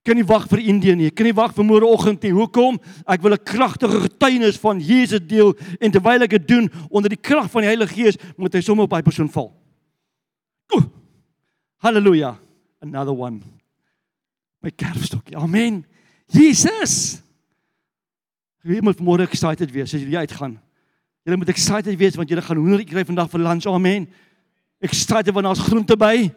Kan 0.02 0.14
nie 0.14 0.24
wag 0.24 0.46
vir 0.48 0.58
Indië 0.58 0.94
nie. 0.94 1.10
Kan 1.10 1.26
nie 1.26 1.34
wag 1.34 1.54
vir 1.54 1.64
môreoggend 1.64 2.22
nie. 2.22 2.30
Hoekom? 2.30 2.78
Ek 3.06 3.22
wil 3.22 3.32
'n 3.32 3.42
kragtige 3.42 4.00
getuienis 4.00 4.56
van 4.56 4.78
Jesus 4.78 5.20
deel 5.26 5.54
en 5.80 5.90
terwyl 5.90 6.22
ek 6.22 6.30
dit 6.30 6.48
doen 6.48 6.70
onder 6.90 7.08
die 7.08 7.20
krag 7.20 7.50
van 7.50 7.62
die 7.62 7.68
Heilige 7.68 7.94
Gees, 7.94 8.16
moet 8.36 8.52
hy 8.52 8.60
sommer 8.60 8.84
op 8.84 8.90
daai 8.90 9.02
persoon 9.02 9.28
val. 9.28 9.52
Oeh. 10.74 10.84
Halleluja. 11.78 12.38
Another 12.80 13.12
one. 13.12 13.40
My 14.62 14.70
kerfstokkie. 14.70 15.36
Amen. 15.36 15.84
Jesus. 16.26 17.20
Wie 18.62 18.82
moet 18.82 19.00
môre 19.00 19.22
excited 19.22 19.70
wees 19.70 19.94
as 19.94 20.02
jy 20.02 20.16
uitgaan? 20.16 20.56
Julle 21.26 21.36
moet 21.36 21.48
excited 21.48 21.98
wees 21.98 22.14
want 22.14 22.30
julle 22.30 22.42
gaan 22.42 22.56
hoender 22.56 22.84
kry 22.84 23.04
vandag 23.04 23.30
vir 23.30 23.40
lunch. 23.40 23.66
Amen. 23.66 24.08
Ek 24.82 24.92
straat 24.92 25.30
van 25.32 25.48
ons 25.48 25.62
groente 25.64 25.96
by. 25.96 26.28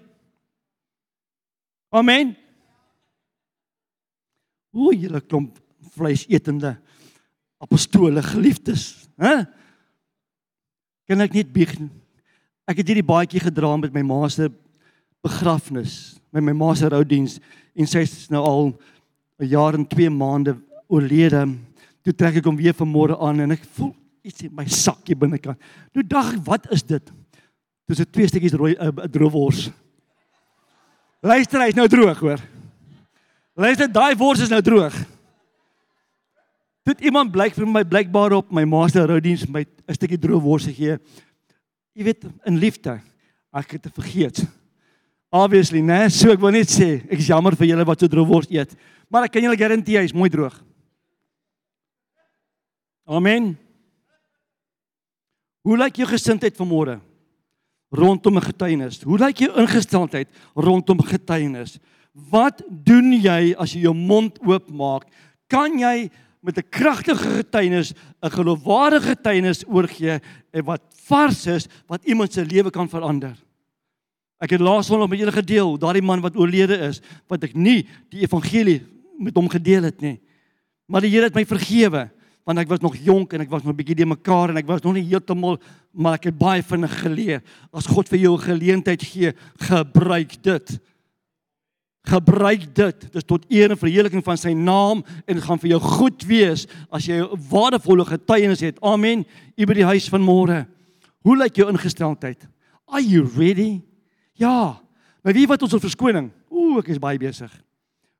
Amen. 1.89 2.35
O, 4.71 4.93
julle 4.93 5.21
klomp 5.25 5.57
vleisetende 5.95 6.75
apostole 7.59 8.21
geliefdes, 8.23 9.09
hè? 9.19 9.41
Kan 11.09 11.25
ek 11.25 11.33
net 11.35 11.49
bieg? 11.51 11.73
Ek 12.69 12.79
het 12.79 12.91
hierdie 12.91 13.05
baadjie 13.05 13.41
gedra 13.41 13.73
met 13.81 13.91
my 13.95 14.03
ma 14.05 14.27
se 14.31 14.47
begrafnis, 15.25 16.19
met 16.31 16.45
my 16.45 16.53
ma 16.55 16.69
se 16.77 16.87
roudiens 16.87 17.39
en 17.73 17.89
sy 17.89 18.05
is 18.05 18.29
nou 18.31 18.43
al 18.45 18.63
'n 19.41 19.49
jaar 19.49 19.73
en 19.73 19.87
2 19.87 20.09
maande 20.09 20.55
oorlede. 20.87 21.57
Toe 22.03 22.13
trek 22.13 22.37
ek 22.37 22.45
hom 22.45 22.55
weer 22.55 22.73
vanmôre 22.73 23.17
aan 23.19 23.39
en 23.39 23.51
ek 23.51 23.65
voel 23.75 23.95
iets 24.23 24.43
in 24.43 24.55
my 24.55 24.65
sakkie 24.65 25.15
binnekant. 25.15 25.57
Nou 25.93 26.03
dink 26.03 26.33
ek, 26.35 26.45
wat 26.45 26.71
is 26.71 26.83
dit? 26.83 27.11
Dis 27.89 27.99
'n 27.99 28.11
twee 28.13 28.27
stukkies 28.29 28.53
rooi 28.53 28.75
uh, 28.77 28.91
droë 29.09 29.31
wors. 29.33 29.69
Luister, 31.25 31.63
hy's 31.65 31.75
nou 31.75 31.87
droog, 31.89 32.19
hoor. 32.21 32.41
Luister, 33.57 33.89
daai 33.89 34.13
wors 34.15 34.43
is 34.45 34.51
nou 34.53 34.61
droog. 34.61 34.93
Dit 36.85 37.01
iemand 37.01 37.33
blyk 37.33 37.57
vir 37.57 37.65
my 37.67 37.81
blykbaar 37.83 38.37
op 38.37 38.53
my 38.53 38.63
master 38.63 39.09
roudiens 39.09 39.47
my 39.49 39.65
'n 39.65 39.97
stukkie 39.97 40.21
droë 40.21 40.41
wors 40.41 40.69
gegee. 40.69 40.99
Jy 41.97 42.03
weet, 42.03 42.25
in 42.45 42.61
liefde. 42.61 43.01
Ek 43.51 43.71
het 43.71 43.83
dit 43.83 43.93
vergeet. 43.93 44.45
Obviously, 45.33 45.81
né? 45.81 46.09
So 46.09 46.31
ek 46.31 46.39
wil 46.39 46.51
net 46.51 46.69
sê, 46.69 47.01
ek 47.09 47.19
is 47.19 47.27
jammer 47.27 47.55
vir 47.55 47.73
julle 47.73 47.85
wat 47.85 47.99
so 47.99 48.07
droë 48.07 48.27
wors 48.27 48.49
eet, 48.49 48.77
maar 49.09 49.23
ek 49.23 49.31
kan 49.33 49.41
julle 49.41 49.57
garandeer 49.57 50.01
hy's 50.01 50.13
mooi 50.13 50.29
droog. 50.29 50.53
Amen. 53.09 53.57
Hoe 55.65 55.77
lyk 55.77 55.97
jou 55.97 56.07
gesindheid 56.07 56.55
vanmôre? 56.55 57.08
Rondom 57.89 58.37
'n 58.37 58.41
getuienis? 58.41 59.01
Hoe 59.01 59.17
lyk 59.17 59.37
jou 59.37 59.51
ingesteldheid 59.59 60.27
rondom 60.55 61.01
getuienis? 61.01 61.79
Wat 62.13 62.61
doen 62.69 63.13
jy 63.13 63.55
as 63.57 63.73
jy 63.73 63.81
jou 63.81 63.93
mond 63.93 64.39
oop 64.45 64.69
maak? 64.69 65.05
Kan 65.47 65.79
jy 65.79 66.09
met 66.41 66.57
'n 66.57 66.69
kragtige 66.69 67.29
getuienis, 67.43 67.93
'n 68.21 68.29
geloofwaardige 68.29 69.15
getuienis 69.15 69.65
oorgee 69.67 70.19
en 70.51 70.63
wat 70.63 70.81
vars 71.05 71.45
is, 71.45 71.67
wat 71.87 72.05
iemand 72.05 72.33
se 72.33 72.45
lewe 72.45 72.69
kan 72.69 72.89
verander. 72.89 73.35
Ek 74.39 74.49
het 74.49 74.61
laas 74.61 74.89
nog 74.89 75.09
met 75.09 75.19
julle 75.19 75.31
gedeel, 75.31 75.77
daardie 75.77 76.01
man 76.01 76.21
wat 76.21 76.37
oorlede 76.37 76.77
is, 76.87 77.01
wat 77.27 77.43
ek 77.43 77.55
nie 77.55 77.87
die 78.09 78.21
evangelie 78.21 78.85
met 79.19 79.35
hom 79.35 79.49
gedeel 79.49 79.83
het 79.83 80.01
nie. 80.01 80.19
Maar 80.87 81.01
die 81.01 81.09
Here 81.09 81.27
het 81.27 81.35
my 81.35 81.45
vergewe 81.45 82.09
want 82.45 82.59
ek 82.59 82.67
was 82.67 82.79
nog 82.79 82.95
jonk 82.95 83.33
en 83.33 83.41
ek 83.41 83.49
was 83.49 83.63
nog 83.63 83.73
'n 83.73 83.77
bietjie 83.77 83.95
de 83.95 84.05
mekaar 84.05 84.49
en 84.49 84.57
ek 84.57 84.67
was 84.67 84.81
nog 84.81 84.93
nie 84.93 85.03
heeltemal 85.03 85.59
maar 85.93 86.13
ek 86.19 86.29
het 86.29 86.37
baie 86.37 86.63
vinnig 86.63 86.93
geleer. 87.01 87.41
As 87.73 87.87
God 87.87 88.09
vir 88.09 88.19
jou 88.19 88.37
'n 88.37 88.41
geleentheid 88.41 89.01
gee, 89.03 89.33
gebruik 89.57 90.41
dit. 90.43 90.79
Gebruik 92.03 92.75
dit. 92.75 93.01
Dit 93.01 93.15
is 93.15 93.23
tot 93.23 93.45
eer 93.49 93.71
en 93.71 93.77
verheerliking 93.77 94.23
van 94.23 94.37
sy 94.37 94.53
naam 94.53 95.03
en 95.25 95.35
dit 95.35 95.43
gaan 95.43 95.59
vir 95.59 95.69
jou 95.69 95.81
goed 95.81 96.23
wees 96.23 96.67
as 96.91 97.05
jy 97.05 97.21
'n 97.21 97.49
waardevolle 97.49 98.05
getuienis 98.05 98.61
het. 98.61 98.81
Amen. 98.81 99.25
U 99.57 99.65
by 99.65 99.73
die 99.73 99.85
huis 99.85 100.09
van 100.09 100.21
môre. 100.21 100.67
Hoe 101.21 101.37
lyk 101.37 101.55
jou 101.55 101.69
ingesteldheid? 101.69 102.47
Are 102.87 103.03
you 103.03 103.27
ready? 103.37 103.81
Ja. 104.33 104.81
Maar 105.23 105.33
wie 105.33 105.47
wat 105.47 105.61
ons 105.61 105.73
op 105.73 105.81
verskoning? 105.81 106.31
Ooh, 106.49 106.77
ek 106.79 106.87
is 106.87 106.99
baie 106.99 107.17
besig. 107.17 107.51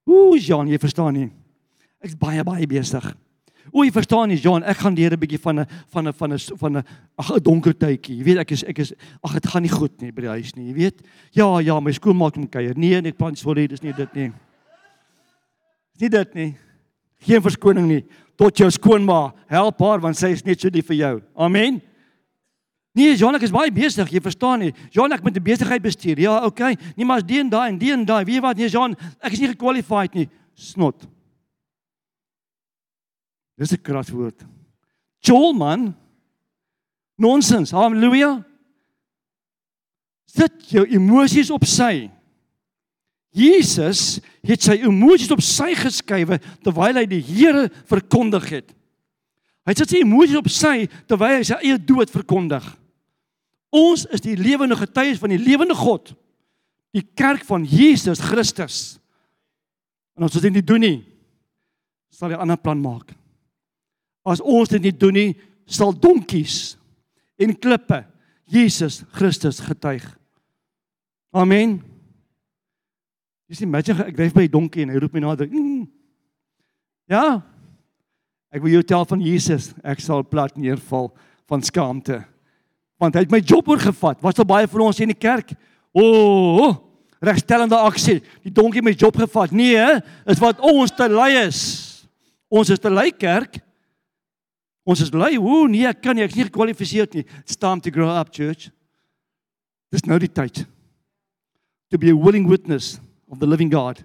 Ooh, 0.06 0.38
Jean, 0.38 0.68
jy 0.68 0.78
verstaan 0.78 1.14
nie. 1.14 1.30
Ek's 2.02 2.18
baie 2.18 2.44
baie 2.44 2.68
besig. 2.68 3.16
O, 3.72 3.84
jy 3.84 3.92
verstaan 3.92 4.30
nie, 4.30 4.38
John, 4.38 4.64
ek 4.64 4.78
gaan 4.78 4.96
deur 4.96 5.14
'n 5.14 5.20
bietjie 5.20 5.40
van 5.40 5.60
'n 5.60 5.68
van 5.92 6.08
'n 6.08 6.14
van 6.14 6.34
'n 6.34 6.40
van 6.58 6.78
'n 6.78 6.84
ag 7.18 7.32
'n 7.32 7.44
donker 7.44 7.74
tydjie. 7.74 8.18
Jy 8.18 8.24
weet 8.24 8.38
ek 8.38 8.52
is 8.52 8.64
ek 8.64 8.80
is 8.80 8.94
ag 9.24 9.34
dit 9.34 9.48
gaan 9.48 9.62
nie 9.62 9.72
goed 9.72 10.02
nie 10.02 10.12
by 10.12 10.22
die 10.22 10.30
huis 10.30 10.56
nie, 10.56 10.68
jy 10.68 10.74
weet. 10.74 11.02
Ja, 11.32 11.60
ja, 11.60 11.80
my 11.80 11.92
skoonmaak 11.92 12.38
moet 12.38 12.52
kuier. 12.52 12.78
Nee, 12.78 13.02
ek 13.02 13.18
plan 13.18 13.36
sorry, 13.36 13.68
dis 13.68 13.82
nie 13.82 13.94
dit 13.94 14.14
nie. 14.16 14.32
Dis 15.98 16.10
dit 16.10 16.36
nie. 16.36 16.56
Geen 17.20 17.42
verskoning 17.42 17.88
nie 17.88 18.06
tot 18.40 18.56
jou 18.58 18.70
skoonma. 18.72 19.34
Help 19.52 19.82
haar 19.84 20.00
want 20.00 20.18
sy 20.18 20.32
is 20.32 20.46
net 20.48 20.62
so 20.62 20.72
lief 20.72 20.88
vir 20.88 21.00
jou. 21.00 21.14
Amen. 21.36 21.82
Nee, 22.96 23.14
John, 23.20 23.36
ek 23.38 23.46
is 23.46 23.54
baie 23.54 23.72
besig, 23.72 24.10
jy 24.12 24.22
verstaan 24.24 24.64
nie. 24.64 24.72
John, 24.96 25.12
ek 25.14 25.24
moet 25.24 25.38
'n 25.38 25.44
besigheid 25.44 25.82
bestuur. 25.82 26.20
Ja, 26.20 26.44
okay. 26.46 26.76
Nee, 26.96 27.06
maar 27.06 27.18
as 27.18 27.28
die 27.28 27.40
en 27.40 27.50
daai 27.50 27.70
en 27.70 27.78
die 27.78 27.92
en 27.92 28.06
daai, 28.06 28.26
weet 28.26 28.36
jy 28.36 28.42
wat? 28.42 28.58
Nee, 28.58 28.68
John, 28.70 28.96
ek 29.22 29.34
is 29.34 29.40
nie 29.40 29.48
gekwalifiseerd 29.48 30.16
nie. 30.16 30.30
Snot. 30.56 31.08
Dis 33.60 33.74
'n 33.76 33.82
kraswoord. 33.82 34.46
Joel 35.20 35.54
man. 35.54 35.96
Nonsens. 37.16 37.72
Halleluja. 37.72 38.46
Sit 40.26 40.70
jou 40.70 40.86
emosies 40.88 41.50
op 41.50 41.66
sy. 41.66 42.10
Jesus 43.30 44.20
het 44.42 44.64
sy 44.64 44.80
emosies 44.82 45.32
op 45.32 45.42
sy 45.44 45.74
geskuif 45.78 46.32
terwyl 46.64 47.02
hy 47.02 47.06
die 47.06 47.22
Here 47.22 47.68
verkondig 47.90 48.50
het. 48.50 48.72
Hy 49.68 49.76
sit 49.78 49.92
sy 49.92 50.02
emosies 50.06 50.40
op 50.40 50.50
sy 50.50 50.88
terwyl 51.10 51.42
hy 51.42 51.44
sy 51.44 51.60
eie 51.60 51.78
dood 51.78 52.10
verkondig. 52.10 52.64
Ons 53.70 54.08
is 54.10 54.22
die 54.22 54.38
lewende 54.40 54.78
getuies 54.80 55.20
van 55.22 55.30
die 55.30 55.42
lewende 55.42 55.76
God. 55.78 56.16
Die 56.96 57.04
kerk 57.04 57.44
van 57.46 57.68
Jesus 57.68 58.22
Christus. 58.24 58.98
En 60.18 60.26
as 60.26 60.34
ons 60.34 60.42
dit 60.42 60.54
nie 60.54 60.66
doen 60.66 60.82
nie, 60.82 60.98
sal 62.10 62.30
hy 62.30 62.36
'n 62.36 62.42
ander 62.42 62.58
plan 62.58 62.82
maak. 62.82 63.19
As 64.30 64.42
ons 64.42 64.70
dit 64.70 64.84
nie 64.86 64.94
doen 64.96 65.16
nie, 65.16 65.30
sal 65.70 65.94
donkies 65.94 66.76
en 67.40 67.56
klippe 67.58 68.04
Jesus 68.50 69.04
Christus 69.14 69.62
getuig. 69.62 70.06
Amen. 71.34 71.78
Dis 73.50 73.62
nie 73.62 73.70
magic 73.70 73.98
ek 74.02 74.18
dryf 74.18 74.34
by 74.36 74.46
die 74.46 74.54
donkie 74.54 74.84
en 74.86 74.92
hy 74.94 75.02
roep 75.02 75.16
my 75.16 75.24
nader. 75.24 75.50
Mm. 75.50 75.86
Ja. 77.10 77.42
Ek 78.54 78.62
wil 78.62 78.76
jou 78.78 78.84
tel 78.86 79.06
van 79.10 79.22
Jesus. 79.22 79.72
Ek 79.86 80.02
sal 80.02 80.26
plat 80.26 80.54
neerval 80.58 81.12
van 81.50 81.66
skaamte. 81.66 82.20
Want 83.02 83.16
hy 83.16 83.24
het 83.26 83.34
my 83.34 83.42
job 83.42 83.70
oorgevat. 83.70 84.20
Was 84.26 84.38
daar 84.38 84.50
baie 84.50 84.70
vir 84.70 84.84
ons 84.86 85.02
in 85.02 85.14
die 85.14 85.18
kerk? 85.18 85.54
O, 85.94 86.04
oh, 86.04 86.76
regstellende 87.24 87.78
aksie. 87.78 88.20
Die 88.46 88.54
donkie 88.54 88.84
my 88.86 88.94
job 88.98 89.18
gevat. 89.18 89.54
Nee, 89.56 89.86
is 90.30 90.42
wat 90.42 90.62
ons 90.66 90.94
te 90.94 91.08
lui 91.10 91.32
is. 91.46 91.62
Ons 92.50 92.74
is 92.74 92.82
te 92.82 92.92
lui 92.92 93.10
kerk. 93.14 93.62
Ons 94.90 95.04
is 95.06 95.14
lui. 95.14 95.36
Ooh, 95.38 95.68
nee, 95.70 95.86
ek 95.86 96.02
kan 96.02 96.18
nie, 96.18 96.26
ek 96.26 96.34
is 96.34 96.40
nie 96.40 96.48
gekwalifiseer 96.48 97.10
nie. 97.14 97.26
It's 97.44 97.60
time 97.60 97.82
to 97.86 97.94
grow 97.94 98.10
up, 98.10 98.34
church. 98.34 98.72
Dis 99.94 100.06
nou 100.10 100.18
die 100.22 100.32
tyd. 100.32 100.64
To 101.94 101.98
be 102.02 102.10
a 102.10 102.18
willing 102.18 102.48
witness 102.50 102.98
of 103.30 103.42
the 103.42 103.50
living 103.50 103.70
God. 103.74 104.02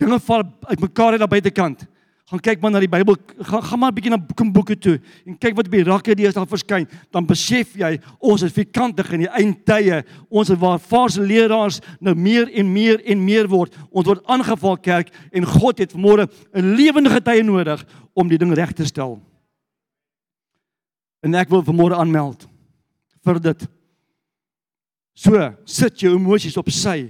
Dinge 0.00 0.18
val 0.20 0.44
uitmekaar 0.68 1.16
uit 1.16 1.24
aan 1.24 1.32
buitekant. 1.32 1.86
Gaan 2.26 2.42
kyk 2.42 2.58
maar 2.60 2.72
na 2.74 2.80
die 2.82 2.90
Bybel, 2.90 3.14
gaan 3.46 3.62
gaan 3.62 3.78
maar 3.78 3.92
'n 3.92 3.94
bietjie 3.94 4.10
na 4.10 4.50
boeke 4.50 4.74
toe 4.74 4.98
en 5.24 5.38
kyk 5.38 5.54
wat 5.54 5.66
op 5.66 5.72
die 5.72 5.84
rakke 5.84 6.14
die 6.14 6.26
is 6.26 6.34
daar 6.34 6.46
verskyn, 6.46 6.88
dan 7.12 7.24
besef 7.24 7.76
jy 7.76 8.00
ons 8.18 8.42
is 8.42 8.52
vierkantig 8.52 9.12
in 9.12 9.20
die 9.20 9.30
eindtye. 9.30 10.02
Ons 10.28 10.50
is 10.50 10.58
waar 10.58 10.80
valse 10.80 11.20
leraars 11.20 11.80
nou 12.00 12.14
meer 12.14 12.50
en 12.50 12.72
meer 12.72 13.00
en 13.06 13.24
meer 13.24 13.46
word. 13.46 13.72
Ons 13.92 14.06
word 14.06 14.26
aangeval 14.26 14.76
kerk 14.76 15.14
en 15.32 15.44
God 15.44 15.78
het 15.78 15.92
vanmôre 15.92 16.28
'n 16.52 16.74
lewende 16.74 17.10
getuie 17.10 17.44
nodig 17.44 17.86
om 18.12 18.28
die 18.28 18.38
ding 18.38 18.52
reg 18.52 18.72
te 18.72 18.84
stel. 18.84 19.22
En 21.26 21.34
ek 21.34 21.50
wil 21.50 21.64
vanmôre 21.66 21.98
aanmeld 21.98 22.46
vir 23.26 23.40
dit. 23.42 23.66
So, 25.16 25.40
sit 25.66 26.04
jou 26.04 26.12
emosies 26.14 26.58
op 26.60 26.68
sy. 26.70 27.08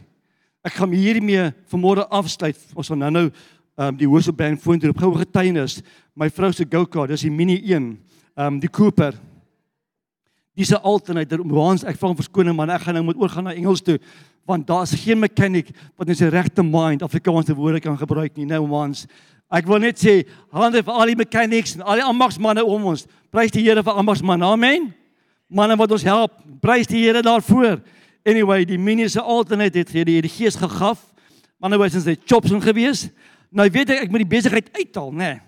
Ek 0.64 0.78
gaan 0.78 0.94
hiermee 0.96 1.50
vanmôre 1.68 2.06
afsluit. 2.08 2.58
Ons 2.74 2.92
gaan 2.92 3.04
nou-nou 3.04 3.28
ehm 3.76 3.90
um, 3.92 3.96
die 4.00 4.08
worship 4.08 4.38
band 4.38 4.62
vorentoe 4.62 4.88
op 4.88 5.02
goue 5.02 5.18
getuienis. 5.20 5.82
My 6.16 6.30
vrou 6.32 6.48
se 6.56 6.64
go-kart, 6.64 7.10
dis 7.12 7.26
die 7.26 7.32
mini 7.34 7.58
1. 7.60 7.90
Ehm 8.38 8.46
um, 8.46 8.60
die 8.62 8.72
Cooper. 8.72 9.18
Dis 10.56 10.72
'n 10.72 10.80
alternator 10.80 11.42
om 11.44 11.52
waans 11.52 11.84
ek 11.84 12.00
om 12.00 12.16
verskoning 12.16 12.56
man, 12.56 12.70
ek 12.70 12.88
gaan 12.88 12.94
nou 12.94 13.04
moet 13.04 13.20
oorgaan 13.20 13.44
na 13.44 13.52
Engels 13.52 13.82
toe 13.82 13.98
want 14.46 14.66
daar's 14.66 14.94
geen 14.94 15.18
mechanic 15.18 15.72
wat 15.98 16.08
in 16.08 16.14
sy 16.14 16.28
regte 16.30 16.62
mind 16.62 17.02
Afrikaanse 17.02 17.54
woorde 17.54 17.80
kan 17.80 17.98
gebruik 17.98 18.36
nie. 18.36 18.46
Nou 18.46 18.62
waans 18.70 19.06
Ek 19.52 19.66
wil 19.66 19.78
net 19.78 19.98
sê, 19.98 20.24
hande 20.50 20.82
vir 20.82 20.94
al 20.94 21.12
die 21.12 21.18
mechanics 21.18 21.76
en 21.76 21.84
al 21.86 22.00
die 22.00 22.06
ambagsmanne 22.06 22.64
om 22.66 22.88
ons. 22.92 23.06
Prys 23.30 23.52
die 23.54 23.62
Here 23.62 23.82
vir 23.86 24.00
ambagsmanne. 24.02 24.46
Amen. 24.46 24.90
Manne 25.46 25.76
wat 25.78 25.92
ons 25.94 26.06
help. 26.06 26.34
Prys 26.62 26.90
die 26.90 27.04
Here 27.04 27.22
daarvoor. 27.22 27.78
Anyway, 28.26 28.64
die 28.66 28.78
minies 28.78 29.14
se 29.14 29.22
alternate 29.22 29.78
het 29.78 29.92
hierdie 29.94 30.18
die 30.24 30.32
gees 30.32 30.58
gegaf. 30.58 30.98
Manne 31.62 31.78
was 31.78 31.94
in 31.94 32.02
sy 32.02 32.16
chops 32.26 32.50
in 32.50 32.62
gewees. 32.64 33.06
Nou 33.54 33.68
weet 33.70 33.92
ek 33.94 34.06
ek 34.06 34.10
moet 34.10 34.24
die 34.24 34.34
besigheid 34.34 34.72
uithaal, 34.74 35.12
nê. 35.14 35.30
Nee. 35.36 35.40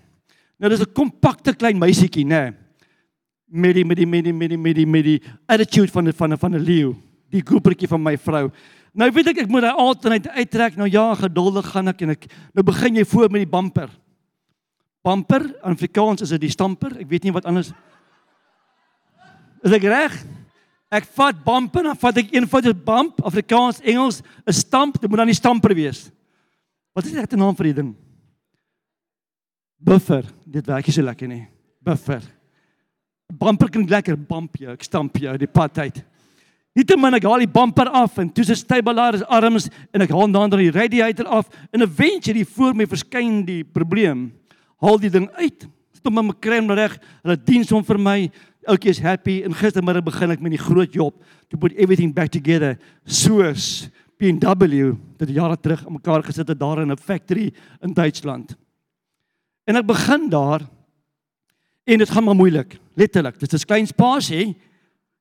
Nou 0.59 0.69
dis 0.71 0.81
'n 0.81 0.93
kompakte 0.93 1.53
klein 1.53 1.77
meisietjie, 1.77 2.25
nê. 2.25 2.51
Nee. 2.51 2.53
Met 3.51 3.75
die 3.75 3.85
met 3.85 3.97
die 3.97 4.05
met 4.05 4.23
die 4.23 4.33
met 4.33 4.49
die 4.49 4.57
met 4.57 4.75
die 4.75 4.85
met 4.85 5.03
die 5.03 5.21
attitude 5.47 5.91
van 5.91 6.05
die, 6.05 6.13
van 6.13 6.33
'n 6.33 6.37
van 6.37 6.55
'n 6.55 6.63
leeu. 6.63 6.95
Die 7.29 7.41
groepertjie 7.41 7.87
van 7.87 8.01
my 8.01 8.17
vrou. 8.17 8.51
Nou 8.99 9.07
weet 9.15 9.31
ek 9.31 9.45
ek 9.45 9.51
moet 9.51 9.63
daai 9.63 9.79
alternate 9.79 10.31
uittrek. 10.35 10.75
Nou 10.79 10.89
ja, 10.91 11.05
geduldig 11.15 11.69
gaan 11.71 11.91
ek 11.93 12.01
en 12.03 12.15
ek 12.17 12.25
nou 12.57 12.65
begin 12.67 12.99
jy 12.99 13.05
voor 13.07 13.29
met 13.31 13.45
die 13.45 13.51
bumper. 13.51 13.93
Bumper, 15.07 15.45
in 15.47 15.77
Afrikaans 15.77 16.25
is 16.25 16.33
dit 16.35 16.43
die 16.43 16.51
stamper. 16.51 16.97
Ek 16.99 17.07
weet 17.07 17.23
nie 17.23 17.33
wat 17.35 17.47
anders. 17.47 17.71
Is 19.63 19.75
ek 19.75 19.87
reg? 19.87 20.17
Ek 20.91 21.07
vat 21.15 21.37
bumper, 21.45 21.85
dan 21.85 21.97
vat 22.01 22.19
ek 22.19 22.33
eenvoudig 22.33 22.75
bump, 22.83 23.21
Afrikaans, 23.23 23.79
Engels, 23.85 24.23
'n 24.43 24.53
stamp, 24.53 24.99
dit 24.99 25.09
moet 25.09 25.21
dan 25.21 25.29
die 25.29 25.37
stamper 25.37 25.75
wees. 25.75 26.09
Wat 26.95 27.05
is 27.05 27.13
regte 27.13 27.37
naam 27.37 27.55
vir 27.55 27.69
die 27.69 27.73
ding? 27.73 27.95
Buffer. 29.77 30.25
Dit 30.45 30.65
werk 30.65 30.87
nie 30.87 30.93
so 30.93 31.01
lekker 31.01 31.27
nie. 31.27 31.47
Buffer. 31.79 32.21
Bumper 33.31 33.69
klink 33.69 33.89
lekker, 33.89 34.17
bump 34.17 34.57
jou, 34.57 34.71
ek 34.73 34.83
stamp 34.83 35.15
jou 35.15 35.37
die 35.37 35.47
pad 35.47 35.77
uit. 35.77 36.03
Nietemin 36.77 37.17
ek 37.17 37.25
haal 37.25 37.41
die 37.41 37.49
bumper 37.49 37.89
af 37.97 38.19
en 38.21 38.29
toe 38.29 38.45
se 38.45 38.55
stabilisator 38.59 39.25
arms 39.33 39.67
en 39.95 40.05
ek 40.05 40.11
haal 40.13 40.29
dan 40.29 40.51
dan 40.53 40.61
die 40.61 40.73
radiator 40.73 41.25
af 41.25 41.49
en 41.73 41.81
eventually 41.81 42.45
voor 42.45 42.75
my 42.77 42.85
verskyn 42.89 43.41
die 43.47 43.63
probleem. 43.63 44.29
Haal 44.79 44.99
die 45.01 45.09
ding 45.11 45.27
uit. 45.39 45.65
Sit 45.95 46.05
hom 46.05 46.21
in 46.21 46.29
my 46.29 46.35
krem 46.39 46.69
reg. 46.71 46.99
Hulle 47.23 47.37
diens 47.41 47.73
hom 47.73 47.83
vir 47.83 47.99
my. 47.99 48.19
Oukie 48.69 48.93
is 48.93 49.01
happy 49.01 49.39
en 49.47 49.55
gistermiddag 49.57 50.05
begin 50.05 50.35
ek 50.35 50.43
met 50.45 50.53
die 50.53 50.61
groot 50.61 50.93
job 50.93 51.17
to 51.49 51.57
put 51.57 51.73
everything 51.73 52.13
back 52.13 52.29
together. 52.31 52.77
Soos 53.03 53.89
BMW 54.19 54.93
dit 55.17 55.33
jare 55.33 55.57
terug 55.57 55.81
aan 55.87 55.95
mekaar 55.95 56.21
gesit 56.27 56.47
het 56.47 56.59
daar 56.59 56.83
in 56.83 56.91
'n 56.91 56.97
factory 56.97 57.51
in 57.81 57.93
Duitsland. 57.93 58.55
En 59.65 59.75
ek 59.75 59.85
begin 59.85 60.29
daar 60.29 60.61
en 61.85 61.97
dit 61.97 62.09
gaan 62.09 62.23
maar 62.23 62.35
moeilik. 62.35 62.77
Letterlik. 62.93 63.39
Dit 63.39 63.53
is 63.53 63.65
klein 63.65 63.87
spasie, 63.87 64.55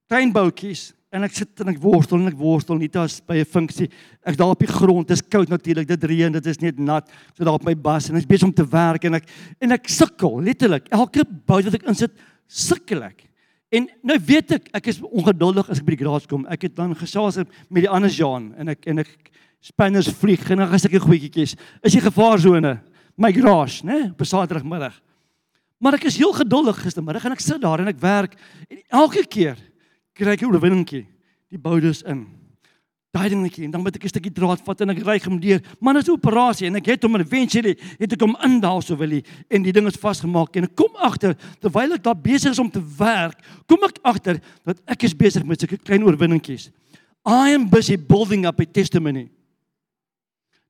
klein 0.09 0.33
boutjies 0.33 0.93
en 1.15 1.25
ek 1.25 1.37
sit 1.39 1.63
en 1.63 1.71
ek 1.73 1.81
worstel 1.81 2.21
en 2.21 2.29
ek 2.29 2.37
worstel 2.37 2.79
nie 2.81 2.91
tas 2.93 3.19
by 3.25 3.39
'n 3.41 3.49
funksie. 3.49 3.89
Ek 4.25 4.37
daar 4.37 4.53
op 4.53 4.61
die 4.61 4.69
grond, 4.69 5.09
dit 5.09 5.17
is 5.17 5.23
koud 5.23 5.49
natuurlik, 5.49 5.89
dit 5.89 6.05
reën, 6.05 6.33
dit 6.33 6.47
is 6.47 6.61
net 6.61 6.79
nat. 6.79 7.09
So 7.37 7.45
daar 7.45 7.55
op 7.55 7.65
my 7.65 7.75
bas 7.75 8.11
en 8.11 8.17
ek 8.17 8.23
is 8.23 8.27
besig 8.27 8.49
om 8.49 8.53
te 8.53 8.67
werk 8.67 9.05
en 9.05 9.15
ek 9.15 9.25
en 9.61 9.73
ek 9.73 9.89
sukkel 9.89 10.43
letterlik. 10.43 10.89
Elke 10.91 11.25
bout 11.25 11.65
wat 11.65 11.75
ek 11.75 11.89
insit, 11.89 12.13
sukkel 12.47 13.03
ek. 13.03 13.25
En 13.73 13.89
nou 14.03 14.19
weet 14.19 14.53
ek, 14.53 14.69
ek 14.75 14.87
is 14.89 15.01
ongeduldig 15.01 15.71
as 15.71 15.79
ek 15.79 15.85
by 15.85 15.97
die 15.97 16.05
garage 16.05 16.29
kom. 16.29 16.47
Ek 16.49 16.63
het 16.63 16.77
dan 16.77 16.95
gesels 16.95 17.37
met 17.37 17.83
die 17.83 17.89
ander 17.89 18.11
Jean 18.11 18.55
en 18.57 18.69
ek 18.69 18.87
en 18.87 18.99
ek 18.99 19.31
spanners 19.61 20.09
vlieg 20.09 20.51
en 20.51 20.59
dan 20.59 20.71
gesê 20.73 20.89
ek 20.89 21.03
goetjies. 21.03 21.57
Is 21.83 21.93
die 21.93 22.05
gevaarsone 22.05 22.81
my 23.17 23.33
garage, 23.33 23.85
né? 23.85 24.13
Op 24.13 24.25
Saterdagmiddag. 24.25 24.95
Maar 25.79 25.95
ek 25.95 26.09
is 26.11 26.19
heel 26.19 26.33
geduldig 26.33 26.79
gistermiddag 26.83 27.25
en 27.25 27.33
ek 27.33 27.43
sit 27.43 27.61
daar 27.63 27.81
en 27.81 27.89
ek 27.89 28.01
werk 28.03 28.35
en 28.69 28.81
elke 29.05 29.23
keer 29.27 29.59
kry 30.19 30.35
ek 30.35 30.43
'n 30.43 30.51
oorwinningkie. 30.51 31.07
Die 31.49 31.59
boudes 31.59 32.03
in. 32.03 32.27
Daai 33.15 33.31
dingetjie 33.33 33.65
en 33.65 33.71
dan 33.73 33.81
moet 33.81 33.97
ek 33.97 34.05
'n 34.05 34.09
stukkie 34.09 34.33
draad 34.33 34.61
vat 34.61 34.81
en 34.81 34.91
ek 34.91 35.01
ry 35.07 35.19
hom 35.25 35.41
deur. 35.41 35.61
Man, 35.81 35.95
dit 35.95 36.03
is 36.03 36.09
'n 36.09 36.19
operasie 36.19 36.67
en 36.67 36.77
ek 36.77 36.87
het 36.87 37.03
hom 37.03 37.17
eventually 37.17 37.77
het 37.99 38.13
ek 38.13 38.21
hom 38.21 38.37
in 38.45 38.61
daar 38.61 38.83
so 38.83 38.97
wil 38.97 39.09
hy 39.09 39.23
en 39.51 39.63
die 39.63 39.73
ding 39.73 39.87
is 39.87 39.97
vasgemaak 39.97 40.57
en 40.57 40.65
ek 40.65 40.77
kom 40.77 40.95
agter 40.97 41.35
terwyl 41.61 41.95
ek 41.95 42.03
daar 42.03 42.15
besig 42.15 42.53
is 42.53 42.59
om 42.59 42.71
te 42.71 42.83
werk, 42.99 43.41
kom 43.67 43.79
ek 43.83 43.99
agter 44.05 44.41
dat 44.65 44.79
ek 44.87 45.05
is 45.05 45.15
besig 45.15 45.45
met 45.45 45.59
sulke 45.61 45.79
klein 45.79 46.03
oorwinningkies. 46.03 46.71
I 47.27 47.55
am 47.55 47.69
busy 47.69 47.97
building 47.97 48.47
up 48.47 48.61
a 48.61 48.65
testimony. 48.65 49.31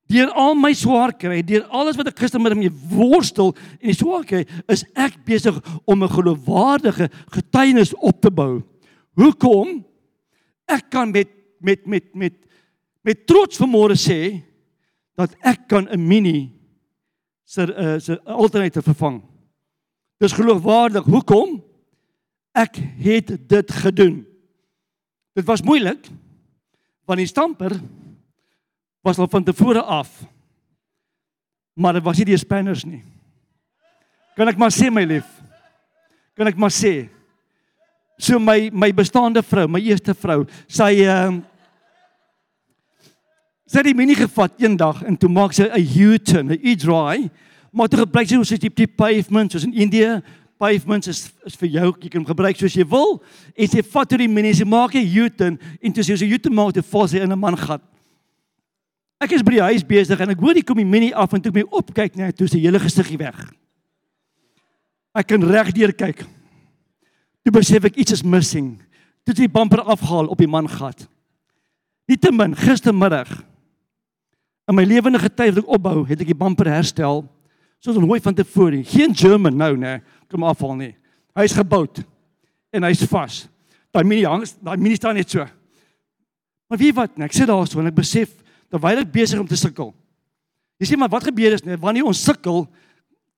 Deur 0.07 0.31
al 0.33 0.55
my 0.55 0.73
swaar 0.73 1.11
kry, 1.13 1.43
deur 1.45 1.67
alles 1.69 1.97
wat 1.97 2.07
ek 2.07 2.17
gister 2.17 2.41
met 2.41 2.55
my 2.57 2.69
worstel 2.89 3.53
en 3.81 3.91
die 3.91 3.93
swaar 3.93 4.23
kry, 4.23 4.45
is 4.67 4.85
ek 4.95 5.25
besig 5.25 5.59
om 5.85 6.03
'n 6.03 6.09
geloofwaardige 6.09 7.09
getuienis 7.29 7.93
op 7.93 8.21
te 8.21 8.31
bou. 8.31 8.63
Hoekom? 9.19 9.81
Ek 10.69 10.87
kan 10.93 11.11
met 11.11 11.31
met 11.59 11.85
met 11.85 12.13
met 12.15 12.35
met 13.03 13.25
trots 13.27 13.59
vanmôre 13.59 13.97
sê 13.99 14.39
dat 15.19 15.35
ek 15.43 15.67
kan 15.67 15.87
'n 15.91 16.07
mini 16.07 16.51
se 17.43 17.65
uh, 17.67 17.99
se 17.99 18.19
alternatief 18.23 18.83
vervang. 18.83 19.21
Dis 20.19 20.31
geloofwaardig. 20.31 21.03
Hoekom? 21.03 21.63
Ek 22.53 22.75
het 22.77 23.49
dit 23.49 23.71
gedoen. 23.71 24.25
Dit 25.33 25.45
was 25.45 25.61
moeilik 25.61 26.07
want 27.09 27.17
die 27.17 27.27
stamper 27.27 27.73
was 29.01 29.17
al 29.17 29.27
van 29.27 29.43
tevore 29.43 29.81
af. 29.81 30.23
Maar 31.73 31.93
dit 31.93 32.03
was 32.03 32.17
nie 32.17 32.25
die 32.25 32.37
spanners 32.37 32.83
nie. 32.85 33.01
Kan 34.35 34.47
ek 34.47 34.59
maar 34.61 34.71
sê 34.71 34.91
my 34.93 35.03
lief? 35.03 35.25
Kan 36.37 36.47
ek 36.47 36.59
maar 36.59 36.71
sê? 36.71 37.09
So 38.19 38.39
my 38.39 38.69
my 38.73 38.91
bestaande 38.91 39.41
vrou, 39.47 39.69
my 39.71 39.79
eerste 39.79 40.13
vrou, 40.13 40.43
sy 40.67 41.05
ehm 41.05 41.39
uh, 41.39 41.45
sy 43.69 43.77
het 43.77 43.85
die 43.85 43.93
mini 43.95 44.15
gevat 44.17 44.57
eendag 44.57 45.03
en 45.05 45.15
toe 45.15 45.29
maak 45.29 45.53
sy 45.53 45.69
'n 45.69 45.87
U-turn, 46.09 46.51
'n 46.51 46.59
U-draai, 46.59 47.29
maar 47.71 47.87
toe 47.87 48.01
gebruik 48.01 48.27
sy 48.27 48.35
soos 48.35 48.59
die, 48.59 48.69
die 48.69 48.87
pavement 48.87 49.51
soos 49.51 49.63
in 49.63 49.73
Indië. 49.73 50.21
Pavements 50.57 51.07
is 51.07 51.31
is 51.45 51.55
vir 51.55 51.69
jou, 51.69 51.93
jy 52.01 52.09
kan 52.09 52.25
gebruik 52.25 52.57
soos 52.57 52.75
jy 52.75 52.83
wil. 52.83 53.21
En 53.55 53.67
sy 53.67 53.81
vat 53.81 54.09
toe 54.09 54.17
die 54.17 54.27
mini, 54.27 54.53
sy 54.53 54.65
maak 54.65 54.95
'n 54.95 55.05
U-turn 55.23 55.59
en 55.81 55.93
toe 55.93 56.03
sy 56.03 56.15
so 56.15 56.25
'n 56.25 56.33
U-turn 56.33 56.55
maak, 56.55 56.73
toe 56.73 56.83
val 56.83 57.07
sy 57.07 57.19
in 57.19 57.31
'n 57.31 57.39
man 57.39 57.55
gat. 57.55 57.81
Ek 59.21 59.31
is 59.31 59.43
by 59.43 59.51
die 59.51 59.61
huis 59.61 59.83
besig 59.83 60.19
en 60.19 60.29
ek 60.29 60.39
hoor 60.39 60.53
die 60.53 60.63
kom 60.63 60.75
die 60.75 60.85
mini 60.85 61.13
af 61.13 61.33
en 61.33 61.41
toe 61.41 61.51
ek 61.51 61.55
my 61.55 61.63
opkyk 61.71 62.15
net 62.15 62.37
toe 62.37 62.47
sy 62.47 62.59
hele 62.59 62.79
gesiggie 62.79 63.17
weg. 63.17 63.53
Ek 65.15 65.27
kan 65.27 65.43
reg 65.43 65.71
deur 65.71 65.93
kyk. 65.93 66.38
Toe 67.49 67.57
besef 67.57 67.87
ek 67.87 67.95
iets 67.97 68.13
is 68.13 68.21
missing. 68.21 68.75
Toe 69.25 69.33
het 69.33 69.39
die 69.41 69.49
bumper 69.49 69.81
afgehaal 69.81 70.27
op 70.29 70.37
die 70.37 70.47
man 70.47 70.67
gat. 70.69 71.07
Nietemin 72.05 72.53
gistermiddag 72.53 73.31
in 74.69 74.77
my 74.77 74.83
lewende 74.85 75.17
getuie 75.17 75.55
wat 75.55 75.63
ek 75.63 75.71
opbou, 75.73 76.03
het 76.05 76.21
ek 76.21 76.29
die 76.29 76.37
bumper 76.37 76.69
herstel 76.69 77.23
soos 77.81 77.97
ons 77.97 78.05
hooi 78.05 78.19
van 78.21 78.37
tevore. 78.37 78.83
Geen 78.85 79.15
German 79.17 79.57
nou 79.57 79.71
nê, 79.81 79.95
kom 80.29 80.45
afhaal 80.45 80.77
nie. 80.77 80.91
Hy's 81.41 81.55
gebou 81.57 81.87
en 82.69 82.85
hy's 82.85 83.01
vas. 83.09 83.39
Daai 83.89 84.05
mini 84.05 84.27
hang, 84.29 84.45
daai 84.61 84.77
mini 84.77 84.99
staan 84.99 85.17
net 85.17 85.33
so. 85.33 85.41
Maar 86.69 86.81
wie 86.83 86.93
wat, 86.93 87.17
nee, 87.17 87.25
ek 87.25 87.33
sit 87.33 87.49
daar 87.49 87.65
so 87.65 87.81
en 87.81 87.89
ek 87.89 87.97
besef 87.97 88.35
terwyl 88.69 89.01
ek 89.01 89.09
besig 89.09 89.41
om 89.41 89.49
te 89.49 89.57
sukkel. 89.57 89.89
Jy 90.77 90.91
sê 90.91 91.01
maar 91.01 91.09
wat 91.09 91.25
gebeur 91.31 91.57
is 91.57 91.65
net 91.65 91.81
wanneer 91.81 92.05
ons 92.05 92.21
sukkel, 92.29 92.67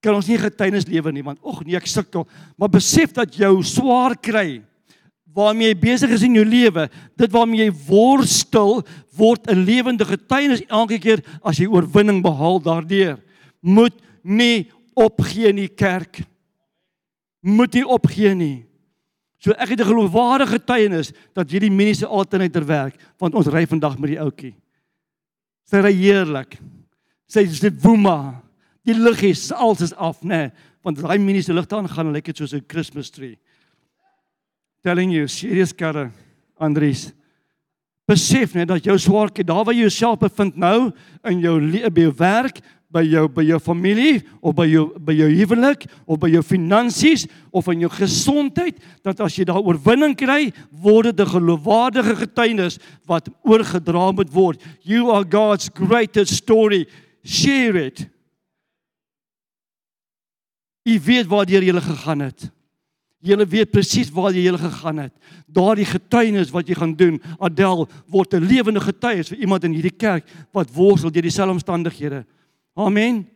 kan 0.02 0.18
ons 0.18 0.28
nie 0.28 0.40
getuienis 0.42 0.88
lewe 0.90 1.14
nie 1.14 1.24
want 1.26 1.40
ag 1.46 1.62
nee 1.66 1.78
ek 1.78 1.88
sukkel. 1.90 2.26
Maar 2.58 2.72
besef 2.74 3.14
dat 3.16 3.34
jou 3.38 3.54
swaar 3.66 4.18
kry 4.18 4.62
waarmee 5.32 5.72
jy 5.72 5.78
besig 5.80 6.12
is 6.12 6.26
in 6.28 6.36
jou 6.36 6.46
lewe 6.46 6.88
dit 7.20 7.32
waarmee 7.32 7.68
jy 7.68 7.76
worstel 7.88 8.82
word 9.16 9.48
'n 9.48 9.64
lewende 9.66 10.06
getuienis 10.06 10.66
elke 10.68 11.00
keer 11.00 11.22
as 11.44 11.58
jy 11.58 11.68
oorwinning 11.68 12.22
behaal 12.22 12.60
daardeur 12.60 13.20
moet 13.62 13.94
nie 14.24 14.68
opgee 14.96 15.54
nie 15.54 15.70
kerk. 15.70 16.22
Moet 17.42 17.74
nie 17.74 17.86
opgee 17.86 18.36
nie. 18.36 18.66
So 19.40 19.52
ek 19.52 19.70
het 19.70 19.80
'n 19.82 19.90
geloofwaardige 19.90 20.60
getuienis 20.60 21.14
dat 21.34 21.50
hierdie 21.50 21.72
mense 21.72 22.06
altyd 22.06 22.42
uit 22.42 22.68
werk 22.68 22.96
want 23.18 23.36
ons 23.36 23.48
ry 23.48 23.66
vandag 23.66 23.98
met 23.98 24.10
die 24.10 24.20
ouetjie 24.20 24.56
sy 25.72 25.80
ry 25.80 25.94
heerlik. 25.96 26.58
Sy 27.32 27.46
sê 27.48 27.72
woema 27.72 28.42
Die 28.88 28.98
lig 28.98 29.22
is 29.22 29.52
alles 29.52 29.82
is 29.82 29.94
af, 29.94 30.24
nê, 30.24 30.48
nee, 30.48 30.52
want 30.82 30.98
daai 30.98 31.20
minie 31.22 31.44
se 31.46 31.54
ligte 31.54 31.76
aangaan 31.78 32.10
en 32.10 32.16
lyk 32.16 32.26
dit 32.26 32.38
soos 32.38 32.54
'n 32.54 32.66
Christmas 32.68 33.10
tree. 33.10 33.38
Telling 34.84 35.12
you, 35.14 35.28
serious 35.28 35.74
karre, 35.74 36.12
Andries. 36.58 37.12
Besef 38.08 38.54
net 38.54 38.68
dat 38.68 38.84
jou 38.84 38.98
swaarke, 38.98 39.44
daar 39.44 39.64
waar 39.64 39.74
jy 39.74 39.82
jouself 39.82 40.20
bevind 40.20 40.58
nou 40.58 40.92
in 41.24 41.40
jou 41.40 41.60
by 41.90 42.02
jou 42.02 42.14
werk, 42.18 42.62
by 42.92 43.04
jou 43.08 43.28
by 43.32 43.44
jou 43.48 43.60
familie 43.64 44.20
of 44.42 44.56
by 44.56 44.66
jou 44.68 44.86
by 45.00 45.16
jou 45.16 45.30
huwelik 45.32 45.86
of 46.06 46.20
by 46.20 46.30
jou 46.34 46.42
finansies 46.44 47.26
of 47.56 47.70
in 47.72 47.86
jou 47.86 47.92
gesondheid 47.94 48.80
dat 49.06 49.22
as 49.24 49.38
jy 49.38 49.46
daar 49.48 49.64
oorwinning 49.64 50.16
kry 50.20 50.52
word 50.72 51.16
dit 51.16 51.26
'n 51.26 51.32
geloofwaardige 51.32 52.16
getuienis 52.16 52.80
wat 53.08 53.30
oorgedra 53.44 54.12
moet 54.12 54.34
word 54.34 54.60
you 54.84 55.12
are 55.12 55.24
god's 55.24 55.70
greatest 55.74 56.36
story 56.36 56.86
share 57.24 57.86
it 57.88 58.08
U 60.84 61.00
weet 61.00 61.28
waar 61.30 61.50
jy 61.50 61.62
gegaan 61.82 62.20
het. 62.20 62.50
Jy 63.22 63.38
weet 63.46 63.70
presies 63.72 64.10
waar 64.10 64.34
jy 64.34 64.50
gegaan 64.58 64.98
het. 64.98 65.14
Daardie 65.46 65.86
getuienis 65.86 66.50
wat 66.50 66.68
jy 66.68 66.76
gaan 66.76 66.96
doen, 66.98 67.20
Adel 67.40 67.88
word 68.08 68.34
'n 68.34 68.42
lewende 68.42 68.82
getuienis 68.82 69.30
vir 69.30 69.38
iemand 69.38 69.64
in 69.64 69.74
hierdie 69.74 69.98
kerk 69.98 70.26
wat 70.52 70.74
worstel 70.74 71.12
deur 71.12 71.22
dieselfde 71.22 71.54
omstandighede. 71.54 72.26
Amen. 72.76 73.28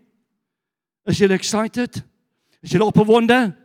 Is 1.06 1.20
jy 1.20 1.30
excited? 1.30 2.04
Is 2.62 2.72
jy 2.72 2.80
opgewonde? 2.80 3.56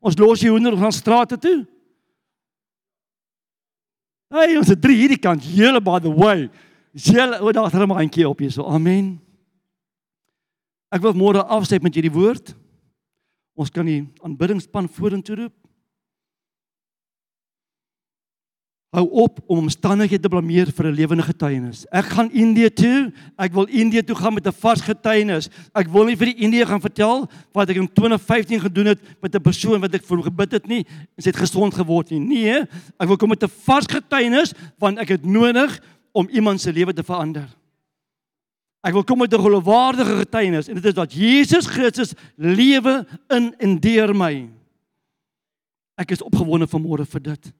Ons 0.00 0.16
los 0.18 0.40
jy 0.40 0.48
hoender 0.48 0.76
gaan 0.76 0.92
strate 0.92 1.38
toe. 1.38 1.66
Hey, 4.32 4.56
ons 4.56 4.68
het 4.68 4.80
drie 4.80 4.96
hierdie 4.96 5.20
kant, 5.20 5.44
hele 5.44 5.80
by 5.80 6.00
the 6.00 6.10
way. 6.10 6.48
Julle, 6.92 7.40
o, 7.40 7.52
daar's 7.52 7.74
'n 7.74 7.86
mandjie 7.86 8.28
op 8.28 8.38
hier 8.38 8.50
so. 8.50 8.64
Amen. 8.64 9.20
Ek 10.90 11.02
wil 11.02 11.12
môre 11.12 11.44
afsluit 11.44 11.82
met 11.82 11.94
hierdie 11.94 12.12
woord. 12.12 12.54
Ons 13.56 13.72
kan 13.72 13.88
die 13.88 14.02
aanbiddingspan 14.20 14.88
vorentoe 14.92 15.36
roep. 15.36 15.54
Hou 18.96 19.04
op 19.26 19.40
om 19.44 19.64
omstandighede 19.66 20.24
te 20.24 20.30
blameer 20.32 20.70
vir 20.72 20.86
'n 20.86 20.94
lewende 20.94 21.22
getuienis. 21.22 21.84
Ek 21.92 22.04
gaan 22.04 22.30
Indië 22.32 22.70
toe. 22.70 23.12
Ek 23.36 23.52
wil 23.52 23.66
Indië 23.68 24.02
toe 24.02 24.16
gaan 24.16 24.34
met 24.34 24.46
'n 24.46 24.52
vars 24.52 24.80
getuienis. 24.80 25.48
Ek 25.74 25.88
wil 25.88 26.04
nie 26.04 26.16
vir 26.16 26.26
die 26.26 26.44
Indië 26.44 26.66
gaan 26.66 26.80
vertel 26.80 27.28
wat 27.52 27.68
ek 27.68 27.76
in 27.76 27.92
2015 27.92 28.60
gedoen 28.60 28.86
het 28.86 29.00
met 29.20 29.34
'n 29.34 29.42
persoon 29.42 29.80
wat 29.80 29.94
ek 29.94 30.04
vir 30.04 30.22
gebid 30.22 30.52
het 30.52 30.66
nie 30.66 30.86
en 31.16 31.22
sy 31.22 31.28
het 31.28 31.36
gesond 31.36 31.74
geword 31.74 32.10
nie. 32.10 32.20
Nee, 32.20 32.60
ek 33.00 33.08
wil 33.08 33.16
kom 33.16 33.28
met 33.28 33.42
'n 33.42 33.52
vars 33.64 33.86
getuienis 33.86 34.54
want 34.78 34.98
ek 34.98 35.08
het 35.08 35.24
nodig 35.24 35.80
om 36.12 36.28
iemand 36.28 36.60
se 36.60 36.72
lewe 36.72 36.92
te 36.92 37.02
verander. 37.02 37.48
Ek 38.86 38.94
wil 38.94 39.02
kom 39.02 39.18
met 39.18 39.34
'n 39.34 39.42
geloofwaardige 39.42 40.16
getuienis 40.22 40.68
en 40.68 40.74
dit 40.74 40.84
is 40.84 40.94
dat 40.94 41.12
Jesus 41.12 41.66
Christus 41.66 42.14
lewe 42.36 43.06
in 43.28 43.54
en 43.58 43.80
deur 43.80 44.14
my. 44.14 44.48
Ek 45.98 46.10
is 46.10 46.22
opgewonde 46.22 46.68
vanmôre 46.68 47.06
vir 47.06 47.20
dit. 47.20 47.52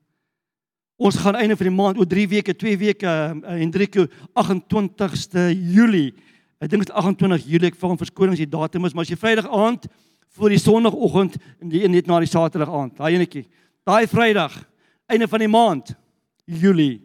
Ons 0.97 1.17
gaan 1.17 1.35
einde 1.35 1.57
van 1.57 1.67
die 1.67 1.77
maand 1.77 1.99
oor 1.99 2.07
3 2.07 2.29
weke, 2.29 2.55
2 2.55 2.79
weke 2.79 3.07
Hendrieko 3.43 4.07
28ste 4.35 5.51
Julie. 5.53 6.15
Ek 6.61 6.71
dink 6.71 6.87
dit 6.87 6.89
is 6.89 6.95
28 6.95 7.45
Julie. 7.45 7.67
Ek 7.67 7.77
vra 7.77 7.89
om 7.89 7.99
verskoning 7.99 8.33
as 8.33 8.39
die 8.39 8.49
datum 8.49 8.85
is, 8.85 8.95
maar 8.95 9.03
as 9.03 9.11
jy 9.11 9.17
Vrydag 9.17 9.49
aand 9.51 9.89
voor 10.37 10.49
die 10.49 10.59
Sondagoggend 10.59 11.37
en 11.61 11.69
die 11.69 11.89
net 11.89 12.07
na 12.07 12.21
die 12.21 12.31
Saterdag 12.31 12.71
aand, 12.71 12.97
daai 12.97 13.15
enetjie. 13.15 13.47
Daai 13.85 14.07
Vrydag, 14.07 14.53
einde 15.09 15.29
van 15.29 15.41
die 15.41 15.49
maand 15.49 15.97
Julie, 16.45 17.01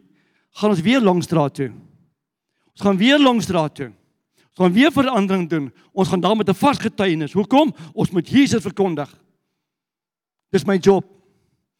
gaan 0.60 0.70
ons 0.70 0.80
weer 0.80 1.00
Longstraat 1.00 1.54
toe. 1.54 1.72
Ons 2.72 2.80
gaan 2.80 2.96
weer 2.96 3.18
Longstraat 3.18 3.74
toe. 3.74 3.92
Ons 4.52 4.66
gaan 4.66 4.72
weer 4.72 4.92
verandering 4.92 5.48
doen. 5.48 5.70
Ons 5.92 6.08
gaan 6.08 6.20
daar 6.20 6.36
met 6.36 6.48
'n 6.48 6.54
vars 6.54 6.78
getuienis. 6.78 7.32
Hoekom? 7.32 7.74
Ons 7.92 8.10
moet 8.10 8.28
Jesus 8.28 8.62
verkondig. 8.62 9.08
Dis 10.50 10.64
my 10.64 10.76
job. 10.76 11.04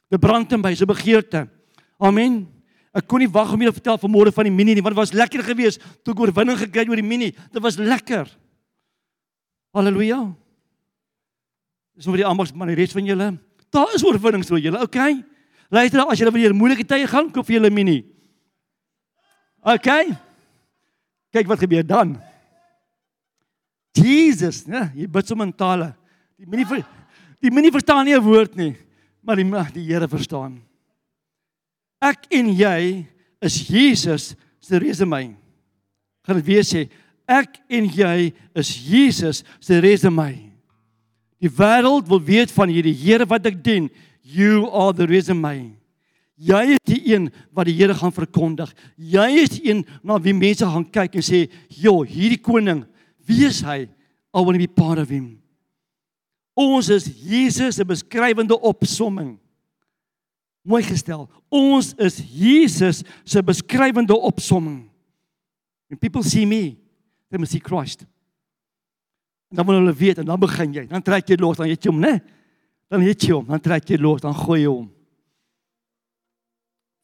Dit 0.08 0.20
brand 0.20 0.52
in 0.52 0.60
my 0.60 0.74
se 0.74 0.86
begeerte. 0.86 1.48
Amen. 1.98 2.48
Ek 2.92 3.06
kon 3.08 3.18
nie 3.18 3.30
wag 3.30 3.52
om 3.52 3.60
julle 3.60 3.72
vertel 3.72 3.98
vanmôre 3.98 4.32
van 4.32 4.44
die 4.44 4.52
mini 4.52 4.74
nie, 4.74 4.82
want 4.82 4.94
dit 4.94 5.00
was 5.00 5.12
lekker 5.12 5.42
geweest 5.42 5.80
toe 6.04 6.12
ek 6.12 6.20
oorwinning 6.20 6.58
gekry 6.58 6.80
het 6.80 6.88
oor 6.88 7.00
die 7.00 7.06
mini. 7.06 7.30
Dit 7.52 7.62
was 7.62 7.76
lekker. 7.76 8.28
Halleluja. 9.72 10.34
Dis 11.96 12.06
nou 12.06 12.16
vir 12.16 12.24
die 12.24 12.54
maar 12.56 12.66
die 12.66 12.76
res 12.76 12.92
van 12.92 13.04
julle, 13.04 13.38
daar 13.70 13.94
is 13.94 14.04
oorwinnings 14.04 14.48
vir 14.48 14.58
julle, 14.58 14.80
okay? 14.80 15.24
Luister, 15.72 16.04
as 16.04 16.20
julle 16.20 16.32
weer 16.32 16.52
moeilike 16.52 16.84
tye 16.84 17.06
gaan, 17.08 17.30
koop 17.32 17.46
vir 17.46 17.56
julle 17.56 17.70
mini. 17.72 18.02
Okay? 19.64 20.12
Kyk 21.32 21.48
wat 21.48 21.62
gebeur 21.64 21.86
dan. 21.86 22.18
Jesus, 23.96 24.64
né? 24.66 24.90
Jy 24.94 25.06
bid 25.06 25.28
so 25.28 25.36
in 25.42 25.52
tale. 25.52 25.92
Die 26.38 26.48
minie 26.48 26.66
vir 26.66 26.84
Die 27.42 27.50
mense 27.50 27.74
verstaan 27.74 28.06
nie 28.06 28.14
'n 28.14 28.22
woord 28.22 28.54
nie, 28.56 28.76
maar 29.20 29.36
die 29.36 29.44
die 29.74 29.86
Here 29.86 30.06
verstaan. 30.06 30.62
Ek 32.00 32.26
en 32.30 32.54
jy 32.54 33.06
is 33.40 33.68
Jesus 33.68 34.36
se 34.60 34.78
resume. 34.78 35.34
Gaan 36.24 36.36
dit 36.36 36.46
weer 36.46 36.62
sê, 36.62 36.88
ek 37.26 37.58
en 37.68 37.84
jy 37.84 38.32
is 38.54 38.70
Jesus 38.88 39.42
se 39.60 39.80
resume. 39.80 40.50
Die 41.40 41.50
wêreld 41.50 42.06
wil 42.06 42.20
weet 42.20 42.50
van 42.52 42.68
hierdie 42.68 42.94
Here 42.94 43.26
wat 43.26 43.46
ek 43.46 43.62
dien. 43.62 43.90
You 44.22 44.70
are 44.70 44.92
the 44.92 45.06
resume. 45.06 45.74
Jy 46.38 46.62
is 46.74 46.78
die 46.84 47.14
een 47.14 47.28
wat 47.52 47.66
die 47.66 47.74
Here 47.74 47.94
gaan 47.94 48.12
verkondig. 48.12 48.72
Jy 48.96 49.28
is 49.42 49.50
die 49.58 49.70
een 49.70 49.84
na 50.02 50.18
wie 50.18 50.34
mense 50.34 50.64
gaan 50.64 50.84
kyk 50.84 51.14
en 51.16 51.22
sê, 51.22 51.50
"Jo, 51.68 52.04
hierdie 52.04 52.40
koning, 52.40 52.86
wie 53.26 53.46
is 53.46 53.62
hy? 53.62 53.88
I 54.32 54.40
want 54.40 54.54
to 54.54 54.58
be 54.58 54.68
part 54.68 54.98
of 54.98 55.08
him." 55.08 55.42
Ons 56.54 56.88
is 56.88 57.06
Jesus 57.06 57.76
se 57.76 57.84
beskrywende 57.84 58.60
opsomming. 58.60 59.38
Mooi 60.62 60.82
gestel. 60.82 61.26
Ons 61.48 61.94
is 61.98 62.20
Jesus 62.20 63.02
se 63.24 63.42
beskrywende 63.42 64.14
opsomming. 64.14 64.90
When 65.88 65.98
people 65.98 66.22
see 66.22 66.46
me, 66.46 66.76
they 67.30 67.38
must 67.38 67.52
see 67.52 67.60
Christ. 67.60 68.04
En 69.50 69.56
dan 69.56 69.66
wil 69.66 69.80
hulle 69.80 69.92
weet 69.92 70.18
en 70.18 70.28
dan 70.28 70.40
begin 70.40 70.72
jy. 70.72 70.86
Dan 70.88 71.02
trek 71.04 71.28
jy 71.28 71.36
los, 71.40 71.58
dan 71.60 71.68
het 71.68 71.82
jy 71.82 71.90
hom, 71.90 72.00
né? 72.00 72.20
Dan 72.88 73.02
het 73.04 73.24
jy 73.24 73.34
hom, 73.34 73.48
dan 73.48 73.60
trek 73.60 73.88
jy 73.88 73.98
los, 74.00 74.22
dan 74.24 74.36
gooi 74.36 74.62
jy 74.62 74.70
hom. 74.70 74.86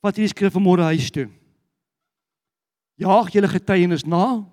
Wat 0.04 0.16
hierdie 0.16 0.32
skrif 0.32 0.54
vanmôre 0.54 0.86
huis 0.92 1.10
toe. 1.12 1.26
Jaag 3.00 3.32
julle 3.34 3.50
getuienis 3.50 4.06
na. 4.08 4.44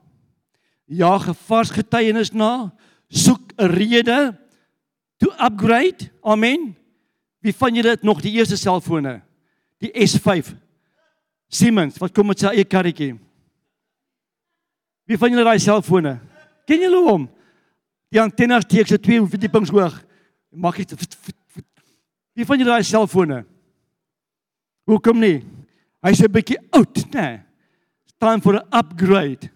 Jaag 0.86 1.30
'n 1.30 1.34
vars 1.48 1.70
getuienis 1.70 2.32
na. 2.32 2.74
Soek 3.10 3.54
'n 3.58 3.68
rede 3.68 4.38
to 5.18 5.32
upgrade. 5.40 6.12
Amen. 6.22 6.76
Wie 7.40 7.54
van 7.56 7.74
julle 7.74 7.90
het 7.90 8.04
nog 8.04 8.22
die 8.22 8.32
eerste 8.32 8.58
selfone? 8.58 9.22
Die 9.78 9.92
S5. 9.92 10.54
Siemens, 11.48 11.98
wat 11.98 12.12
kom 12.12 12.28
met 12.28 12.40
sy 12.40 12.48
eie 12.48 12.66
karretjie? 12.66 13.20
Wie 15.06 15.18
van 15.18 15.30
julle 15.30 15.44
daai 15.44 15.60
selfone? 15.60 16.20
Ken 16.66 16.82
julle 16.82 17.02
hom? 17.06 17.30
Die 18.10 18.22
antenne 18.22 18.62
steek 18.62 18.88
se 18.88 19.00
twee 19.00 19.22
verdiepings 19.22 19.70
hoog. 19.70 20.00
Mag 20.50 20.78
jy 20.78 20.86
Wie 22.36 22.46
van 22.46 22.58
julle 22.58 22.72
daai 22.72 22.84
selfone? 22.84 23.46
Hoekom 24.86 25.20
nie? 25.20 25.46
Hy's 26.02 26.22
'n 26.22 26.32
bietjie 26.32 26.58
oud, 26.72 26.96
né? 27.14 27.22
Nee. 27.22 27.42
Time 28.20 28.42
for 28.42 28.56
an 28.56 28.68
upgrade. 28.72 29.55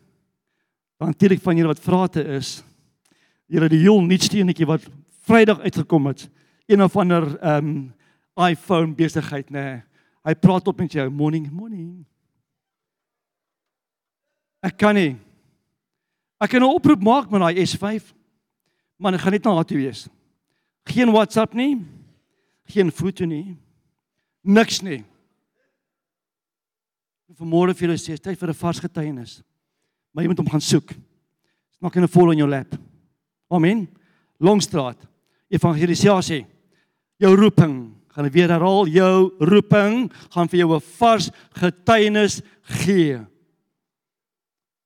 Want 1.00 1.20
dit 1.20 1.42
van 1.42 1.56
julle 1.56 1.72
wat 1.72 1.84
vrate 1.84 2.24
is, 2.36 2.60
julle 3.48 3.70
die 3.72 3.82
heel 3.82 4.02
nuutste 4.04 4.42
enetjie 4.42 4.68
wat 4.68 4.84
Vrydag 5.30 5.60
uitgekom 5.62 6.10
het. 6.10 6.24
Een 6.66 6.84
of 6.84 6.96
ander 6.98 7.36
ehm 7.38 7.68
um, 7.68 7.94
iPhone 8.40 8.96
besigheid 8.96 9.50
nê. 9.52 9.62
Nee. 9.62 9.82
Hy 10.24 10.34
praat 10.40 10.68
op 10.68 10.78
met 10.80 10.94
jou 10.96 11.10
morning 11.12 11.50
morning. 11.52 12.06
Ek 14.64 14.78
kan 14.80 14.96
nie. 14.96 15.18
Ek 16.40 16.50
kan 16.50 16.62
'n 16.62 16.76
oproep 16.76 17.04
maak 17.04 17.30
met 17.30 17.42
daai 17.42 17.66
S5. 17.66 18.14
Maar 18.98 19.12
dit 19.12 19.22
gaan 19.22 19.32
net 19.32 19.44
na 19.44 19.56
haar 19.56 19.66
toe 19.66 19.78
wees. 19.78 20.08
Geen 20.84 21.12
WhatsApp 21.12 21.54
nie. 21.54 21.86
Geen 22.66 22.92
foto 22.92 23.26
nie. 23.26 23.58
Niks 24.42 24.82
nie. 24.82 25.04
Vanmôre 27.34 27.76
vir 27.76 27.88
julle 27.88 27.98
sê, 27.98 28.18
tyd 28.18 28.40
vir 28.40 28.50
'n 28.50 28.54
vars 28.54 28.80
getuienis. 28.80 29.44
Maar 30.12 30.24
jy 30.24 30.30
moet 30.30 30.38
hom 30.38 30.50
gaan 30.50 30.62
soek. 30.62 30.88
Dit's 30.88 31.82
nog 31.82 31.96
in 31.96 32.04
'n 32.04 32.08
vol 32.08 32.32
in 32.32 32.38
jou 32.38 32.50
lap. 32.50 32.76
Amen. 33.50 33.88
Longstraat 34.38 35.10
evangelisasie. 35.50 36.46
Jou 37.20 37.34
roeping, 37.36 37.90
gaan 38.14 38.28
ek 38.30 38.36
weer 38.36 38.52
herhaal, 38.54 38.88
jou 38.88 39.32
roeping 39.40 40.08
gaan 40.32 40.48
vir 40.48 40.60
jou 40.62 40.76
'n 40.76 40.82
vars 41.00 41.30
getuienis 41.58 42.42
gee. 42.62 43.20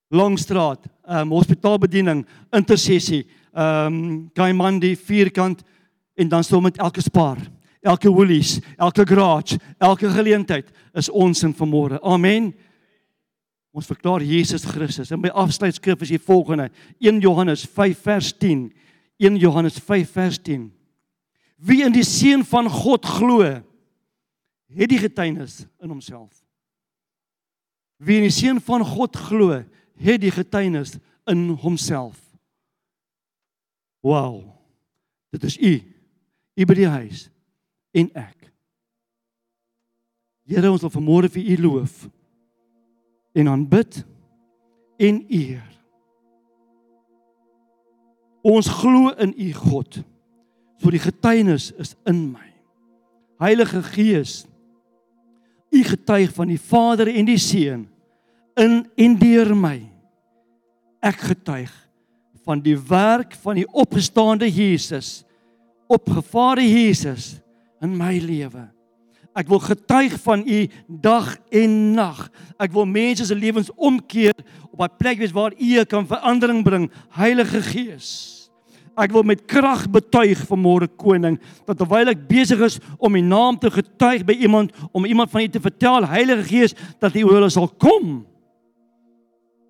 Longstraat, 0.10 0.88
ehm 1.08 1.32
um, 1.32 1.32
hospitaalbediening, 1.32 2.26
intersessie, 2.52 3.28
ehm 3.54 3.86
um, 3.88 4.30
Kaimandi 4.34 4.96
vierkant 4.96 5.64
en 6.16 6.30
dan 6.30 6.44
sou 6.44 6.62
met 6.62 6.78
elke 6.78 7.02
spaar, 7.02 7.38
elke 7.82 8.10
woolies, 8.10 8.60
elke 8.78 9.06
garage, 9.06 9.60
elke 9.80 10.10
geleentheid 10.10 10.72
is 10.94 11.10
ons 11.10 11.44
in 11.44 11.54
vanmôre. 11.54 12.00
Amen. 12.02 12.54
Ons 13.74 13.90
verklaar 13.90 14.22
Jesus 14.22 14.68
Christus. 14.70 15.10
En 15.12 15.22
by 15.22 15.32
afsluitskrif 15.34 16.06
is 16.06 16.14
die 16.14 16.22
volgende: 16.22 16.70
1 17.02 17.20
Johannes 17.24 17.66
5 17.66 18.06
vers 18.06 18.30
10. 18.38 18.68
1 19.18 19.38
Johannes 19.42 19.80
5 19.82 20.12
vers 20.14 20.38
10. 20.46 20.68
Wie 21.58 21.82
in 21.86 21.94
die 21.96 22.06
seun 22.06 22.44
van 22.46 22.70
God 22.70 23.06
glo, 23.06 23.42
het 24.74 24.90
die 24.90 25.00
getuienis 25.02 25.64
in 25.82 25.90
homself. 25.90 26.44
Wie 27.98 28.20
in 28.20 28.28
die 28.28 28.36
seun 28.36 28.62
van 28.62 28.86
God 28.86 29.18
glo, 29.18 29.64
het 29.98 30.22
die 30.22 30.34
getuienis 30.34 30.98
in 31.30 31.48
homself. 31.64 32.20
Wow. 34.04 34.44
Dit 35.34 35.44
is 35.50 35.58
u. 35.58 35.74
U 36.54 36.66
by 36.70 36.76
die 36.78 36.90
huis 36.90 37.30
en 37.96 38.10
ek. 38.14 38.52
Here 40.46 40.70
ons 40.70 40.84
wil 40.84 40.94
vanmôre 40.94 41.32
vir 41.32 41.56
u 41.56 41.62
loof 41.64 42.04
en 43.34 43.50
aanbid 43.50 44.04
en 44.98 45.22
eer. 45.28 45.70
Ons 48.44 48.68
glo 48.68 49.14
in 49.24 49.34
U 49.38 49.52
God. 49.54 50.02
So 50.82 50.92
die 50.92 51.02
getuienis 51.02 51.72
is 51.80 51.94
in 52.10 52.26
my. 52.34 52.50
Heilige 53.42 53.82
Gees, 53.94 54.44
U 55.74 55.82
getuig 55.84 56.30
van 56.36 56.52
die 56.52 56.60
Vader 56.62 57.10
en 57.10 57.26
die 57.26 57.40
Seun 57.42 57.88
in 58.60 58.84
en 58.96 59.16
deur 59.18 59.56
my. 59.58 59.80
Ek 61.02 61.24
getuig 61.32 61.72
van 62.44 62.62
die 62.62 62.78
werk 62.78 63.34
van 63.42 63.58
die 63.58 63.66
opgestaande 63.72 64.50
Jesus, 64.52 65.24
opgevare 65.90 66.62
Jesus 66.62 67.38
in 67.82 67.96
my 67.98 68.18
lewe. 68.22 68.68
Ek 69.34 69.50
wil 69.50 69.60
getuig 69.60 70.14
van 70.22 70.44
u 70.46 70.60
dag 70.88 71.38
en 71.50 71.94
nag. 71.98 72.28
Ek 72.62 72.74
wil 72.74 72.86
mense 72.86 73.26
se 73.26 73.36
lewens 73.36 73.72
omkeer 73.76 74.36
op 74.72 74.82
'n 74.82 74.98
plek 74.98 75.18
wees 75.18 75.34
waar 75.34 75.54
u 75.58 75.84
kan 75.86 76.08
verandering 76.08 76.64
bring, 76.64 76.92
Heilige 77.10 77.62
Gees. 77.62 78.40
Ek 78.96 79.12
wil 79.12 79.24
met 79.24 79.46
krag 79.46 79.88
betuig 79.90 80.38
vanmôre 80.46 80.88
koning 80.98 81.40
dat 81.66 81.78
terwyl 81.78 82.12
ek 82.12 82.28
besig 82.28 82.60
is 82.60 82.78
om 82.98 83.16
u 83.16 83.22
naam 83.22 83.58
te 83.58 83.72
getuig 83.72 84.26
by 84.26 84.34
iemand 84.34 84.72
om 84.92 85.06
iemand 85.06 85.32
van 85.32 85.42
u 85.42 85.48
te 85.48 85.60
vertel 85.60 86.06
Heilige 86.06 86.44
Gees 86.44 86.76
dat 87.00 87.16
u 87.16 87.26
hulle 87.26 87.50
sal 87.50 87.68
kom. 87.68 88.26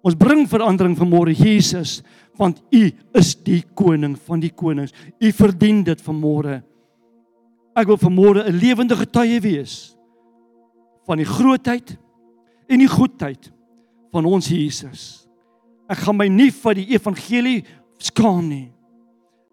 Ons 0.03 0.19
bring 0.19 0.43
verandering 0.49 0.97
vanmôre 0.97 1.31
Jesus 1.31 2.01
want 2.35 2.61
u 2.73 2.91
is 3.13 3.35
die 3.45 3.63
koning 3.77 4.17
van 4.25 4.39
die 4.39 4.51
konings. 4.51 4.91
U 5.19 5.31
verdien 5.31 5.83
dit 5.83 6.01
vanmôre. 6.01 6.63
Ek 7.75 7.87
wil 7.87 7.97
vanmôre 7.97 8.45
'n 8.45 8.57
lewende 8.57 8.95
getuie 8.95 9.39
wees 9.41 9.95
van 11.05 11.17
die 11.17 11.25
grootheid 11.25 11.97
en 12.69 12.79
die 12.79 12.87
goedheid 12.87 13.51
van 14.11 14.25
ons 14.25 14.47
Jesus. 14.47 15.27
Ek 15.89 15.97
gaan 15.97 16.17
my 16.17 16.27
nie 16.27 16.51
vir 16.51 16.73
die 16.75 16.93
evangelie 16.93 17.63
skaam 17.99 18.47
nie. 18.49 18.71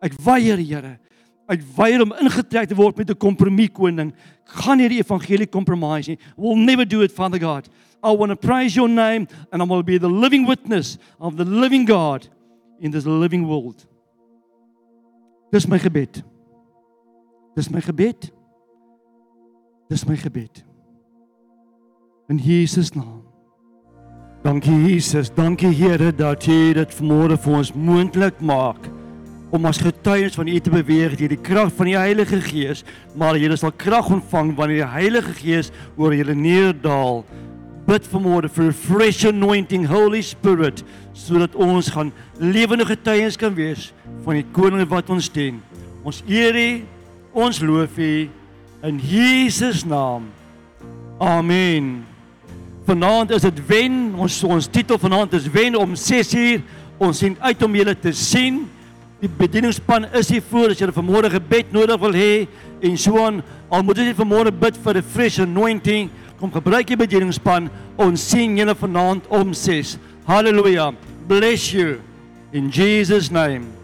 Ek 0.03 0.13
weier, 0.25 0.59
Here. 0.59 0.99
Ek 1.51 1.61
weier 1.77 2.03
om 2.03 2.13
ingetrek 2.13 2.69
te 2.69 2.77
word 2.77 2.97
met 2.97 3.11
'n 3.11 3.19
kompromie 3.19 3.69
koning. 3.69 4.13
Gaan 4.45 4.79
nie 4.79 4.89
die 4.89 5.03
evangelie 5.03 5.51
compromise 5.51 6.11
nie. 6.11 6.19
We'll 6.37 6.57
never 6.57 6.85
do 6.85 7.03
it, 7.03 7.13
Father 7.13 7.39
God. 7.39 7.69
I 8.03 8.15
want 8.15 8.31
to 8.31 8.37
praise 8.37 8.77
your 8.77 8.89
name 8.89 9.27
and 9.53 9.63
I 9.63 9.65
will 9.65 9.83
be 9.83 9.99
the 9.99 10.09
living 10.09 10.47
witness 10.47 10.99
of 11.19 11.37
the 11.37 11.45
living 11.45 11.85
God 11.85 12.29
in 12.81 12.91
this 12.91 13.05
living 13.05 13.47
world. 13.47 13.87
Dis 15.53 15.67
my 15.67 15.79
gebed. 15.79 16.23
Dis 17.61 17.69
my 17.69 17.83
gebed. 17.85 18.31
Dis 19.93 20.07
my 20.09 20.15
gebed. 20.17 20.63
In 22.33 22.39
Jesus 22.41 22.95
naam. 22.95 23.21
Dankie 24.41 24.73
Jesus, 24.87 25.29
dankie 25.29 25.69
Here 25.69 26.09
dat 26.17 26.47
U 26.49 26.55
dit 26.73 26.95
vanmôre 26.97 27.37
vir 27.37 27.57
ons 27.59 27.73
moontlik 27.77 28.39
maak 28.41 28.87
om 29.53 29.67
as 29.69 29.83
getuies 29.83 30.39
van 30.39 30.49
U 30.49 30.55
te 30.57 30.73
beweeg 30.73 31.19
deur 31.21 31.35
die 31.35 31.37
krag 31.37 31.75
van 31.77 31.91
die 31.91 31.99
Heilige 31.99 32.39
Gees, 32.41 32.81
maar 33.13 33.37
julle 33.37 33.59
sal 33.61 33.75
krag 33.77 34.09
ontvang 34.15 34.55
wanneer 34.57 34.87
die 34.87 34.95
Heilige 34.95 35.35
Gees 35.43 35.69
oor 35.99 36.17
julle 36.17 36.39
neerdal. 36.39 37.27
Bid 37.85 38.09
vanmôre 38.09 38.49
vir 38.49 38.71
'n 38.71 38.79
fresh 38.87 39.27
anointing 39.29 39.85
Holy 39.85 40.23
Spirit 40.23 40.81
sodat 41.13 41.53
ons 41.55 41.93
gaan 41.93 42.13
lewende 42.39 42.87
getuies 42.87 43.37
kan 43.37 43.53
wees 43.55 43.93
van 44.25 44.41
die 44.41 44.49
koning 44.53 44.89
wat 44.89 45.11
ons 45.11 45.29
dien. 45.29 45.61
Ons 46.05 46.23
eer 46.27 46.57
U, 46.57 46.87
ons 47.33 47.61
loof 47.61 47.99
U 47.99 48.29
in 48.83 48.99
Jesus 48.99 49.85
naam. 49.85 50.31
Amen. 51.21 52.07
Vanaand 52.87 53.31
is 53.31 53.43
dit 53.43 53.67
wen. 53.67 54.15
Ons 54.19 54.43
ons 54.45 54.69
titel 54.69 54.99
vanaand 54.99 55.33
is 55.37 55.49
wen 55.53 55.77
om 55.77 55.95
6uur. 55.95 56.63
Ons 56.99 57.19
sien 57.19 57.37
uit 57.41 57.63
om 57.63 57.75
julle 57.75 57.95
te 57.97 58.13
sien 58.13 58.65
Die 59.21 59.29
bedieningspan 59.29 60.07
is 60.17 60.31
hier 60.33 60.41
voor 60.49 60.73
as 60.73 60.79
jy 60.81 60.87
vanmôre 60.97 61.29
gebed 61.35 61.75
nodig 61.77 61.99
wil 62.01 62.15
hê 62.17 62.47
en 62.81 62.95
so 62.97 63.21
aan. 63.21 63.43
Al 63.69 63.85
moet 63.85 64.01
jy 64.01 64.15
vanmôre 64.17 64.53
bid 64.53 64.79
vir 64.81 64.97
'n 64.97 65.03
fresh 65.03 65.39
anointing, 65.39 66.09
kom 66.41 66.51
gebruik 66.51 66.87
die 66.87 66.97
bedieningspan. 66.97 67.69
Ons 67.99 68.31
sien 68.31 68.57
julle 68.57 68.75
vanaand 68.75 69.29
om 69.29 69.53
6. 69.53 69.99
Hallelujah. 70.25 70.95
Bless 71.29 71.73
you 71.73 72.01
in 72.53 72.71
Jesus 72.71 73.31
name. 73.31 73.80